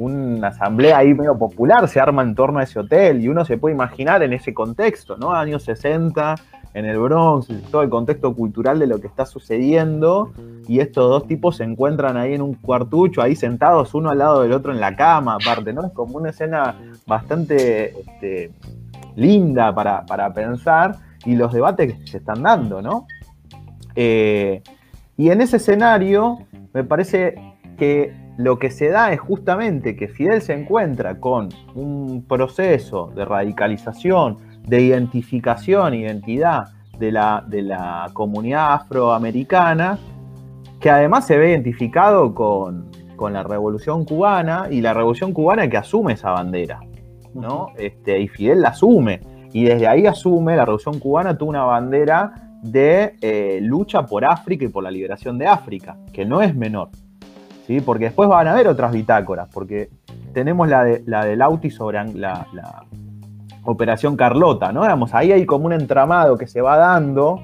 una 0.00 0.48
asamblea 0.48 0.96
ahí 0.96 1.12
medio 1.12 1.36
popular 1.36 1.86
se 1.86 2.00
arma 2.00 2.22
en 2.22 2.34
torno 2.34 2.58
a 2.58 2.62
ese 2.62 2.78
hotel 2.78 3.20
y 3.20 3.28
uno 3.28 3.44
se 3.44 3.58
puede 3.58 3.74
imaginar 3.74 4.22
en 4.22 4.32
ese 4.32 4.54
contexto, 4.54 5.18
¿no? 5.18 5.32
Años 5.32 5.62
60, 5.64 6.36
en 6.74 6.84
el 6.84 6.98
Bronx, 6.98 7.48
todo 7.70 7.82
el 7.82 7.90
contexto 7.90 8.34
cultural 8.34 8.78
de 8.78 8.86
lo 8.86 9.00
que 9.00 9.06
está 9.06 9.26
sucediendo 9.26 10.32
y 10.68 10.80
estos 10.80 11.08
dos 11.08 11.26
tipos 11.26 11.56
se 11.56 11.64
encuentran 11.64 12.16
ahí 12.16 12.34
en 12.34 12.42
un 12.42 12.54
cuartucho, 12.54 13.22
ahí 13.22 13.34
sentados 13.34 13.94
uno 13.94 14.10
al 14.10 14.18
lado 14.18 14.42
del 14.42 14.52
otro 14.52 14.72
en 14.72 14.80
la 14.80 14.94
cama, 14.94 15.36
aparte, 15.40 15.72
¿no? 15.72 15.84
Es 15.84 15.92
como 15.92 16.16
una 16.16 16.30
escena 16.30 16.76
bastante 17.06 17.98
este, 18.00 18.52
linda 19.16 19.74
para, 19.74 20.32
pensar 20.32 20.96
y 21.24 21.34
los 21.34 21.52
debates 21.52 21.94
que 21.94 22.06
se 22.06 22.18
están 22.18 22.42
dando, 22.42 22.80
¿no? 22.80 23.06
Eh, 23.96 24.62
y 25.16 25.30
en 25.30 25.40
ese 25.40 25.56
escenario 25.56 26.38
me 26.72 26.84
parece 26.84 27.34
que 27.76 28.14
lo 28.36 28.58
que 28.58 28.70
se 28.70 28.88
da 28.88 29.12
es 29.12 29.20
justamente 29.20 29.96
que 29.96 30.08
Fidel 30.08 30.40
se 30.40 30.54
encuentra 30.54 31.20
con 31.20 31.50
un 31.74 32.24
proceso 32.26 33.12
de 33.14 33.24
radicalización, 33.24 34.38
de 34.66 34.82
identificación, 34.82 35.94
identidad 35.94 36.68
de 36.98 37.12
la, 37.12 37.44
de 37.46 37.62
la 37.62 38.10
comunidad 38.12 38.74
afroamericana, 38.74 39.98
que 40.80 40.90
además 40.90 41.26
se 41.26 41.38
ve 41.38 41.50
identificado 41.50 42.34
con, 42.34 42.90
la 43.20 43.42
revolución 43.42 44.06
cubana 44.06 44.68
y 44.70 44.80
la 44.80 44.94
revolución 44.94 45.34
cubana 45.34 45.68
que 45.68 45.76
asume 45.76 46.14
esa 46.14 46.30
bandera, 46.30 46.80
¿no? 47.34 47.66
Este, 47.76 48.18
y 48.18 48.28
Fidel 48.28 48.62
la 48.62 48.70
asume. 48.70 49.20
Y 49.52 49.64
desde 49.64 49.86
ahí 49.86 50.06
asume, 50.06 50.56
la 50.56 50.64
revolución 50.64 50.98
cubana 50.98 51.36
tuvo 51.36 51.50
una 51.50 51.64
bandera 51.64 52.32
de 52.62 53.16
eh, 53.20 53.58
lucha 53.60 54.06
por 54.06 54.24
África 54.24 54.64
y 54.64 54.68
por 54.68 54.82
la 54.82 54.90
liberación 54.90 55.36
de 55.36 55.46
África, 55.46 55.98
que 56.14 56.24
no 56.24 56.40
es 56.40 56.56
menor. 56.56 56.88
Porque 57.84 58.06
después 58.06 58.28
van 58.28 58.48
a 58.48 58.52
haber 58.52 58.66
otras 58.66 58.90
bitácoras, 58.90 59.48
porque 59.52 59.90
tenemos 60.32 60.68
la, 60.68 60.82
de, 60.82 61.02
la 61.06 61.60
sobre 61.70 62.04
la, 62.14 62.46
Operación 63.64 64.16
Carlota, 64.16 64.72
¿no? 64.72 64.82
ahí 65.12 65.32
hay 65.32 65.46
como 65.46 65.66
un 65.66 65.72
entramado 65.72 66.36
que 66.36 66.46
se 66.46 66.60
va 66.60 66.76
dando 66.76 67.40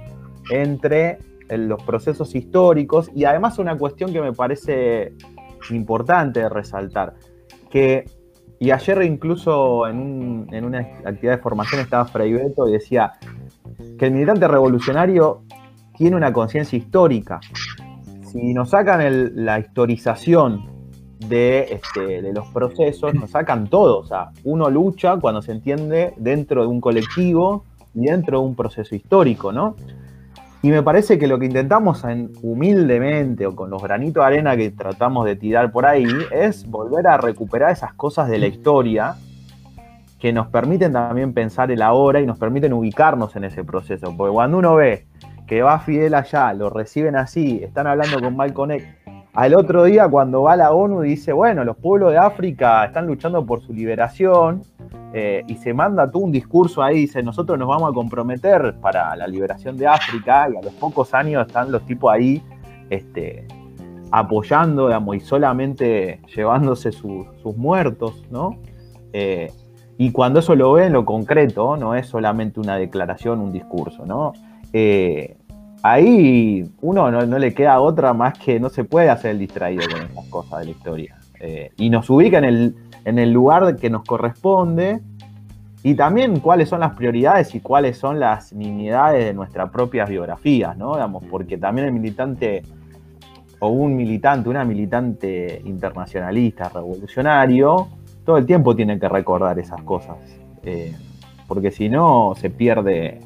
entre 0.50 1.18
los 1.50 1.82
procesos 1.82 2.34
históricos 2.34 3.10
y 3.14 3.24
además 3.24 3.58
una 3.58 3.76
cuestión 3.76 4.12
que 4.12 4.20
me 4.20 4.32
parece 4.32 5.12
importante 5.70 6.48
resaltar, 6.48 7.14
que, 7.70 8.04
y 8.58 8.70
ayer 8.70 9.02
incluso 9.02 9.86
en, 9.86 10.46
en 10.52 10.64
una 10.64 10.80
actividad 10.80 11.36
de 11.36 11.42
formación 11.42 11.80
estaba 11.80 12.04
Frei 12.06 12.32
Beto 12.32 12.68
y 12.68 12.72
decía 12.72 13.12
que 13.98 14.06
el 14.06 14.12
militante 14.12 14.48
revolucionario 14.48 15.42
tiene 15.96 16.16
una 16.16 16.32
conciencia 16.32 16.76
histórica, 16.76 17.40
si 18.22 18.52
nos 18.54 18.70
sacan 18.70 19.44
la 19.44 19.58
historización 19.58 20.75
este, 21.20 22.22
de, 22.22 22.32
los 22.32 22.46
procesos, 22.48 23.14
nos 23.14 23.30
sacan 23.30 23.68
todo. 23.68 23.98
O 23.98 24.04
sea, 24.04 24.30
uno 24.44 24.70
lucha 24.70 25.16
cuando 25.16 25.42
se 25.42 25.52
entiende 25.52 26.14
dentro 26.16 26.62
de 26.62 26.68
un 26.68 26.80
colectivo 26.80 27.64
y 27.94 28.06
dentro 28.06 28.40
de 28.40 28.46
un 28.46 28.54
proceso 28.54 28.94
histórico, 28.94 29.52
¿no? 29.52 29.76
Y 30.62 30.70
me 30.70 30.82
parece 30.82 31.18
que 31.18 31.26
lo 31.26 31.38
que 31.38 31.46
intentamos 31.46 32.02
humildemente 32.42 33.46
o 33.46 33.54
con 33.54 33.70
los 33.70 33.82
granitos 33.82 34.22
de 34.22 34.26
arena 34.26 34.56
que 34.56 34.70
tratamos 34.70 35.24
de 35.24 35.36
tirar 35.36 35.70
por 35.70 35.86
ahí 35.86 36.06
es 36.32 36.66
volver 36.68 37.06
a 37.06 37.18
recuperar 37.18 37.70
esas 37.70 37.94
cosas 37.94 38.28
de 38.28 38.38
la 38.38 38.46
historia 38.46 39.16
que 40.18 40.32
nos 40.32 40.48
permiten 40.48 40.92
también 40.92 41.34
pensar 41.34 41.70
el 41.70 41.82
ahora 41.82 42.20
y 42.20 42.26
nos 42.26 42.38
permiten 42.38 42.72
ubicarnos 42.72 43.36
en 43.36 43.44
ese 43.44 43.64
proceso. 43.64 44.14
Porque 44.16 44.32
cuando 44.32 44.58
uno 44.58 44.74
ve 44.74 45.06
que 45.46 45.62
va 45.62 45.78
Fidel 45.78 46.14
allá, 46.14 46.52
lo 46.52 46.70
reciben 46.70 47.16
así, 47.16 47.60
están 47.62 47.86
hablando 47.86 48.20
con 48.20 48.34
Malcolm 48.34 48.72
X. 48.72 48.86
Al 49.36 49.54
otro 49.54 49.84
día, 49.84 50.08
cuando 50.08 50.44
va 50.44 50.56
la 50.56 50.72
ONU, 50.72 51.02
dice, 51.02 51.30
bueno, 51.30 51.62
los 51.62 51.76
pueblos 51.76 52.10
de 52.10 52.16
África 52.16 52.86
están 52.86 53.06
luchando 53.06 53.44
por 53.44 53.60
su 53.60 53.74
liberación, 53.74 54.62
eh, 55.12 55.44
y 55.46 55.56
se 55.56 55.74
manda 55.74 56.10
tú 56.10 56.20
un 56.20 56.32
discurso 56.32 56.82
ahí, 56.82 57.00
dice, 57.00 57.22
nosotros 57.22 57.58
nos 57.58 57.68
vamos 57.68 57.90
a 57.90 57.92
comprometer 57.92 58.76
para 58.80 59.14
la 59.14 59.26
liberación 59.26 59.76
de 59.76 59.86
África, 59.86 60.48
y 60.50 60.56
a 60.56 60.62
los 60.62 60.72
pocos 60.72 61.12
años 61.12 61.46
están 61.46 61.70
los 61.70 61.84
tipos 61.84 62.10
ahí 62.10 62.42
este, 62.88 63.46
apoyando, 64.10 64.86
digamos, 64.86 65.16
y 65.16 65.20
solamente 65.20 66.22
llevándose 66.34 66.90
sus 66.90 67.56
muertos, 67.58 68.24
¿no? 68.30 68.56
Eh, 69.12 69.52
y 69.98 70.12
cuando 70.12 70.40
eso 70.40 70.54
lo 70.54 70.72
ve 70.72 70.86
en 70.86 70.94
lo 70.94 71.04
concreto, 71.04 71.76
no 71.76 71.94
es 71.94 72.06
solamente 72.06 72.58
una 72.58 72.76
declaración, 72.78 73.40
un 73.40 73.52
discurso, 73.52 74.06
¿no? 74.06 74.32
Eh, 74.72 75.36
ahí 75.92 76.68
uno 76.80 77.10
no, 77.10 77.38
le 77.38 77.54
queda 77.54 77.80
otra 77.80 78.12
más 78.12 78.38
que 78.38 78.58
no 78.58 78.68
se 78.68 78.84
puede 78.84 79.10
hacer 79.10 79.32
el 79.32 79.38
distraído 79.38 79.84
con 79.90 80.02
estas 80.02 80.26
cosas 80.26 80.58
de 80.60 80.64
la 80.64 80.70
historia. 80.70 81.18
Eh, 81.40 81.70
y 81.76 81.90
nos 81.90 82.08
ubica 82.10 82.38
en 82.38 82.44
el, 82.44 82.74
en 83.04 83.18
el 83.18 83.30
lugar 83.32 83.76
que 83.76 83.90
nos 83.90 84.04
corresponde 84.04 85.00
y 85.82 85.94
también 85.94 86.40
cuáles 86.40 86.68
son 86.68 86.80
las 86.80 86.94
prioridades 86.96 87.54
y 87.54 87.60
cuáles 87.60 87.98
son 87.98 88.18
las 88.18 88.52
nimiedades 88.52 89.24
de 89.26 89.34
nuestras 89.34 89.70
propias 89.70 90.08
biografías, 90.08 90.76
¿no? 90.76 90.94
Digamos, 90.94 91.22
porque 91.30 91.58
también 91.58 91.88
el 91.88 91.92
militante 91.92 92.62
o 93.60 93.68
un 93.68 93.96
militante, 93.96 94.48
una 94.48 94.64
militante 94.64 95.62
internacionalista, 95.64 96.68
revolucionario, 96.68 97.88
todo 98.24 98.38
el 98.38 98.46
tiempo 98.46 98.74
tiene 98.74 98.98
que 98.98 99.08
recordar 99.08 99.58
esas 99.58 99.80
cosas, 99.82 100.16
eh, 100.62 100.94
porque 101.46 101.70
si 101.70 101.88
no 101.88 102.34
se 102.36 102.50
pierde 102.50 103.20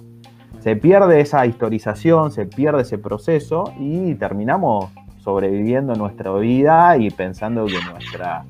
se 0.60 0.76
pierde 0.76 1.20
esa 1.20 1.46
historización, 1.46 2.30
se 2.30 2.46
pierde 2.46 2.82
ese 2.82 2.98
proceso 2.98 3.72
y 3.78 4.14
terminamos 4.14 4.90
sobreviviendo 5.18 5.94
nuestra 5.94 6.32
vida 6.34 6.96
y 6.96 7.10
pensando 7.10 7.66
que 7.66 7.78
nuestra 7.90 8.44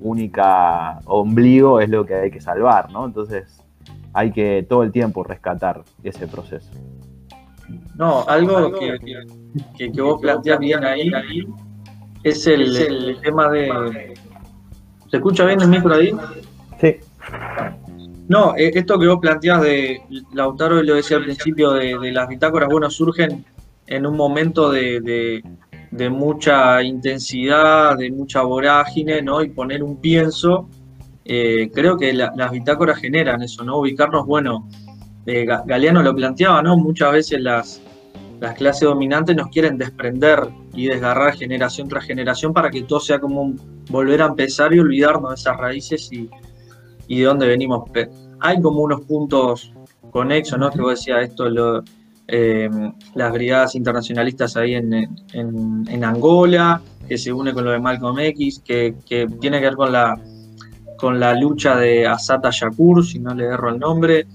única 0.00 1.00
ombligo 1.06 1.80
es 1.80 1.88
lo 1.88 2.06
que 2.06 2.14
hay 2.14 2.30
que 2.30 2.40
salvar, 2.40 2.92
¿no? 2.92 3.06
Entonces 3.06 3.62
hay 4.12 4.30
que 4.30 4.64
todo 4.68 4.82
el 4.82 4.92
tiempo 4.92 5.24
rescatar 5.24 5.82
ese 6.02 6.26
proceso. 6.26 6.70
No, 7.96 8.24
algo 8.28 8.72
que, 8.78 8.96
que, 9.76 10.00
vos 10.00 10.20
planteás 10.20 10.58
bien 10.60 10.84
ahí 10.84 11.10
es 12.22 12.46
el, 12.46 12.76
el 12.76 13.20
tema 13.20 13.48
de... 13.50 14.14
¿Se 15.10 15.16
escucha 15.16 15.44
bien 15.44 15.60
el 15.60 15.68
micro 15.68 15.94
ahí? 15.94 16.14
Sí. 16.80 16.96
No, 18.28 18.56
eh, 18.56 18.72
esto 18.74 18.98
que 18.98 19.06
vos 19.06 19.18
planteás 19.20 19.62
de 19.62 20.00
Lautaro, 20.32 20.82
lo 20.82 20.94
decía 20.94 21.18
al 21.18 21.24
principio, 21.24 21.72
de, 21.72 22.12
las 22.12 22.28
bitácoras, 22.28 22.68
bueno, 22.68 22.90
surgen 22.90 23.44
en 23.86 24.06
un 24.06 24.16
momento 24.16 24.70
de, 24.70 25.42
mucha 26.10 26.82
intensidad, 26.82 27.96
de 27.96 28.10
mucha 28.10 28.42
vorágine, 28.42 29.22
¿no? 29.22 29.42
Y 29.42 29.50
poner 29.50 29.82
un 29.82 30.00
pienso, 30.00 30.68
eh, 31.24 31.70
creo 31.72 31.96
que 31.96 32.12
las 32.12 32.50
bitácoras 32.50 32.98
generan 32.98 33.42
eso, 33.42 33.62
¿no? 33.64 33.78
Ubicarnos, 33.78 34.26
bueno, 34.26 34.68
eh, 35.24 35.46
Galeano 35.64 36.02
lo 36.02 36.14
planteaba, 36.14 36.62
¿no? 36.62 36.76
Muchas 36.76 37.12
veces 37.12 37.40
las, 37.40 37.80
las 38.40 38.54
clases 38.54 38.82
dominantes 38.82 39.36
nos 39.36 39.48
quieren 39.48 39.78
desprender 39.78 40.48
y 40.74 40.86
desgarrar 40.86 41.34
generación 41.34 41.88
tras 41.88 42.04
generación 42.04 42.52
para 42.52 42.70
que 42.70 42.82
todo 42.82 43.00
sea 43.00 43.18
como 43.18 43.54
volver 43.88 44.22
a 44.22 44.26
empezar 44.26 44.74
y 44.74 44.80
olvidarnos 44.80 45.30
de 45.30 45.34
esas 45.36 45.56
raíces 45.56 46.12
y 46.12 46.28
y 47.08 47.20
de 47.20 47.24
dónde 47.24 47.46
venimos. 47.46 47.90
Hay 48.40 48.60
como 48.60 48.80
unos 48.80 49.02
puntos 49.02 49.72
conexos, 50.10 50.58
¿no? 50.58 50.70
Que 50.70 50.80
vos 50.80 50.90
decías 50.90 51.22
esto, 51.22 51.48
lo, 51.48 51.82
eh, 52.28 52.68
las 53.14 53.32
brigadas 53.32 53.74
internacionalistas 53.74 54.56
ahí 54.56 54.74
en, 54.74 54.92
en, 55.32 56.04
Angola, 56.04 56.80
que 57.08 57.18
se 57.18 57.32
une 57.32 57.52
con 57.52 57.64
lo 57.64 57.70
de 57.70 57.78
Malcolm 57.78 58.18
X, 58.18 58.62
que, 58.64 58.94
que 59.08 59.26
tiene 59.40 59.58
que 59.58 59.66
ver 59.66 59.76
con 59.76 59.92
la, 59.92 60.20
con 60.96 61.20
la 61.20 61.34
lucha 61.34 61.76
de 61.76 62.06
Asata 62.06 62.50
Shakur, 62.50 63.04
si 63.04 63.18
no 63.18 63.34
le 63.34 63.44
erro 63.44 63.70
el 63.70 63.78
nombre, 63.78 64.26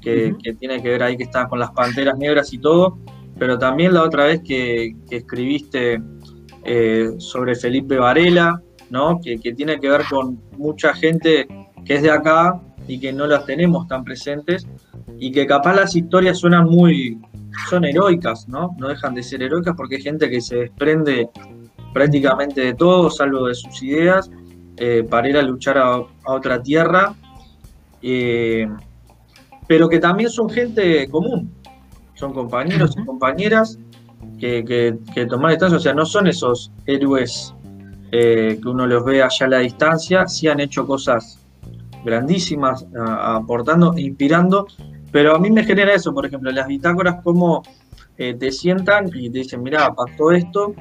que, 0.00 0.34
tiene 0.58 0.82
que 0.82 0.90
ver 0.90 1.02
ahí 1.02 1.16
que 1.16 1.24
está 1.24 1.48
con 1.48 1.58
las 1.58 1.72
panteras 1.72 2.16
negras 2.16 2.52
y 2.52 2.58
todo, 2.58 2.98
pero 3.38 3.58
también 3.58 3.92
la 3.92 4.04
otra 4.04 4.26
vez 4.26 4.40
que, 4.42 4.94
escribiste 5.10 6.00
eh, 6.64 7.10
sobre 7.18 7.56
Felipe 7.56 7.96
Varela, 7.96 8.62
¿no? 8.90 9.20
Que, 9.20 9.38
tiene 9.38 9.80
que 9.80 9.88
ver 9.88 10.02
con 10.08 10.40
mucha 10.56 10.94
gente 10.94 11.48
que 11.86 11.94
es 11.94 12.02
de 12.02 12.10
acá 12.10 12.60
y 12.88 12.98
que 12.98 13.12
no 13.12 13.26
las 13.26 13.46
tenemos 13.46 13.86
tan 13.88 14.04
presentes 14.04 14.66
y 15.18 15.32
que 15.32 15.46
capaz 15.46 15.74
las 15.74 15.96
historias 15.96 16.38
suenan 16.38 16.66
muy, 16.66 17.18
son 17.70 17.84
heroicas, 17.84 18.48
¿no? 18.48 18.74
No 18.78 18.88
dejan 18.88 19.14
de 19.14 19.22
ser 19.22 19.42
heroicas 19.42 19.74
porque 19.76 19.96
hay 19.96 20.02
gente 20.02 20.28
que 20.28 20.40
se 20.40 20.56
desprende 20.56 21.30
prácticamente 21.94 22.60
de 22.60 22.74
todo, 22.74 23.10
salvo 23.10 23.46
de 23.46 23.54
sus 23.54 23.82
ideas, 23.82 24.30
eh, 24.76 25.06
para 25.08 25.28
ir 25.28 25.36
a 25.36 25.42
luchar 25.42 25.78
a, 25.78 26.02
otra 26.26 26.62
tierra, 26.62 27.14
eh, 28.02 28.68
pero 29.66 29.88
que 29.88 29.98
también 29.98 30.28
son 30.28 30.50
gente 30.50 31.08
común, 31.08 31.50
son 32.14 32.34
compañeros 32.34 32.94
y 33.00 33.04
compañeras 33.04 33.78
que, 34.38 34.98
que, 35.14 35.26
toman 35.26 35.52
distancia, 35.52 35.78
o 35.78 35.80
sea, 35.80 35.94
no 35.94 36.04
son 36.04 36.26
esos 36.26 36.70
héroes 36.84 37.54
eh, 38.12 38.58
que 38.62 38.68
uno 38.68 38.86
los 38.86 39.04
ve 39.04 39.22
allá 39.22 39.46
a 39.46 39.48
la 39.48 39.58
distancia, 39.60 40.26
sí 40.26 40.48
han 40.48 40.60
hecho 40.60 40.86
cosas 40.86 41.45
grandísimas, 42.06 42.86
aportando, 42.96 43.92
inspirando, 43.98 44.66
pero 45.12 45.34
a 45.34 45.38
mí 45.38 45.50
me 45.50 45.64
genera 45.64 45.92
eso, 45.92 46.14
por 46.14 46.24
ejemplo, 46.24 46.50
las 46.50 46.66
bitácoras 46.66 47.22
como 47.22 47.62
eh, 48.16 48.34
te 48.34 48.50
sientan 48.50 49.10
y 49.14 49.28
te 49.28 49.38
dicen, 49.40 49.62
mira, 49.62 49.92
pasó 49.94 50.32
esto, 50.32 50.74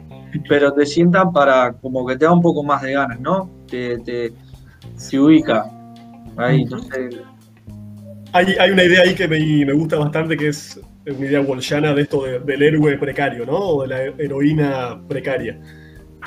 pero 0.48 0.72
te 0.74 0.86
sientan 0.86 1.34
para 1.34 1.74
como 1.74 2.06
que 2.06 2.16
te 2.16 2.26
da 2.26 2.32
un 2.32 2.42
poco 2.42 2.64
más 2.64 2.82
de 2.82 2.94
ganas, 2.94 3.20
¿no? 3.20 3.50
Te, 3.68 3.98
te, 4.00 4.32
ubica. 5.18 5.66
Ahí, 6.38 6.62
entonces... 6.62 7.16
Hay, 8.32 8.48
hay, 8.60 8.72
una 8.72 8.84
idea 8.84 9.02
ahí 9.02 9.16
que 9.16 9.28
me, 9.28 9.40
me, 9.66 9.74
gusta 9.74 9.98
bastante, 9.98 10.36
que 10.36 10.50
es 10.50 10.80
una 11.06 11.26
idea 11.26 11.40
bolshana 11.40 11.94
de 11.94 12.02
esto 12.02 12.24
del 12.24 12.62
héroe 12.62 12.98
precario, 12.98 13.46
¿no? 13.46 13.58
O 13.58 13.82
de 13.84 13.88
la 13.88 14.02
heroína 14.22 15.02
precaria. 15.08 15.60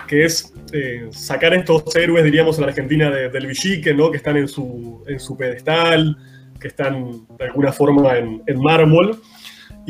Que 0.06 0.24
es 0.24 0.52
eh, 0.72 1.08
sacar 1.10 1.54
estos 1.54 1.94
héroes, 1.96 2.24
diríamos, 2.24 2.56
en 2.58 2.62
la 2.62 2.68
Argentina 2.68 3.10
del 3.10 3.46
Villique, 3.46 3.92
¿no? 3.94 4.10
Que 4.10 4.18
están 4.18 4.36
en 4.36 4.48
su, 4.48 5.02
en 5.06 5.18
su 5.18 5.36
pedestal, 5.36 6.16
que 6.60 6.68
están 6.68 7.26
de 7.38 7.44
alguna 7.44 7.72
forma 7.72 8.16
en, 8.16 8.42
en 8.46 8.60
mármol 8.60 9.20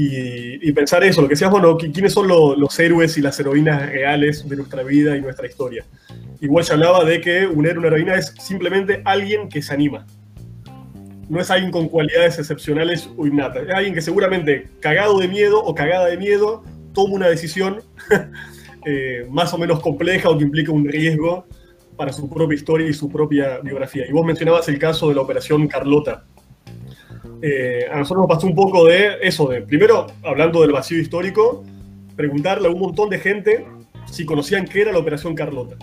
y, 0.00 0.70
pensar 0.74 1.02
eso, 1.02 1.20
lo 1.20 1.26
que 1.26 1.32
decías, 1.32 1.50
bueno, 1.50 1.76
¿quiénes 1.76 2.12
son 2.12 2.28
los 2.28 2.78
héroes 2.78 3.18
y 3.18 3.20
las 3.20 3.40
heroínas 3.40 3.90
reales 3.90 4.48
de 4.48 4.54
nuestra 4.54 4.84
vida 4.84 5.16
y 5.16 5.20
nuestra 5.20 5.48
historia? 5.48 5.84
Igual 6.40 6.64
se 6.64 6.74
hablaba 6.74 7.04
de 7.04 7.20
que 7.20 7.48
un 7.48 7.66
héroe, 7.66 7.78
una 7.78 7.88
heroína 7.88 8.14
es 8.14 8.32
simplemente 8.38 9.02
alguien 9.04 9.48
que 9.48 9.60
se 9.60 9.74
anima. 9.74 10.06
No 11.28 11.40
es 11.40 11.50
alguien 11.50 11.72
con 11.72 11.88
cualidades 11.88 12.38
excepcionales 12.38 13.10
o 13.16 13.26
innatas. 13.26 13.64
Es 13.66 13.74
alguien 13.74 13.92
que 13.92 14.00
seguramente, 14.00 14.68
cagado 14.78 15.18
de 15.18 15.26
miedo 15.26 15.58
o 15.64 15.74
cagada 15.74 16.06
de 16.06 16.16
miedo, 16.16 16.62
toma 16.92 17.14
una 17.14 17.28
decisión 17.28 17.82
eh, 18.84 19.26
más 19.30 19.52
o 19.54 19.58
menos 19.58 19.80
compleja 19.80 20.28
o 20.30 20.38
que 20.38 20.44
implica 20.44 20.72
un 20.72 20.86
riesgo 20.86 21.46
para 21.96 22.12
su 22.12 22.28
propia 22.28 22.54
historia 22.54 22.88
y 22.88 22.92
su 22.92 23.08
propia 23.08 23.58
biografía. 23.58 24.06
Y 24.08 24.12
vos 24.12 24.24
mencionabas 24.24 24.68
el 24.68 24.78
caso 24.78 25.08
de 25.08 25.14
la 25.16 25.22
Operación 25.22 25.66
Carlota 25.66 26.24
eh, 27.40 27.86
a 27.90 27.98
nosotros 27.98 28.26
nos 28.26 28.36
pasó 28.36 28.46
un 28.46 28.54
poco 28.54 28.84
de 28.86 29.18
eso, 29.22 29.48
de 29.48 29.62
primero, 29.62 30.06
hablando 30.24 30.62
del 30.62 30.72
vacío 30.72 30.98
histórico, 30.98 31.64
preguntarle 32.16 32.68
a 32.68 32.70
un 32.70 32.80
montón 32.80 33.10
de 33.10 33.18
gente 33.18 33.66
si 34.06 34.24
conocían 34.24 34.64
qué 34.64 34.82
era 34.82 34.92
la 34.92 34.98
Operación 34.98 35.34
Carlota. 35.34 35.76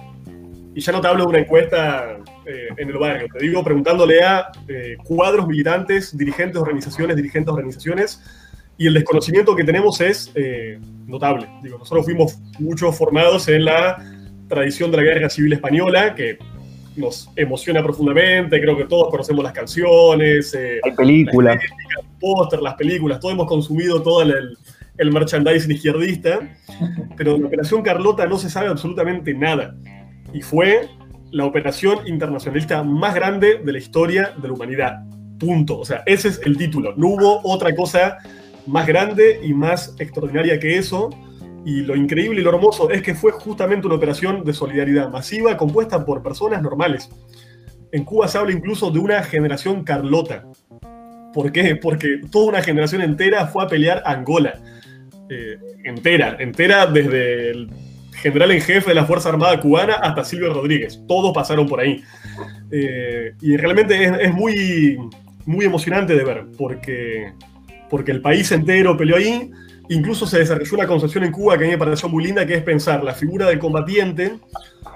Y 0.73 0.81
ya 0.81 0.91
no 0.91 0.99
te 0.99 1.07
hablo 1.07 1.23
de 1.23 1.29
una 1.29 1.39
encuesta 1.39 2.17
eh, 2.45 2.67
en 2.75 2.89
el 2.89 2.97
barrio, 2.97 3.27
te 3.31 3.39
digo 3.39 3.63
preguntándole 3.63 4.21
a 4.21 4.51
eh, 4.67 4.97
cuadros 5.05 5.47
militantes, 5.47 6.17
dirigentes 6.17 6.55
de 6.55 6.59
organizaciones, 6.59 7.15
dirigentes 7.15 7.45
de 7.45 7.51
organizaciones, 7.51 8.21
y 8.77 8.87
el 8.87 8.93
desconocimiento 8.93 9.55
que 9.55 9.63
tenemos 9.63 10.01
es 10.01 10.31
notable. 11.07 11.47
Digo, 11.63 11.77
nosotros 11.77 12.05
fuimos 12.05 12.39
mucho 12.59 12.91
formados 12.91 13.47
en 13.47 13.65
la 13.65 13.97
tradición 14.47 14.91
de 14.91 14.97
la 14.97 15.03
Guerra 15.03 15.29
Civil 15.29 15.53
Española, 15.53 16.13
que 16.15 16.37
nos 16.95 17.29
emociona 17.35 17.83
profundamente, 17.83 18.59
creo 18.61 18.77
que 18.77 18.85
todos 18.85 19.09
conocemos 19.09 19.43
las 19.43 19.53
canciones, 19.53 20.53
eh, 20.53 20.79
hay 20.83 20.91
películas, 20.93 21.57
los 21.95 22.05
póster, 22.19 22.61
las 22.61 22.75
películas, 22.75 23.19
todos 23.19 23.33
hemos 23.33 23.47
consumido 23.47 24.01
todo 24.01 24.21
el, 24.21 24.57
el 24.97 25.11
merchandising 25.11 25.71
izquierdista, 25.71 26.39
pero 27.17 27.33
de 27.33 27.39
la 27.39 27.47
Operación 27.47 27.81
Carlota 27.81 28.25
no 28.27 28.37
se 28.37 28.49
sabe 28.49 28.69
absolutamente 28.69 29.33
nada. 29.33 29.75
Y 30.33 30.41
fue 30.41 30.87
la 31.31 31.45
operación 31.45 32.07
internacionalista 32.07 32.81
más 32.83 33.13
grande 33.13 33.59
de 33.63 33.71
la 33.71 33.77
historia 33.77 34.33
de 34.41 34.47
la 34.47 34.53
humanidad. 34.53 35.03
Punto. 35.37 35.79
O 35.79 35.85
sea, 35.85 36.01
ese 36.05 36.29
es 36.29 36.41
el 36.45 36.57
título. 36.57 36.93
No 36.95 37.09
hubo 37.09 37.41
otra 37.43 37.75
cosa 37.75 38.17
más 38.67 38.87
grande 38.87 39.39
y 39.43 39.53
más 39.53 39.95
extraordinaria 39.99 40.59
que 40.59 40.77
eso. 40.77 41.09
Y 41.65 41.81
lo 41.81 41.95
increíble 41.95 42.41
y 42.41 42.43
lo 42.43 42.51
hermoso 42.51 42.89
es 42.91 43.01
que 43.01 43.15
fue 43.15 43.31
justamente 43.31 43.87
una 43.87 43.95
operación 43.95 44.43
de 44.43 44.53
solidaridad 44.53 45.09
masiva 45.09 45.57
compuesta 45.57 46.05
por 46.05 46.21
personas 46.21 46.61
normales. 46.61 47.09
En 47.91 48.03
Cuba 48.03 48.27
se 48.27 48.37
habla 48.37 48.51
incluso 48.51 48.91
de 48.91 48.99
una 48.99 49.23
generación 49.23 49.83
Carlota. 49.83 50.45
¿Por 51.33 51.51
qué? 51.51 51.75
Porque 51.75 52.21
toda 52.31 52.47
una 52.47 52.61
generación 52.61 53.01
entera 53.01 53.47
fue 53.47 53.63
a 53.63 53.67
pelear 53.67 54.03
Angola. 54.05 54.59
Eh, 55.29 55.57
entera, 55.83 56.37
entera 56.39 56.85
desde 56.85 57.51
el 57.51 57.69
general 58.15 58.51
en 58.51 58.61
jefe 58.61 58.89
de 58.89 58.95
la 58.95 59.05
Fuerza 59.05 59.29
Armada 59.29 59.59
cubana 59.59 59.95
hasta 59.95 60.23
Silvio 60.23 60.53
Rodríguez. 60.53 61.01
Todos 61.07 61.33
pasaron 61.33 61.67
por 61.67 61.79
ahí. 61.79 62.03
Eh, 62.71 63.33
y 63.41 63.57
realmente 63.57 64.03
es, 64.03 64.33
muy, 64.33 64.97
muy 65.45 65.65
emocionante 65.65 66.15
de 66.15 66.23
ver, 66.23 66.45
porque, 66.57 67.33
porque 67.89 68.11
el 68.11 68.21
país 68.21 68.51
entero 68.51 68.97
peleó 68.97 69.17
ahí. 69.17 69.51
Incluso 69.89 70.25
se 70.25 70.39
desarrolló 70.39 70.77
una 70.77 70.87
concepción 70.87 71.23
en 71.23 71.31
Cuba 71.31 71.57
que 71.57 71.65
a 71.65 71.67
mí 71.67 71.73
me 71.73 71.77
pareció 71.77 72.09
muy 72.09 72.23
linda, 72.23 72.45
que 72.45 72.55
es 72.55 72.63
pensar 72.63 73.03
la 73.03 73.13
figura 73.13 73.47
del 73.47 73.59
combatiente 73.59 74.39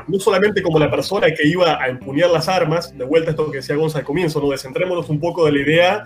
no 0.09 0.19
solamente 0.19 0.61
como 0.61 0.79
la 0.79 0.89
persona 0.89 1.27
que 1.31 1.47
iba 1.47 1.81
a 1.81 1.87
empuñar 1.87 2.29
las 2.29 2.47
armas, 2.47 2.97
de 2.97 3.05
vuelta 3.05 3.29
a 3.29 3.31
esto 3.31 3.51
que 3.51 3.57
decía 3.57 3.75
Gonza 3.75 3.99
al 3.99 4.05
comienzo, 4.05 4.41
no 4.41 4.49
descentrémonos 4.49 5.09
un 5.09 5.19
poco 5.19 5.45
de 5.45 5.51
la 5.51 5.59
idea 5.59 6.03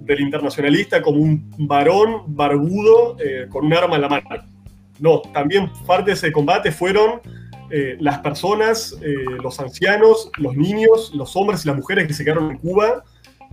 del 0.00 0.20
internacionalista 0.20 1.02
como 1.02 1.20
un 1.20 1.48
varón 1.58 2.22
barbudo 2.26 3.16
eh, 3.20 3.46
con 3.48 3.66
un 3.66 3.74
arma 3.74 3.96
en 3.96 4.02
la 4.02 4.08
mano. 4.08 4.26
No, 4.98 5.20
también 5.32 5.70
parte 5.86 6.10
de 6.10 6.14
ese 6.14 6.32
combate 6.32 6.72
fueron 6.72 7.20
eh, 7.70 7.96
las 8.00 8.18
personas, 8.20 8.96
eh, 9.02 9.14
los 9.42 9.60
ancianos, 9.60 10.30
los 10.38 10.56
niños, 10.56 11.12
los 11.14 11.36
hombres 11.36 11.64
y 11.64 11.68
las 11.68 11.76
mujeres 11.76 12.06
que 12.06 12.14
se 12.14 12.24
quedaron 12.24 12.50
en 12.50 12.58
Cuba, 12.58 13.04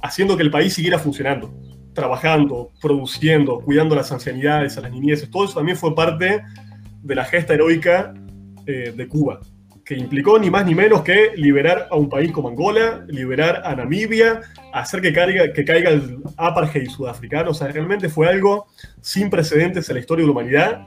haciendo 0.01 0.37
que 0.37 0.43
el 0.43 0.51
país 0.51 0.73
siguiera 0.73 0.99
funcionando 0.99 1.51
trabajando, 1.93 2.71
produciendo, 2.81 3.59
cuidando 3.59 3.95
las 3.95 4.11
ancianidades, 4.11 4.77
a 4.77 4.81
las 4.81 4.91
niñeces, 4.91 5.29
todo 5.29 5.45
eso 5.45 5.55
también 5.55 5.77
fue 5.77 5.95
parte 5.95 6.43
de 7.01 7.15
la 7.15 7.25
gesta 7.25 7.53
heroica 7.53 8.13
eh, 8.65 8.93
de 8.95 9.07
Cuba, 9.07 9.41
que 9.85 9.95
implicó 9.95 10.39
ni 10.39 10.49
más 10.49 10.65
ni 10.65 10.73
menos 10.75 11.01
que 11.01 11.31
liberar 11.35 11.87
a 11.91 11.95
un 11.95 12.09
país 12.09 12.31
como 12.31 12.49
Angola, 12.49 13.05
liberar 13.07 13.61
a 13.65 13.75
Namibia, 13.75 14.41
hacer 14.73 15.01
que 15.01 15.13
caiga, 15.13 15.51
que 15.51 15.65
caiga 15.65 15.89
el 15.89 16.19
apartheid 16.37 16.89
sudafricano. 16.89 17.51
O 17.51 17.53
sea, 17.53 17.67
realmente 17.67 18.09
fue 18.09 18.27
algo 18.27 18.67
sin 19.01 19.29
precedentes 19.29 19.89
en 19.89 19.95
la 19.95 19.99
historia 19.99 20.23
de 20.23 20.27
la 20.27 20.31
humanidad 20.31 20.85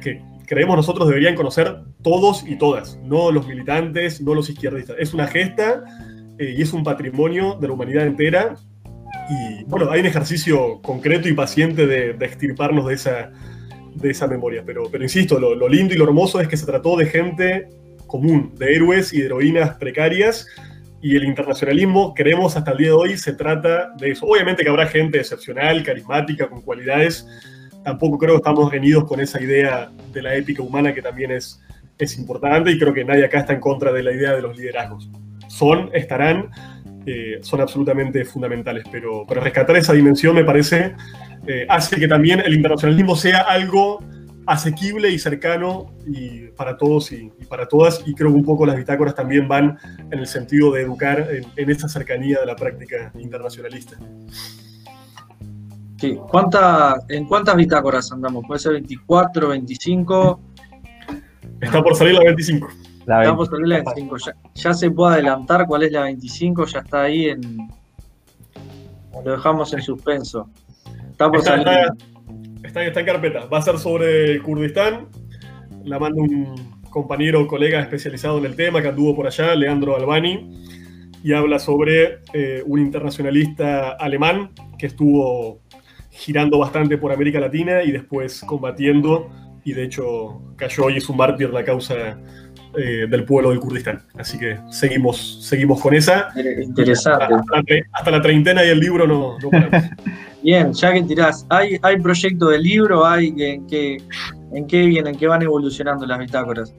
que 0.00 0.22
creemos 0.46 0.76
nosotros 0.76 1.06
deberían 1.06 1.36
conocer 1.36 1.76
todos 2.02 2.44
y 2.44 2.56
todas, 2.56 2.98
no 3.04 3.30
los 3.30 3.46
militantes, 3.46 4.20
no 4.20 4.34
los 4.34 4.50
izquierdistas. 4.50 4.96
Es 4.98 5.14
una 5.14 5.28
gesta 5.28 5.84
eh, 6.38 6.54
y 6.56 6.62
es 6.62 6.72
un 6.72 6.82
patrimonio 6.82 7.56
de 7.60 7.68
la 7.68 7.74
humanidad 7.74 8.06
entera 8.06 8.56
y 9.30 9.64
bueno, 9.64 9.90
hay 9.90 10.00
un 10.00 10.06
ejercicio 10.06 10.80
concreto 10.82 11.28
y 11.28 11.32
paciente 11.32 11.86
de, 11.86 12.14
de 12.14 12.26
extirparnos 12.26 12.86
de 12.86 12.94
esa, 12.94 13.30
de 13.94 14.10
esa 14.10 14.26
memoria. 14.26 14.62
Pero, 14.64 14.84
pero 14.90 15.04
insisto, 15.04 15.38
lo, 15.38 15.68
lindo 15.68 15.94
y 15.94 15.96
lo 15.96 16.04
hermoso 16.04 16.40
es 16.40 16.48
que 16.48 16.56
se 16.56 16.66
trató 16.66 16.96
de 16.96 17.06
gente 17.06 17.68
común, 18.06 18.52
de 18.56 18.74
héroes 18.74 19.12
y 19.12 19.20
de 19.20 19.26
heroínas 19.26 19.76
precarias. 19.76 20.46
Y 21.02 21.16
el 21.16 21.24
internacionalismo, 21.24 22.12
creemos 22.14 22.56
hasta 22.56 22.72
el 22.72 22.78
día 22.78 22.88
de 22.88 22.92
hoy, 22.92 23.16
se 23.16 23.32
trata 23.32 23.92
de 23.96 24.10
eso. 24.10 24.26
Obviamente 24.26 24.62
que 24.62 24.68
habrá 24.68 24.86
gente 24.86 25.18
excepcional, 25.18 25.82
carismática, 25.82 26.48
con 26.48 26.60
cualidades. 26.60 27.26
Tampoco 27.84 28.18
creo 28.18 28.32
que 28.32 28.38
estamos 28.38 28.70
reñidos 28.70 29.04
con 29.04 29.20
esa 29.20 29.40
idea 29.40 29.90
de 30.12 30.22
la 30.22 30.34
épica 30.34 30.62
humana 30.62 30.92
que 30.92 31.00
también 31.00 31.30
es, 31.30 31.60
es 31.98 32.18
importante 32.18 32.70
y 32.70 32.78
creo 32.78 32.92
que 32.92 33.04
nadie 33.04 33.24
acá 33.24 33.40
está 33.40 33.54
en 33.54 33.60
contra 33.60 33.92
de 33.92 34.02
la 34.02 34.12
idea 34.12 34.32
de 34.34 34.42
los 34.42 34.58
liderazgos. 34.58 35.08
Son, 35.48 35.90
estarán, 35.94 36.50
eh, 37.06 37.38
son 37.42 37.60
absolutamente 37.60 38.24
fundamentales. 38.24 38.84
Pero, 38.90 39.24
para 39.26 39.40
rescatar 39.40 39.76
esa 39.76 39.92
dimensión 39.92 40.34
me 40.34 40.44
parece 40.44 40.94
eh, 41.46 41.66
hace 41.68 41.96
que 41.96 42.08
también 42.08 42.40
el 42.40 42.54
internacionalismo 42.54 43.16
sea 43.16 43.40
algo 43.40 43.98
asequible 44.46 45.10
y 45.10 45.18
cercano 45.18 45.94
y 46.06 46.48
para 46.48 46.76
todos 46.76 47.12
y, 47.12 47.30
para 47.48 47.66
todas. 47.66 48.02
Y 48.06 48.14
creo 48.14 48.30
que 48.30 48.36
un 48.36 48.44
poco 48.44 48.66
las 48.66 48.76
bitácoras 48.76 49.14
también 49.14 49.48
van 49.48 49.78
en 50.10 50.18
el 50.18 50.26
sentido 50.26 50.72
de 50.72 50.82
educar 50.82 51.28
en, 51.56 51.70
esa 51.70 51.88
cercanía 51.88 52.40
de 52.40 52.46
la 52.46 52.56
práctica 52.56 53.12
internacionalista. 53.18 53.96
Sí. 55.98 56.18
¿En 57.08 57.26
cuántas 57.26 57.56
bitácoras 57.56 58.10
andamos? 58.10 58.44
¿Puede 58.46 58.58
ser 58.58 58.72
24, 58.72 59.48
25? 59.48 60.40
Está 61.60 61.82
por 61.82 61.94
salir 61.94 62.14
la 62.14 62.24
25. 62.24 62.68
Estamos 63.00 63.50
en 63.52 63.68
la 63.68 63.76
25. 63.76 64.16
Ya, 64.54 64.74
se 64.74 64.90
puede 64.90 65.14
adelantar 65.14 65.66
cuál 65.66 65.82
es 65.82 65.92
la 65.92 66.02
25, 66.02 66.66
ya 66.66 66.80
está 66.80 67.02
ahí 67.02 67.26
en. 67.26 67.68
Lo 69.24 69.32
dejamos 69.32 69.72
en 69.72 69.82
suspenso. 69.82 70.48
Está, 71.10 71.30
está, 71.34 72.84
está, 72.86 73.00
en 73.00 73.06
carpeta. 73.06 73.46
Va 73.46 73.58
a 73.58 73.62
ser 73.62 73.78
sobre 73.78 74.40
Kurdistán. 74.42 75.08
La 75.84 75.98
manda 75.98 76.20
un 76.20 76.80
compañero 76.90 77.42
o 77.42 77.46
colega 77.46 77.80
especializado 77.80 78.38
en 78.38 78.46
el 78.46 78.56
tema 78.56 78.82
que 78.82 78.88
anduvo 78.88 79.16
por 79.16 79.26
allá, 79.26 79.54
Leandro 79.54 79.96
Albani, 79.96 80.64
y 81.22 81.32
habla 81.32 81.58
sobre 81.58 82.20
eh, 82.32 82.62
un 82.66 82.80
internacionalista 82.80 83.90
alemán 83.92 84.50
que 84.78 84.86
estuvo 84.86 85.60
girando 86.10 86.58
bastante 86.58 86.98
por 86.98 87.12
América 87.12 87.40
Latina 87.40 87.82
y 87.82 87.92
después 87.92 88.42
combatiendo, 88.46 89.30
y 89.64 89.72
de 89.72 89.84
hecho 89.84 90.42
cayó 90.56 90.90
y 90.90 90.96
es 90.96 91.08
un 91.08 91.16
mártir 91.16 91.50
la 91.50 91.64
causa 91.64 92.18
eh, 92.76 93.06
del 93.08 93.24
pueblo 93.24 93.50
del 93.50 93.60
Kurdistán. 93.60 94.02
Así 94.16 94.38
que 94.38 94.58
seguimos, 94.70 95.44
seguimos 95.44 95.80
con 95.80 95.94
esa. 95.94 96.28
Interesante. 96.62 97.34
Hasta, 97.92 98.10
la, 98.10 98.22
treintena 98.22 98.64
y 98.64 98.68
el 98.68 98.78
libro 98.78 99.06
no, 99.06 99.36
Bien, 100.42 100.72
ya 100.72 100.92
que 100.92 101.02
tirás, 101.02 101.46
¿hay, 101.50 101.78
hay 101.82 102.00
proyecto 102.00 102.48
de 102.48 102.58
libro? 102.58 103.04
¿Hay 103.04 103.34
en 103.36 103.66
qué, 103.66 103.98
en 104.52 104.66
qué 104.66 104.86
vienen, 104.86 105.14
en 105.14 105.18
qué 105.18 105.26
van 105.26 105.42
evolucionando 105.42 106.06
las 106.06 106.18
bitácoras? 106.18 106.74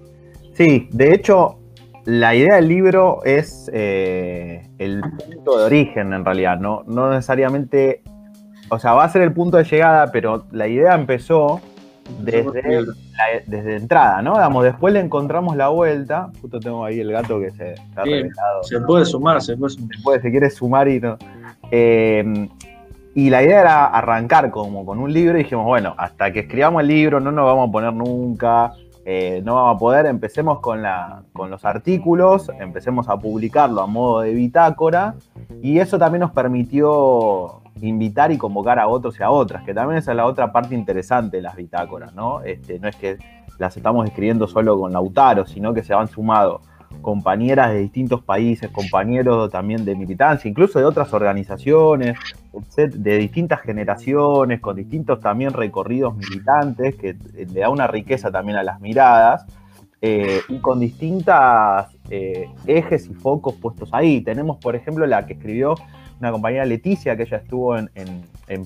Sí, 0.54 0.88
de 0.92 1.14
hecho, 1.14 1.60
la 2.06 2.34
idea 2.36 2.56
del 2.56 2.68
libro 2.68 3.24
es 3.24 3.70
eh, 3.74 4.68
el 4.80 5.02
punto 5.02 5.60
de 5.60 5.66
origen 5.66 6.14
en 6.14 6.26
realidad, 6.26 6.60
¿no? 6.60 6.84
no 6.88 7.10
necesariamente, 7.12 8.02
o 8.70 8.80
sea, 8.80 8.94
va 8.94 9.04
a 9.04 9.10
ser 9.10 9.22
el 9.22 9.34
punto 9.34 9.58
de 9.58 9.64
llegada, 9.64 10.12
pero 10.12 10.46
la 10.52 10.68
idea 10.68 10.96
empezó 10.96 11.62
desde, 12.20 12.82
la, 12.82 13.26
desde 13.46 13.76
entrada, 13.78 14.22
¿no? 14.22 14.34
Digamos, 14.34 14.64
después 14.64 14.94
le 14.94 15.00
encontramos 15.00 15.56
la 15.56 15.70
vuelta, 15.70 16.30
justo 16.42 16.60
tengo 16.60 16.84
ahí 16.84 17.00
el 17.00 17.12
gato 17.12 17.40
que 17.40 17.52
se 17.52 17.74
está 17.74 18.04
revelado. 18.04 18.64
Se 18.64 18.80
puede 18.82 19.06
sumar, 19.06 19.42
se 19.42 19.58
puede 19.58 19.74
sumar. 19.74 19.96
Se, 19.96 20.04
puede, 20.04 20.32
quiere 20.32 20.50
sumar 20.50 20.88
y 20.88 21.00
no. 21.00 21.18
Eh, 21.72 22.50
y 23.14 23.30
la 23.30 23.44
idea 23.44 23.62
era 23.62 23.86
arrancar 23.88 24.52
como 24.52 24.86
con 24.86 25.00
un 25.00 25.12
libro 25.12 25.38
y 25.38 25.44
dijimos, 25.44 25.66
bueno, 25.66 25.94
hasta 25.98 26.32
que 26.32 26.42
escribamos 26.42 26.82
el 26.82 26.88
libro 26.88 27.20
no 27.20 27.32
nos 27.32 27.46
vamos 27.46 27.70
a 27.70 27.72
poner 27.72 27.94
nunca 27.94 28.74
eh, 29.04 29.42
no 29.44 29.56
vamos 29.56 29.76
a 29.76 29.80
poder, 29.80 30.06
empecemos 30.06 30.60
con, 30.60 30.84
la, 30.84 31.24
con 31.34 31.50
los 31.50 31.66
artículos, 31.66 32.52
empecemos 32.60 33.10
a 33.10 33.18
publicarlo 33.18 33.82
a 33.82 33.88
modo 33.88 34.22
de 34.22 34.34
bitácora 34.34 35.16
y 35.62 35.80
eso 35.80 35.98
también 35.98 36.22
nos 36.22 36.32
permitió 36.32 37.61
invitar 37.82 38.32
y 38.32 38.38
convocar 38.38 38.80
a 38.80 38.88
otros 38.88 39.20
y 39.20 39.24
a 39.24 39.30
otras, 39.30 39.64
que 39.64 39.74
también 39.74 39.98
es 39.98 40.08
la 40.08 40.26
otra 40.26 40.52
parte 40.52 40.76
interesante 40.76 41.38
de 41.38 41.44
las 41.44 41.56
bitácoras, 41.56 42.14
¿no? 42.14 42.42
Este, 42.42 42.80
no 42.80 42.88
es 42.88 42.96
que 42.96 43.18
las 43.58 43.76
estamos 43.78 44.08
escribiendo 44.08 44.48
solo 44.48 44.80
con 44.80 44.92
Lautaro, 44.94 45.46
sino 45.46 45.74
que 45.74 45.84
se 45.84 45.94
han 45.94 46.08
sumado 46.08 46.62
compañeras 47.02 47.72
de 47.72 47.80
distintos 47.80 48.22
países, 48.24 48.70
compañeros 48.72 49.50
también 49.50 49.86
de 49.86 49.96
militancia, 49.96 50.50
incluso 50.50 50.80
de 50.80 50.86
otras 50.86 51.14
organizaciones, 51.14 52.18
de 52.76 53.18
distintas 53.18 53.62
generaciones, 53.62 54.60
con 54.60 54.76
distintos 54.76 55.20
también 55.20 55.54
recorridos 55.54 56.16
militantes, 56.16 56.96
que 56.96 57.16
le 57.34 57.60
da 57.62 57.70
una 57.70 57.88
riqueza 57.88 58.32
también 58.32 58.58
a 58.58 58.64
las 58.64 58.80
miradas, 58.82 59.46
eh, 60.04 60.42
y 60.50 60.58
con 60.58 60.80
distintas 60.80 61.96
eh, 62.10 62.50
ejes 62.66 63.08
y 63.08 63.14
focos 63.14 63.54
puestos 63.56 63.90
ahí. 63.94 64.22
Tenemos, 64.22 64.58
por 64.58 64.76
ejemplo, 64.76 65.06
la 65.06 65.28
que 65.28 65.34
escribió 65.34 65.76
una 66.22 66.32
compañera 66.32 66.66
Leticia, 66.66 67.18
que 67.18 67.24
ella 67.24 67.38
estuvo 67.38 67.76
en, 67.76 67.90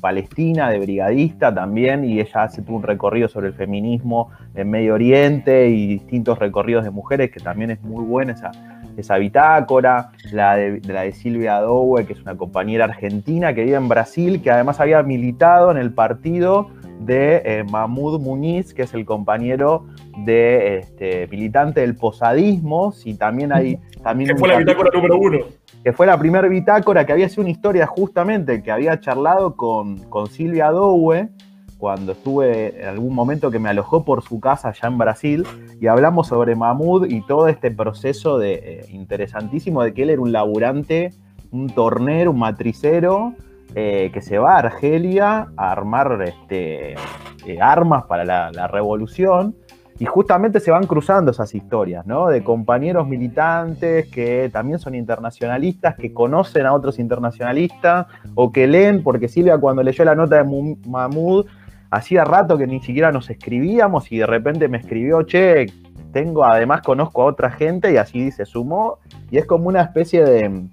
Palestina 0.01 0.71
de 0.71 0.79
brigadista 0.79 1.53
también, 1.53 2.03
y 2.05 2.19
ella 2.19 2.43
hace 2.43 2.63
un 2.67 2.81
recorrido 2.81 3.29
sobre 3.29 3.47
el 3.47 3.53
feminismo 3.53 4.31
en 4.55 4.69
Medio 4.71 4.95
Oriente 4.95 5.69
y 5.69 5.85
distintos 5.85 6.39
recorridos 6.39 6.83
de 6.83 6.89
mujeres, 6.89 7.29
que 7.29 7.39
también 7.39 7.69
es 7.69 7.81
muy 7.81 8.03
buena 8.03 8.33
esa, 8.33 8.51
esa 8.97 9.17
bitácora, 9.17 10.09
la 10.31 10.55
de, 10.55 10.81
la 10.87 11.03
de 11.03 11.11
Silvia 11.11 11.59
Dowe, 11.59 12.03
que 12.05 12.13
es 12.13 12.21
una 12.21 12.35
compañera 12.35 12.85
argentina 12.85 13.53
que 13.53 13.63
vive 13.63 13.77
en 13.77 13.87
Brasil, 13.87 14.41
que 14.41 14.49
además 14.49 14.79
había 14.79 15.03
militado 15.03 15.69
en 15.69 15.77
el 15.77 15.93
partido 15.93 16.71
de 16.99 17.43
eh, 17.45 17.63
Mahmoud 17.69 18.19
Muniz, 18.19 18.73
que 18.73 18.81
es 18.81 18.93
el 18.95 19.05
compañero 19.05 19.85
de 20.25 20.79
este, 20.79 21.27
militante 21.27 21.81
del 21.81 21.95
posadismo, 21.95 22.91
y 23.05 23.13
también 23.13 23.53
hay... 23.53 23.79
También 24.01 24.31
que 24.31 24.35
fue 24.35 24.49
la 24.49 24.57
bitácora 24.57 24.89
número 24.91 25.17
uno 25.17 25.37
que 25.85 25.93
fue 25.93 26.07
la 26.07 26.17
primera 26.17 26.47
bitácora 26.47 27.05
que 27.05 27.11
había 27.11 27.29
sido 27.29 27.43
una 27.43 27.51
historia 27.51 27.85
justamente 27.85 28.63
que 28.63 28.71
había 28.71 28.99
charlado 28.99 29.55
con, 29.55 29.99
con 30.09 30.25
Silvia 30.25 30.71
Dowe 30.71 31.29
cuando 31.77 32.13
estuve 32.13 32.81
en 32.81 32.87
algún 32.87 33.13
momento 33.13 33.51
que 33.51 33.59
me 33.59 33.69
alojó 33.69 34.03
por 34.03 34.23
su 34.23 34.39
casa 34.39 34.69
allá 34.69 34.87
en 34.87 34.97
Brasil 34.97 35.45
y 35.79 35.85
hablamos 35.85 36.29
sobre 36.29 36.55
Mahmoud 36.55 37.05
y 37.11 37.21
todo 37.21 37.47
este 37.47 37.69
proceso 37.69 38.39
de, 38.39 38.53
eh, 38.53 38.85
interesantísimo 38.93 39.83
de 39.83 39.93
que 39.93 40.01
él 40.01 40.09
era 40.09 40.21
un 40.23 40.31
laburante, 40.31 41.13
un 41.51 41.69
tornero, 41.69 42.31
un 42.31 42.39
matricero 42.39 43.35
eh, 43.75 44.09
que 44.11 44.21
se 44.21 44.39
va 44.39 44.55
a 44.55 44.59
Argelia 44.61 45.49
a 45.55 45.71
armar 45.71 46.19
este, 46.25 46.93
eh, 46.93 47.61
armas 47.61 48.05
para 48.05 48.25
la, 48.25 48.51
la 48.51 48.65
revolución 48.65 49.55
y 49.97 50.05
justamente 50.05 50.59
se 50.59 50.71
van 50.71 50.87
cruzando 50.87 51.31
esas 51.31 51.55
historias, 51.55 52.05
¿no? 52.05 52.27
De 52.27 52.43
compañeros 52.43 53.07
militantes 53.07 54.07
que 54.07 54.49
también 54.51 54.77
son 54.77 54.93
internacionalistas, 54.93 55.95
que 55.95 56.13
conocen 56.13 56.65
a 56.65 56.73
otros 56.73 56.99
internacionalistas 56.99 58.07
o 58.33 58.51
que 58.51 58.67
leen, 58.67 59.03
porque 59.03 59.29
Silvia 59.29 59.57
cuando 59.57 59.83
leyó 59.83 60.03
la 60.03 60.15
nota 60.15 60.43
de 60.43 60.75
Mahmoud, 60.85 61.45
hacía 61.91 62.25
rato 62.25 62.57
que 62.57 62.67
ni 62.67 62.81
siquiera 62.81 63.13
nos 63.13 63.29
escribíamos 63.29 64.11
y 64.11 64.17
de 64.17 64.25
repente 64.25 64.67
me 64.67 64.77
escribió, 64.77 65.23
che, 65.23 65.67
tengo, 66.11 66.43
además 66.43 66.81
conozco 66.81 67.21
a 67.21 67.25
otra 67.25 67.51
gente 67.51 67.93
y 67.93 67.97
así 67.97 68.31
se 68.31 68.45
sumó. 68.45 68.99
Y 69.31 69.37
es 69.37 69.45
como 69.45 69.69
una 69.69 69.81
especie 69.81 70.25
de, 70.25 70.67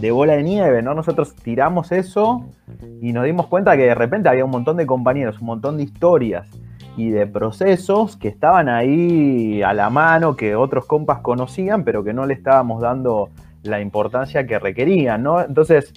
de 0.00 0.10
bola 0.10 0.32
de 0.32 0.42
nieve, 0.42 0.82
¿no? 0.82 0.94
Nosotros 0.94 1.36
tiramos 1.36 1.92
eso 1.92 2.44
y 3.00 3.12
nos 3.12 3.24
dimos 3.24 3.46
cuenta 3.46 3.76
que 3.76 3.84
de 3.84 3.94
repente 3.94 4.28
había 4.28 4.44
un 4.44 4.50
montón 4.50 4.76
de 4.76 4.86
compañeros, 4.86 5.40
un 5.40 5.46
montón 5.46 5.76
de 5.76 5.84
historias 5.84 6.48
y 7.00 7.10
de 7.10 7.26
procesos 7.26 8.18
que 8.18 8.28
estaban 8.28 8.68
ahí 8.68 9.62
a 9.62 9.72
la 9.72 9.88
mano, 9.88 10.36
que 10.36 10.54
otros 10.54 10.84
compas 10.84 11.20
conocían, 11.20 11.82
pero 11.82 12.04
que 12.04 12.12
no 12.12 12.26
le 12.26 12.34
estábamos 12.34 12.82
dando 12.82 13.30
la 13.62 13.80
importancia 13.80 14.46
que 14.46 14.58
requerían, 14.58 15.22
¿no? 15.22 15.40
Entonces, 15.40 15.94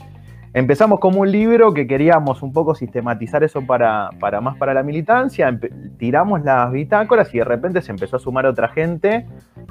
empezamos 0.53 1.01
como 1.01 1.19
un 1.19 1.29
libro 1.29 1.73
que 1.73 1.87
queríamos 1.87 2.41
un 2.41 2.53
poco 2.53 2.73
sistematizar 2.73 3.43
eso 3.43 3.65
para, 3.65 4.11
para 4.21 4.39
más 4.39 4.55
para 4.55 4.73
la 4.73 4.81
militancia, 4.81 5.59
tiramos 5.97 6.41
las 6.43 6.71
bitácoras 6.71 7.33
y 7.35 7.39
de 7.39 7.43
repente 7.43 7.81
se 7.81 7.91
empezó 7.91 8.15
a 8.15 8.19
sumar 8.19 8.45
otra 8.45 8.69
gente 8.69 9.25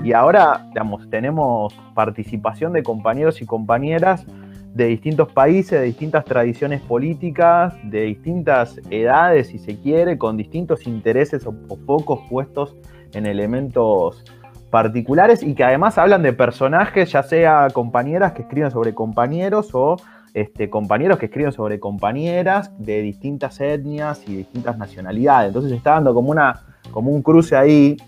y 0.04 0.12
ahora, 0.12 0.68
tenemos 1.10 1.74
participación 1.94 2.74
de 2.74 2.82
compañeros 2.82 3.40
y 3.40 3.46
compañeras 3.46 4.26
de 4.74 4.86
distintos 4.86 5.30
países, 5.32 5.80
de 5.80 5.86
distintas 5.86 6.24
tradiciones 6.24 6.80
políticas, 6.80 7.74
de 7.84 8.02
distintas 8.02 8.80
edades, 8.90 9.48
si 9.48 9.58
se 9.58 9.78
quiere, 9.78 10.16
con 10.16 10.36
distintos 10.36 10.86
intereses 10.86 11.46
o, 11.46 11.54
focos 11.86 12.20
puestos 12.30 12.74
en 13.12 13.26
elementos 13.26 14.24
particulares 14.70 15.42
y 15.42 15.54
que 15.54 15.64
además 15.64 15.98
hablan 15.98 16.22
de 16.22 16.32
personajes, 16.32 17.12
ya 17.12 17.22
sea 17.22 17.68
compañeras 17.72 18.32
que 18.32 18.42
escriben 18.42 18.70
sobre 18.70 18.94
compañeros 18.94 19.70
o 19.74 19.96
este, 20.32 20.70
compañeros 20.70 21.18
que 21.18 21.26
escriben 21.26 21.52
sobre 21.52 21.78
compañeras 21.78 22.72
de 22.78 23.02
distintas 23.02 23.60
etnias 23.60 24.26
y 24.26 24.36
distintas 24.36 24.78
nacionalidades. 24.78 25.48
Entonces 25.48 25.72
está 25.72 25.92
dando 25.92 26.14
como, 26.14 26.30
una, 26.30 26.62
como 26.90 27.10
un 27.10 27.20
cruce 27.20 27.54
ahí 27.54 27.98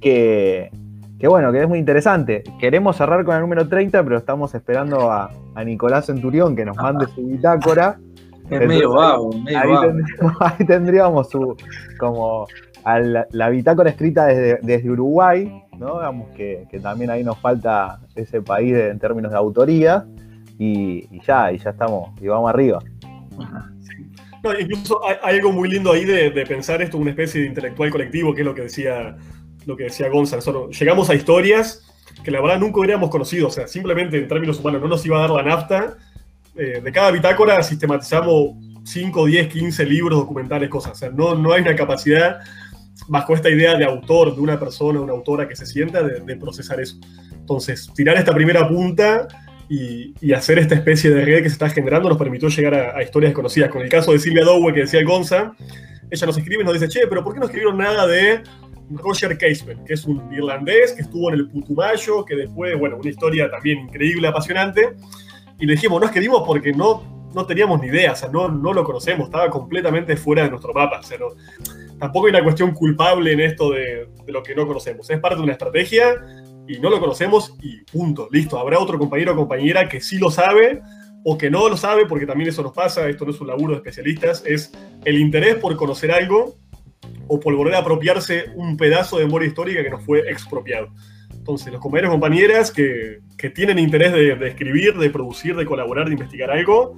que, 0.00 0.70
que 1.18 1.28
bueno, 1.28 1.50
que 1.50 1.62
es 1.62 1.68
muy 1.68 1.78
interesante. 1.78 2.42
Queremos 2.58 2.96
cerrar 2.96 3.24
con 3.24 3.34
el 3.34 3.40
número 3.40 3.68
30, 3.68 4.02
pero 4.04 4.18
estamos 4.18 4.54
esperando 4.54 5.10
a, 5.10 5.30
Nicolás 5.64 6.06
Centurión 6.06 6.54
que 6.54 6.64
nos 6.64 6.76
mande 6.76 7.06
su 7.08 7.26
bitácora. 7.26 7.98
Es 8.48 8.64
medio 8.64 8.92
vago, 8.92 9.32
medio 9.32 9.58
ahí, 9.58 9.88
Tendríamos, 9.88 10.36
ahí 10.40 10.66
tendríamos 10.66 11.30
su, 11.30 11.56
como 11.98 12.46
la, 12.84 13.48
bitácora 13.48 13.90
escrita 13.90 14.26
desde, 14.26 14.88
Uruguay, 14.88 15.64
¿no? 15.76 15.98
Digamos 15.98 16.28
que, 16.30 16.68
también 16.80 17.10
ahí 17.10 17.24
nos 17.24 17.38
falta 17.38 17.98
ese 18.14 18.40
país 18.42 18.72
en 18.72 19.00
términos 19.00 19.32
de 19.32 19.38
autoría. 19.38 20.06
Y, 20.60 21.08
ya, 21.26 21.50
y 21.50 21.58
ya 21.58 21.70
estamos, 21.70 22.10
y 22.20 22.28
vamos 22.28 22.48
arriba. 22.48 22.78
incluso 24.60 25.00
hay, 25.04 25.38
algo 25.38 25.50
muy 25.50 25.68
lindo 25.68 25.90
ahí 25.90 26.04
de, 26.04 26.30
de 26.30 26.46
pensar 26.46 26.80
esto 26.82 26.98
una 26.98 27.10
especie 27.10 27.40
de 27.40 27.48
intelectual 27.48 27.90
colectivo, 27.90 28.32
que 28.32 28.42
es 28.42 28.46
lo 28.46 28.54
que 28.54 28.62
decía 28.62 29.16
lo 29.66 29.76
que 29.76 29.84
decía 29.84 30.08
Gonzalo. 30.08 30.70
Llegamos 30.70 31.10
a 31.10 31.14
historias 31.14 31.82
que 32.24 32.30
la 32.30 32.40
verdad 32.40 32.58
nunca 32.58 32.80
hubiéramos 32.80 33.10
conocido, 33.10 33.48
o 33.48 33.50
sea, 33.50 33.68
simplemente 33.68 34.16
en 34.16 34.26
términos 34.26 34.58
humanos 34.58 34.80
no 34.80 34.88
nos 34.88 35.04
iba 35.04 35.18
a 35.18 35.20
dar 35.20 35.30
la 35.30 35.42
nafta. 35.42 35.98
Eh, 36.56 36.80
de 36.82 36.92
cada 36.92 37.10
bitácora 37.10 37.62
sistematizamos 37.62 38.54
5, 38.84 39.26
10, 39.26 39.48
15 39.48 39.84
libros, 39.84 40.18
documentales, 40.18 40.70
cosas. 40.70 40.92
O 40.92 40.94
sea, 40.94 41.10
no, 41.10 41.34
no 41.34 41.52
hay 41.52 41.62
una 41.62 41.76
capacidad 41.76 42.38
bajo 43.08 43.34
esta 43.34 43.50
idea 43.50 43.76
de 43.76 43.84
autor, 43.84 44.34
de 44.34 44.40
una 44.40 44.58
persona, 44.58 45.00
una 45.00 45.12
autora 45.12 45.48
que 45.48 45.56
se 45.56 45.66
sienta, 45.66 46.02
de, 46.02 46.36
procesar 46.36 46.80
eso. 46.80 46.96
Entonces, 47.32 47.90
tirar 47.94 48.16
esta 48.16 48.34
primera 48.34 48.66
punta 48.68 49.28
y, 49.68 50.32
hacer 50.32 50.58
esta 50.58 50.74
especie 50.74 51.10
de 51.10 51.24
red 51.24 51.42
que 51.42 51.48
se 51.48 51.54
está 51.54 51.68
generando 51.68 52.08
nos 52.08 52.18
permitió 52.18 52.48
llegar 52.48 52.74
a, 52.74 53.02
historias 53.02 53.30
desconocidas. 53.30 53.70
Con 53.70 53.82
el 53.82 53.88
caso 53.88 54.12
de 54.12 54.18
Silvia 54.18 54.44
Dowe, 54.44 54.72
que 54.72 54.80
decía 54.80 55.00
el 55.00 55.06
Gonza, 55.06 55.52
ella 56.10 56.26
nos 56.26 56.38
escribe 56.38 56.62
y 56.62 56.64
nos 56.64 56.74
dice, 56.74 56.88
che, 56.88 57.06
pero 57.06 57.22
¿por 57.22 57.34
qué 57.34 57.40
no 57.40 57.46
escribieron 57.46 57.78
nada 57.78 58.06
de 58.06 58.42
Roger 58.90 59.36
Casement, 59.36 59.84
que 59.84 59.94
es 59.94 60.04
un 60.04 60.32
irlandés 60.32 60.92
que 60.92 61.02
estuvo 61.02 61.28
en 61.28 61.36
el 61.36 61.48
Putumayo, 61.48 62.24
que 62.24 62.36
después, 62.36 62.78
bueno, 62.78 62.96
una 62.96 63.10
historia 63.10 63.50
también 63.50 63.80
increíble, 63.80 64.28
apasionante. 64.28 64.94
Y 65.58 65.66
le 65.66 65.72
dijimos, 65.72 66.00
no 66.00 66.06
escribimos 66.06 66.42
porque 66.46 66.72
no, 66.72 67.28
no 67.34 67.46
teníamos 67.46 67.80
ni 67.80 67.88
idea, 67.88 68.12
o 68.12 68.16
sea, 68.16 68.28
no, 68.28 68.48
no 68.48 68.72
lo 68.72 68.84
conocemos, 68.84 69.26
estaba 69.26 69.50
completamente 69.50 70.16
fuera 70.16 70.44
de 70.44 70.50
nuestro 70.50 70.72
mapa. 70.72 71.00
O 71.00 71.02
sea, 71.02 71.18
tampoco 71.98 72.26
hay 72.26 72.30
una 72.30 72.44
cuestión 72.44 72.72
culpable 72.72 73.32
en 73.32 73.40
esto 73.40 73.70
de, 73.70 74.08
de 74.24 74.32
lo 74.32 74.42
que 74.42 74.54
no 74.54 74.66
conocemos. 74.66 75.08
Es 75.10 75.18
parte 75.18 75.36
de 75.36 75.42
una 75.42 75.52
estrategia 75.52 76.14
y 76.68 76.78
no 76.78 76.90
lo 76.90 77.00
conocemos 77.00 77.54
y 77.60 77.82
punto, 77.84 78.28
listo. 78.30 78.58
Habrá 78.58 78.78
otro 78.78 78.98
compañero 78.98 79.32
o 79.32 79.36
compañera 79.36 79.88
que 79.88 80.00
sí 80.00 80.18
lo 80.18 80.30
sabe 80.30 80.82
o 81.28 81.36
que 81.36 81.50
no 81.50 81.68
lo 81.68 81.76
sabe, 81.76 82.06
porque 82.06 82.24
también 82.24 82.50
eso 82.50 82.62
nos 82.62 82.72
pasa, 82.72 83.08
esto 83.08 83.24
no 83.24 83.32
es 83.32 83.40
un 83.40 83.48
laburo 83.48 83.72
de 83.72 83.78
especialistas, 83.78 84.44
es 84.46 84.70
el 85.04 85.18
interés 85.18 85.56
por 85.56 85.74
conocer 85.74 86.12
algo 86.12 86.54
o 87.26 87.40
por 87.40 87.52
volver 87.56 87.74
a 87.74 87.78
apropiarse 87.78 88.44
un 88.54 88.76
pedazo 88.76 89.18
de 89.18 89.24
memoria 89.24 89.48
histórica 89.48 89.82
que 89.82 89.90
nos 89.90 90.04
fue 90.04 90.20
expropiado. 90.30 90.86
Entonces, 91.34 91.72
los 91.72 91.80
compañeros 91.80 92.10
y 92.10 92.12
compañeras 92.12 92.70
que, 92.70 93.18
que 93.36 93.50
tienen 93.50 93.80
interés 93.80 94.12
de, 94.12 94.36
de, 94.36 94.48
escribir, 94.48 94.94
de 94.94 95.10
producir, 95.10 95.56
de 95.56 95.66
colaborar, 95.66 96.06
de 96.06 96.12
investigar 96.12 96.48
algo, 96.52 96.96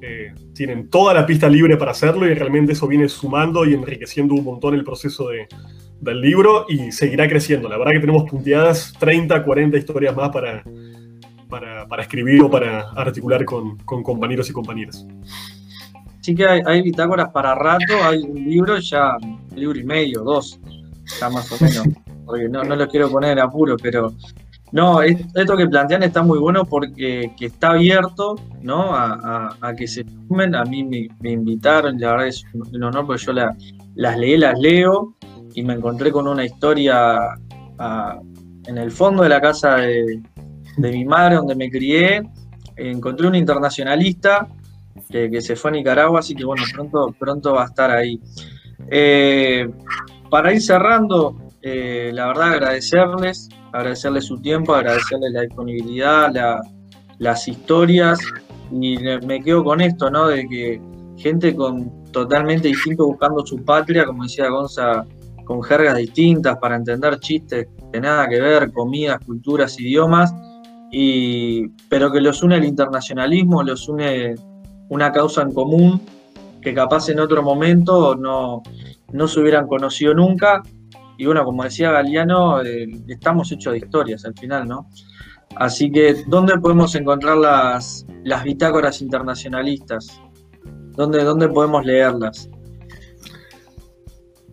eh, 0.00 0.32
tienen 0.54 0.88
toda 0.88 1.12
la 1.12 1.26
pista 1.26 1.48
libre 1.48 1.76
para 1.76 1.90
hacerlo 1.90 2.28
y 2.28 2.34
realmente 2.34 2.74
eso 2.74 2.86
viene 2.86 3.08
sumando 3.08 3.64
y 3.64 3.74
enriqueciendo 3.74 4.34
un 4.34 4.44
montón 4.44 4.74
el 4.74 4.84
proceso 4.84 5.30
de, 5.30 5.48
del 6.00 6.20
libro 6.20 6.66
y 6.68 6.92
seguirá 6.92 7.28
creciendo. 7.28 7.68
La 7.68 7.76
verdad 7.76 7.94
que 7.94 8.00
tenemos 8.00 8.30
punteadas 8.30 8.94
30, 9.00 9.42
40 9.42 9.76
historias 9.76 10.14
más 10.14 10.30
para, 10.30 10.62
para, 11.54 11.86
para 11.86 12.02
escribir 12.02 12.42
o 12.42 12.50
para 12.50 12.90
articular 12.96 13.44
con, 13.44 13.76
con, 13.84 14.02
compañeros 14.02 14.50
y 14.50 14.52
compañeras. 14.52 15.06
Sí 16.20 16.34
que 16.34 16.44
hay, 16.44 16.60
hay, 16.66 16.82
bitácoras 16.82 17.30
para 17.30 17.54
rato, 17.54 17.94
hay 18.02 18.22
un 18.22 18.34
libro 18.34 18.76
ya, 18.78 19.16
un 19.22 19.38
libro 19.54 19.78
y 19.78 19.84
medio, 19.84 20.22
dos, 20.22 20.58
ya 21.20 21.30
más 21.30 21.52
o 21.52 21.64
menos, 21.64 21.86
porque 22.26 22.48
no, 22.48 22.64
no 22.64 22.74
lo 22.74 22.88
quiero 22.88 23.08
poner 23.08 23.32
en 23.32 23.38
apuro, 23.38 23.76
pero 23.80 24.12
no, 24.72 25.00
esto 25.00 25.56
que 25.56 25.68
plantean 25.68 26.02
está 26.02 26.24
muy 26.24 26.40
bueno 26.40 26.64
porque 26.64 27.32
que 27.36 27.46
está 27.46 27.70
abierto 27.70 28.34
¿no? 28.60 28.92
a, 28.92 29.12
a, 29.60 29.68
a 29.68 29.74
que 29.76 29.86
se 29.86 30.04
sumen, 30.26 30.56
a 30.56 30.64
mí 30.64 30.82
me, 30.82 31.06
me, 31.20 31.30
invitaron, 31.30 32.00
la 32.00 32.10
verdad 32.10 32.26
es 32.26 32.44
un 32.52 32.82
honor 32.82 33.06
porque 33.06 33.22
yo 33.26 33.32
la, 33.32 33.56
las 33.94 34.18
leí, 34.18 34.36
las 34.36 34.58
leo 34.58 35.14
y 35.54 35.62
me 35.62 35.74
encontré 35.74 36.10
con 36.10 36.26
una 36.26 36.44
historia 36.44 37.16
a, 37.78 38.18
en 38.66 38.78
el 38.78 38.90
fondo 38.90 39.22
de 39.22 39.28
la 39.28 39.40
casa 39.40 39.76
de, 39.76 40.20
de 40.76 40.90
mi 40.90 41.04
madre, 41.04 41.36
donde 41.36 41.54
me 41.54 41.70
crié, 41.70 42.22
encontré 42.76 43.26
un 43.26 43.34
internacionalista 43.34 44.48
que, 45.10 45.30
que, 45.30 45.40
se 45.40 45.56
fue 45.56 45.70
a 45.70 45.74
Nicaragua, 45.74 46.20
así 46.20 46.34
que 46.34 46.44
bueno, 46.44 46.62
pronto, 46.72 47.14
pronto 47.18 47.54
va 47.54 47.62
a 47.62 47.66
estar 47.66 47.90
ahí. 47.90 48.20
Eh, 48.90 49.68
para 50.30 50.52
ir 50.52 50.60
cerrando, 50.60 51.36
eh, 51.62 52.10
la 52.12 52.28
verdad 52.28 52.52
agradecerles, 52.54 53.48
agradecerles 53.72 54.24
su 54.24 54.40
tiempo, 54.40 54.74
agradecerles 54.74 55.32
la 55.32 55.42
disponibilidad, 55.42 56.32
la, 56.32 56.60
las 57.18 57.48
historias, 57.48 58.18
y 58.70 58.98
me 58.98 59.40
quedo 59.42 59.62
con 59.62 59.80
esto, 59.80 60.10
¿no? 60.10 60.28
De 60.28 60.46
que 60.48 60.80
gente 61.16 61.54
con 61.54 62.04
totalmente 62.10 62.68
distinto 62.68 63.06
buscando 63.06 63.44
su 63.46 63.64
patria, 63.64 64.04
como 64.04 64.24
decía 64.24 64.48
Gonza, 64.48 65.04
con 65.44 65.62
jergas 65.62 65.96
distintas 65.96 66.56
para 66.58 66.76
entender 66.76 67.18
chistes 67.18 67.66
de 67.92 68.00
nada 68.00 68.28
que 68.28 68.40
ver, 68.40 68.72
comidas, 68.72 69.18
culturas, 69.24 69.78
idiomas, 69.78 70.34
pero 71.88 72.12
que 72.12 72.20
los 72.20 72.42
une 72.42 72.56
el 72.56 72.64
internacionalismo, 72.64 73.62
los 73.62 73.88
une 73.88 74.34
una 74.88 75.10
causa 75.10 75.42
en 75.42 75.52
común 75.52 76.00
que 76.60 76.74
capaz 76.74 77.08
en 77.10 77.20
otro 77.20 77.42
momento 77.42 78.16
no, 78.16 78.62
no 79.12 79.28
se 79.28 79.40
hubieran 79.40 79.66
conocido 79.66 80.14
nunca. 80.14 80.62
Y 81.18 81.26
bueno, 81.26 81.44
como 81.44 81.62
decía 81.62 81.92
Galeano, 81.92 82.62
eh, 82.62 82.88
estamos 83.06 83.52
hechos 83.52 83.72
de 83.74 83.78
historias 83.80 84.24
al 84.24 84.34
final, 84.34 84.66
¿no? 84.66 84.88
Así 85.56 85.92
que, 85.92 86.24
¿dónde 86.26 86.58
podemos 86.58 86.94
encontrar 86.94 87.36
las, 87.36 88.06
las 88.24 88.42
bitácoras 88.42 89.00
internacionalistas? 89.02 90.20
¿Dónde, 90.96 91.22
¿Dónde 91.22 91.48
podemos 91.48 91.84
leerlas? 91.84 92.48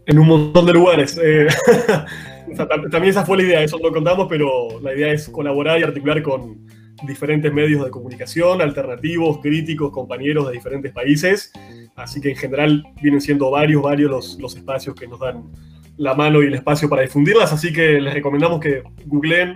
En 0.06 0.20
un 0.20 0.28
montón 0.28 0.66
de 0.66 0.74
lugares. 0.74 1.18
Eh, 1.24 1.48
también 2.56 3.06
esa 3.06 3.26
fue 3.26 3.38
la 3.38 3.44
idea, 3.44 3.64
eso 3.64 3.78
lo 3.78 3.92
contamos, 3.92 4.28
pero 4.30 4.80
la 4.82 4.94
idea 4.94 5.12
es 5.12 5.30
colaborar 5.30 5.80
y 5.80 5.84
articular 5.84 6.22
con 6.22 6.66
diferentes 7.04 7.52
medios 7.52 7.84
de 7.84 7.90
comunicación, 7.90 8.62
alternativos, 8.62 9.40
críticos, 9.40 9.92
compañeros 9.92 10.48
de 10.48 10.54
diferentes 10.54 10.92
países. 10.92 11.52
Así 11.96 12.22
que 12.22 12.30
en 12.30 12.36
general 12.36 12.84
vienen 13.02 13.22
siendo 13.22 13.50
varios, 13.52 13.82
varios 13.82 14.12
los, 14.12 14.40
los 14.40 14.56
espacios 14.56 14.96
que 14.96 15.08
nos 15.08 15.20
dan 15.20 15.52
la 15.98 16.14
mano 16.14 16.42
y 16.42 16.48
el 16.48 16.54
espacio 16.54 16.90
para 16.90 17.02
difundirlas. 17.02 17.54
Así 17.54 17.74
que 17.74 18.00
les 18.00 18.14
recomendamos 18.14 18.60
que 18.60 18.84
googleen 19.06 19.54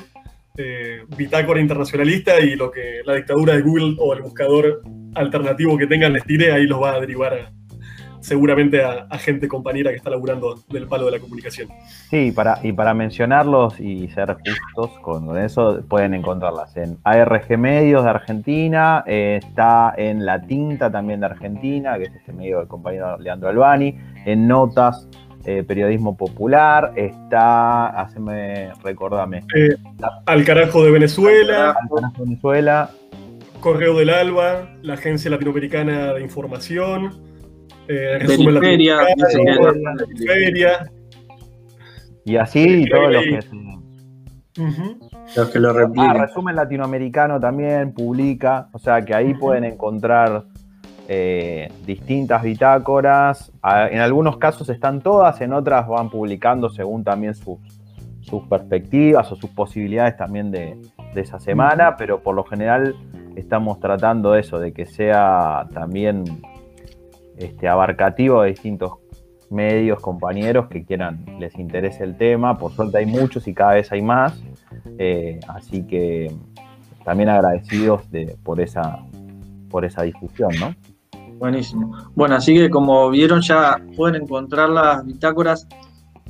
eh, 0.57 1.03
Bitácora 1.17 1.59
Internacionalista 1.59 2.39
y 2.39 2.55
lo 2.55 2.71
que 2.71 3.01
la 3.05 3.15
dictadura 3.15 3.55
de 3.55 3.61
Google 3.61 3.95
o 3.99 4.13
el 4.13 4.21
buscador 4.21 4.81
alternativo 5.15 5.77
que 5.77 5.87
tengan 5.87 6.13
les 6.13 6.23
tire, 6.23 6.51
ahí 6.51 6.65
los 6.65 6.81
va 6.81 6.93
a 6.93 6.99
derivar 6.99 7.33
a, 7.33 7.51
seguramente 8.25 8.83
a, 8.83 9.07
a, 9.09 9.17
gente 9.19 9.47
compañera 9.47 9.91
que 9.91 9.97
está 9.97 10.09
laburando 10.09 10.59
del 10.69 10.87
palo 10.87 11.05
de 11.05 11.11
la 11.11 11.19
comunicación. 11.19 11.69
Sí, 12.09 12.31
para, 12.31 12.59
y 12.63 12.73
para 12.73 12.93
mencionarlos 12.93 13.79
y 13.79 14.07
ser 14.09 14.35
justos 14.73 14.99
con 15.01 15.37
eso, 15.37 15.81
pueden 15.87 16.13
encontrarlas 16.15 16.75
en 16.75 16.97
ARG 17.03 17.57
Medios 17.57 18.03
de 18.03 18.09
Argentina, 18.09 19.03
eh, 19.05 19.39
está 19.43 19.93
en 19.95 20.25
La 20.25 20.41
Tinta 20.41 20.91
también 20.91 21.19
de 21.19 21.27
Argentina, 21.27 21.97
que 21.97 22.05
es 22.05 22.15
este 22.15 22.33
medio 22.33 22.59
del 22.59 22.67
compañero 22.67 23.17
Leandro 23.19 23.49
Albani, 23.49 23.95
en 24.25 24.47
Notas, 24.47 25.07
eh, 25.45 25.63
Periodismo 25.63 26.17
Popular, 26.17 26.93
está, 26.95 27.89
haceme, 27.89 28.71
recordame. 28.83 29.43
Eh, 29.55 29.75
al 30.25 30.43
carajo 30.43 30.83
de 30.83 30.89
Venezuela. 30.89 31.75
Al 31.79 31.89
carajo 31.89 32.13
de 32.17 32.23
Venezuela. 32.23 32.89
Correo 33.59 33.97
del 33.97 34.09
Alba, 34.09 34.69
la 34.81 34.95
Agencia 34.95 35.29
Latinoamericana 35.29 36.13
de 36.13 36.21
Información. 36.21 37.34
Eh, 37.87 38.19
la. 40.53 40.91
Y 42.25 42.37
así 42.37 42.83
y 42.83 42.89
todos 42.89 43.13
los 43.13 43.23
que, 43.23 43.39
uh 44.61 44.63
-huh. 44.63 44.97
los 45.35 45.49
que 45.49 45.59
lo 45.59 45.73
replican. 45.73 46.17
Ah, 46.17 46.25
resumen 46.25 46.55
latinoamericano 46.55 47.39
también 47.39 47.93
publica, 47.93 48.69
o 48.71 48.79
sea 48.79 49.03
que 49.05 49.13
ahí 49.13 49.31
uh 49.31 49.35
-huh. 49.35 49.39
pueden 49.39 49.63
encontrar 49.65 50.45
eh, 51.07 51.69
distintas 51.85 52.41
bitácoras. 52.41 53.51
En 53.91 53.99
algunos 53.99 54.37
casos 54.37 54.67
están 54.69 55.01
todas, 55.01 55.39
en 55.41 55.53
otras 55.53 55.87
van 55.87 56.09
publicando 56.09 56.69
según 56.69 57.03
también 57.03 57.35
sus, 57.35 57.59
sus 58.21 58.41
perspectivas 58.47 59.31
o 59.31 59.35
sus 59.35 59.51
posibilidades 59.51 60.17
también 60.17 60.49
de, 60.49 60.75
de 61.13 61.21
esa 61.21 61.39
semana, 61.39 61.95
pero 61.95 62.23
por 62.23 62.33
lo 62.33 62.43
general 62.43 62.95
estamos 63.35 63.79
tratando 63.79 64.35
eso, 64.35 64.57
de 64.59 64.73
que 64.73 64.87
sea 64.87 65.67
también 65.73 66.23
este, 67.37 67.67
abarcativo 67.67 68.41
de 68.41 68.49
distintos 68.49 68.93
medios, 69.49 69.99
compañeros 69.99 70.67
que 70.69 70.85
quieran, 70.85 71.25
les 71.39 71.55
interese 71.55 72.03
el 72.03 72.17
tema. 72.17 72.57
Por 72.57 72.71
suerte 72.73 72.97
hay 72.97 73.05
muchos 73.05 73.47
y 73.47 73.53
cada 73.53 73.73
vez 73.73 73.91
hay 73.91 74.01
más. 74.01 74.39
Eh, 74.97 75.39
así 75.47 75.83
que 75.83 76.31
también 77.03 77.29
agradecidos 77.29 78.09
de, 78.11 78.35
por, 78.43 78.59
esa, 78.59 78.99
por 79.69 79.85
esa 79.85 80.03
difusión, 80.03 80.51
¿no? 80.59 80.75
Buenísimo. 81.37 81.91
Bueno, 82.15 82.35
así 82.35 82.55
que 82.55 82.69
como 82.69 83.09
vieron 83.09 83.41
ya 83.41 83.77
pueden 83.95 84.23
encontrar 84.23 84.69
las 84.69 85.05
bitácoras 85.05 85.67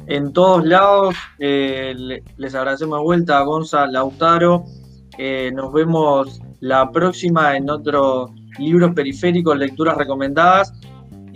en 0.07 0.33
todos 0.33 0.65
lados. 0.65 1.15
Eh, 1.39 1.95
les 2.37 2.55
agradecemos 2.55 2.99
de 2.99 3.03
vuelta 3.03 3.37
a 3.37 3.43
Gonza 3.43 3.85
Lautaro. 3.87 4.65
Eh, 5.17 5.51
nos 5.53 5.71
vemos 5.71 6.41
la 6.59 6.91
próxima 6.91 7.55
en 7.55 7.69
otro 7.69 8.31
libros 8.57 8.93
periféricos, 8.93 9.57
lecturas 9.57 9.97
recomendadas 9.97 10.73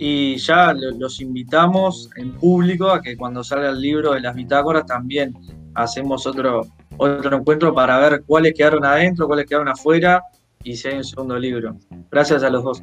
y 0.02 0.38
ya 0.38 0.72
los 0.72 1.20
invitamos 1.20 2.08
en 2.16 2.32
público 2.32 2.90
a 2.90 3.02
que 3.02 3.18
cuando 3.18 3.44
salga 3.44 3.68
el 3.68 3.82
libro 3.82 4.14
de 4.14 4.20
las 4.20 4.34
bitácoras 4.34 4.86
también 4.86 5.34
hacemos 5.74 6.26
otro, 6.26 6.66
otro 6.96 7.36
encuentro 7.36 7.74
para 7.74 7.98
ver 7.98 8.22
cuáles 8.26 8.54
quedaron 8.54 8.82
adentro, 8.82 9.26
cuáles 9.26 9.44
quedaron 9.44 9.68
afuera 9.68 10.24
y 10.64 10.74
si 10.74 10.88
hay 10.88 10.96
un 10.96 11.04
segundo 11.04 11.38
libro. 11.38 11.76
Gracias 12.10 12.42
a 12.42 12.48
los 12.48 12.64
dos. 12.64 12.82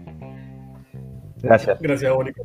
Gracias. 1.41 1.80
Gracias, 1.82 2.13
Mónica. 2.13 2.43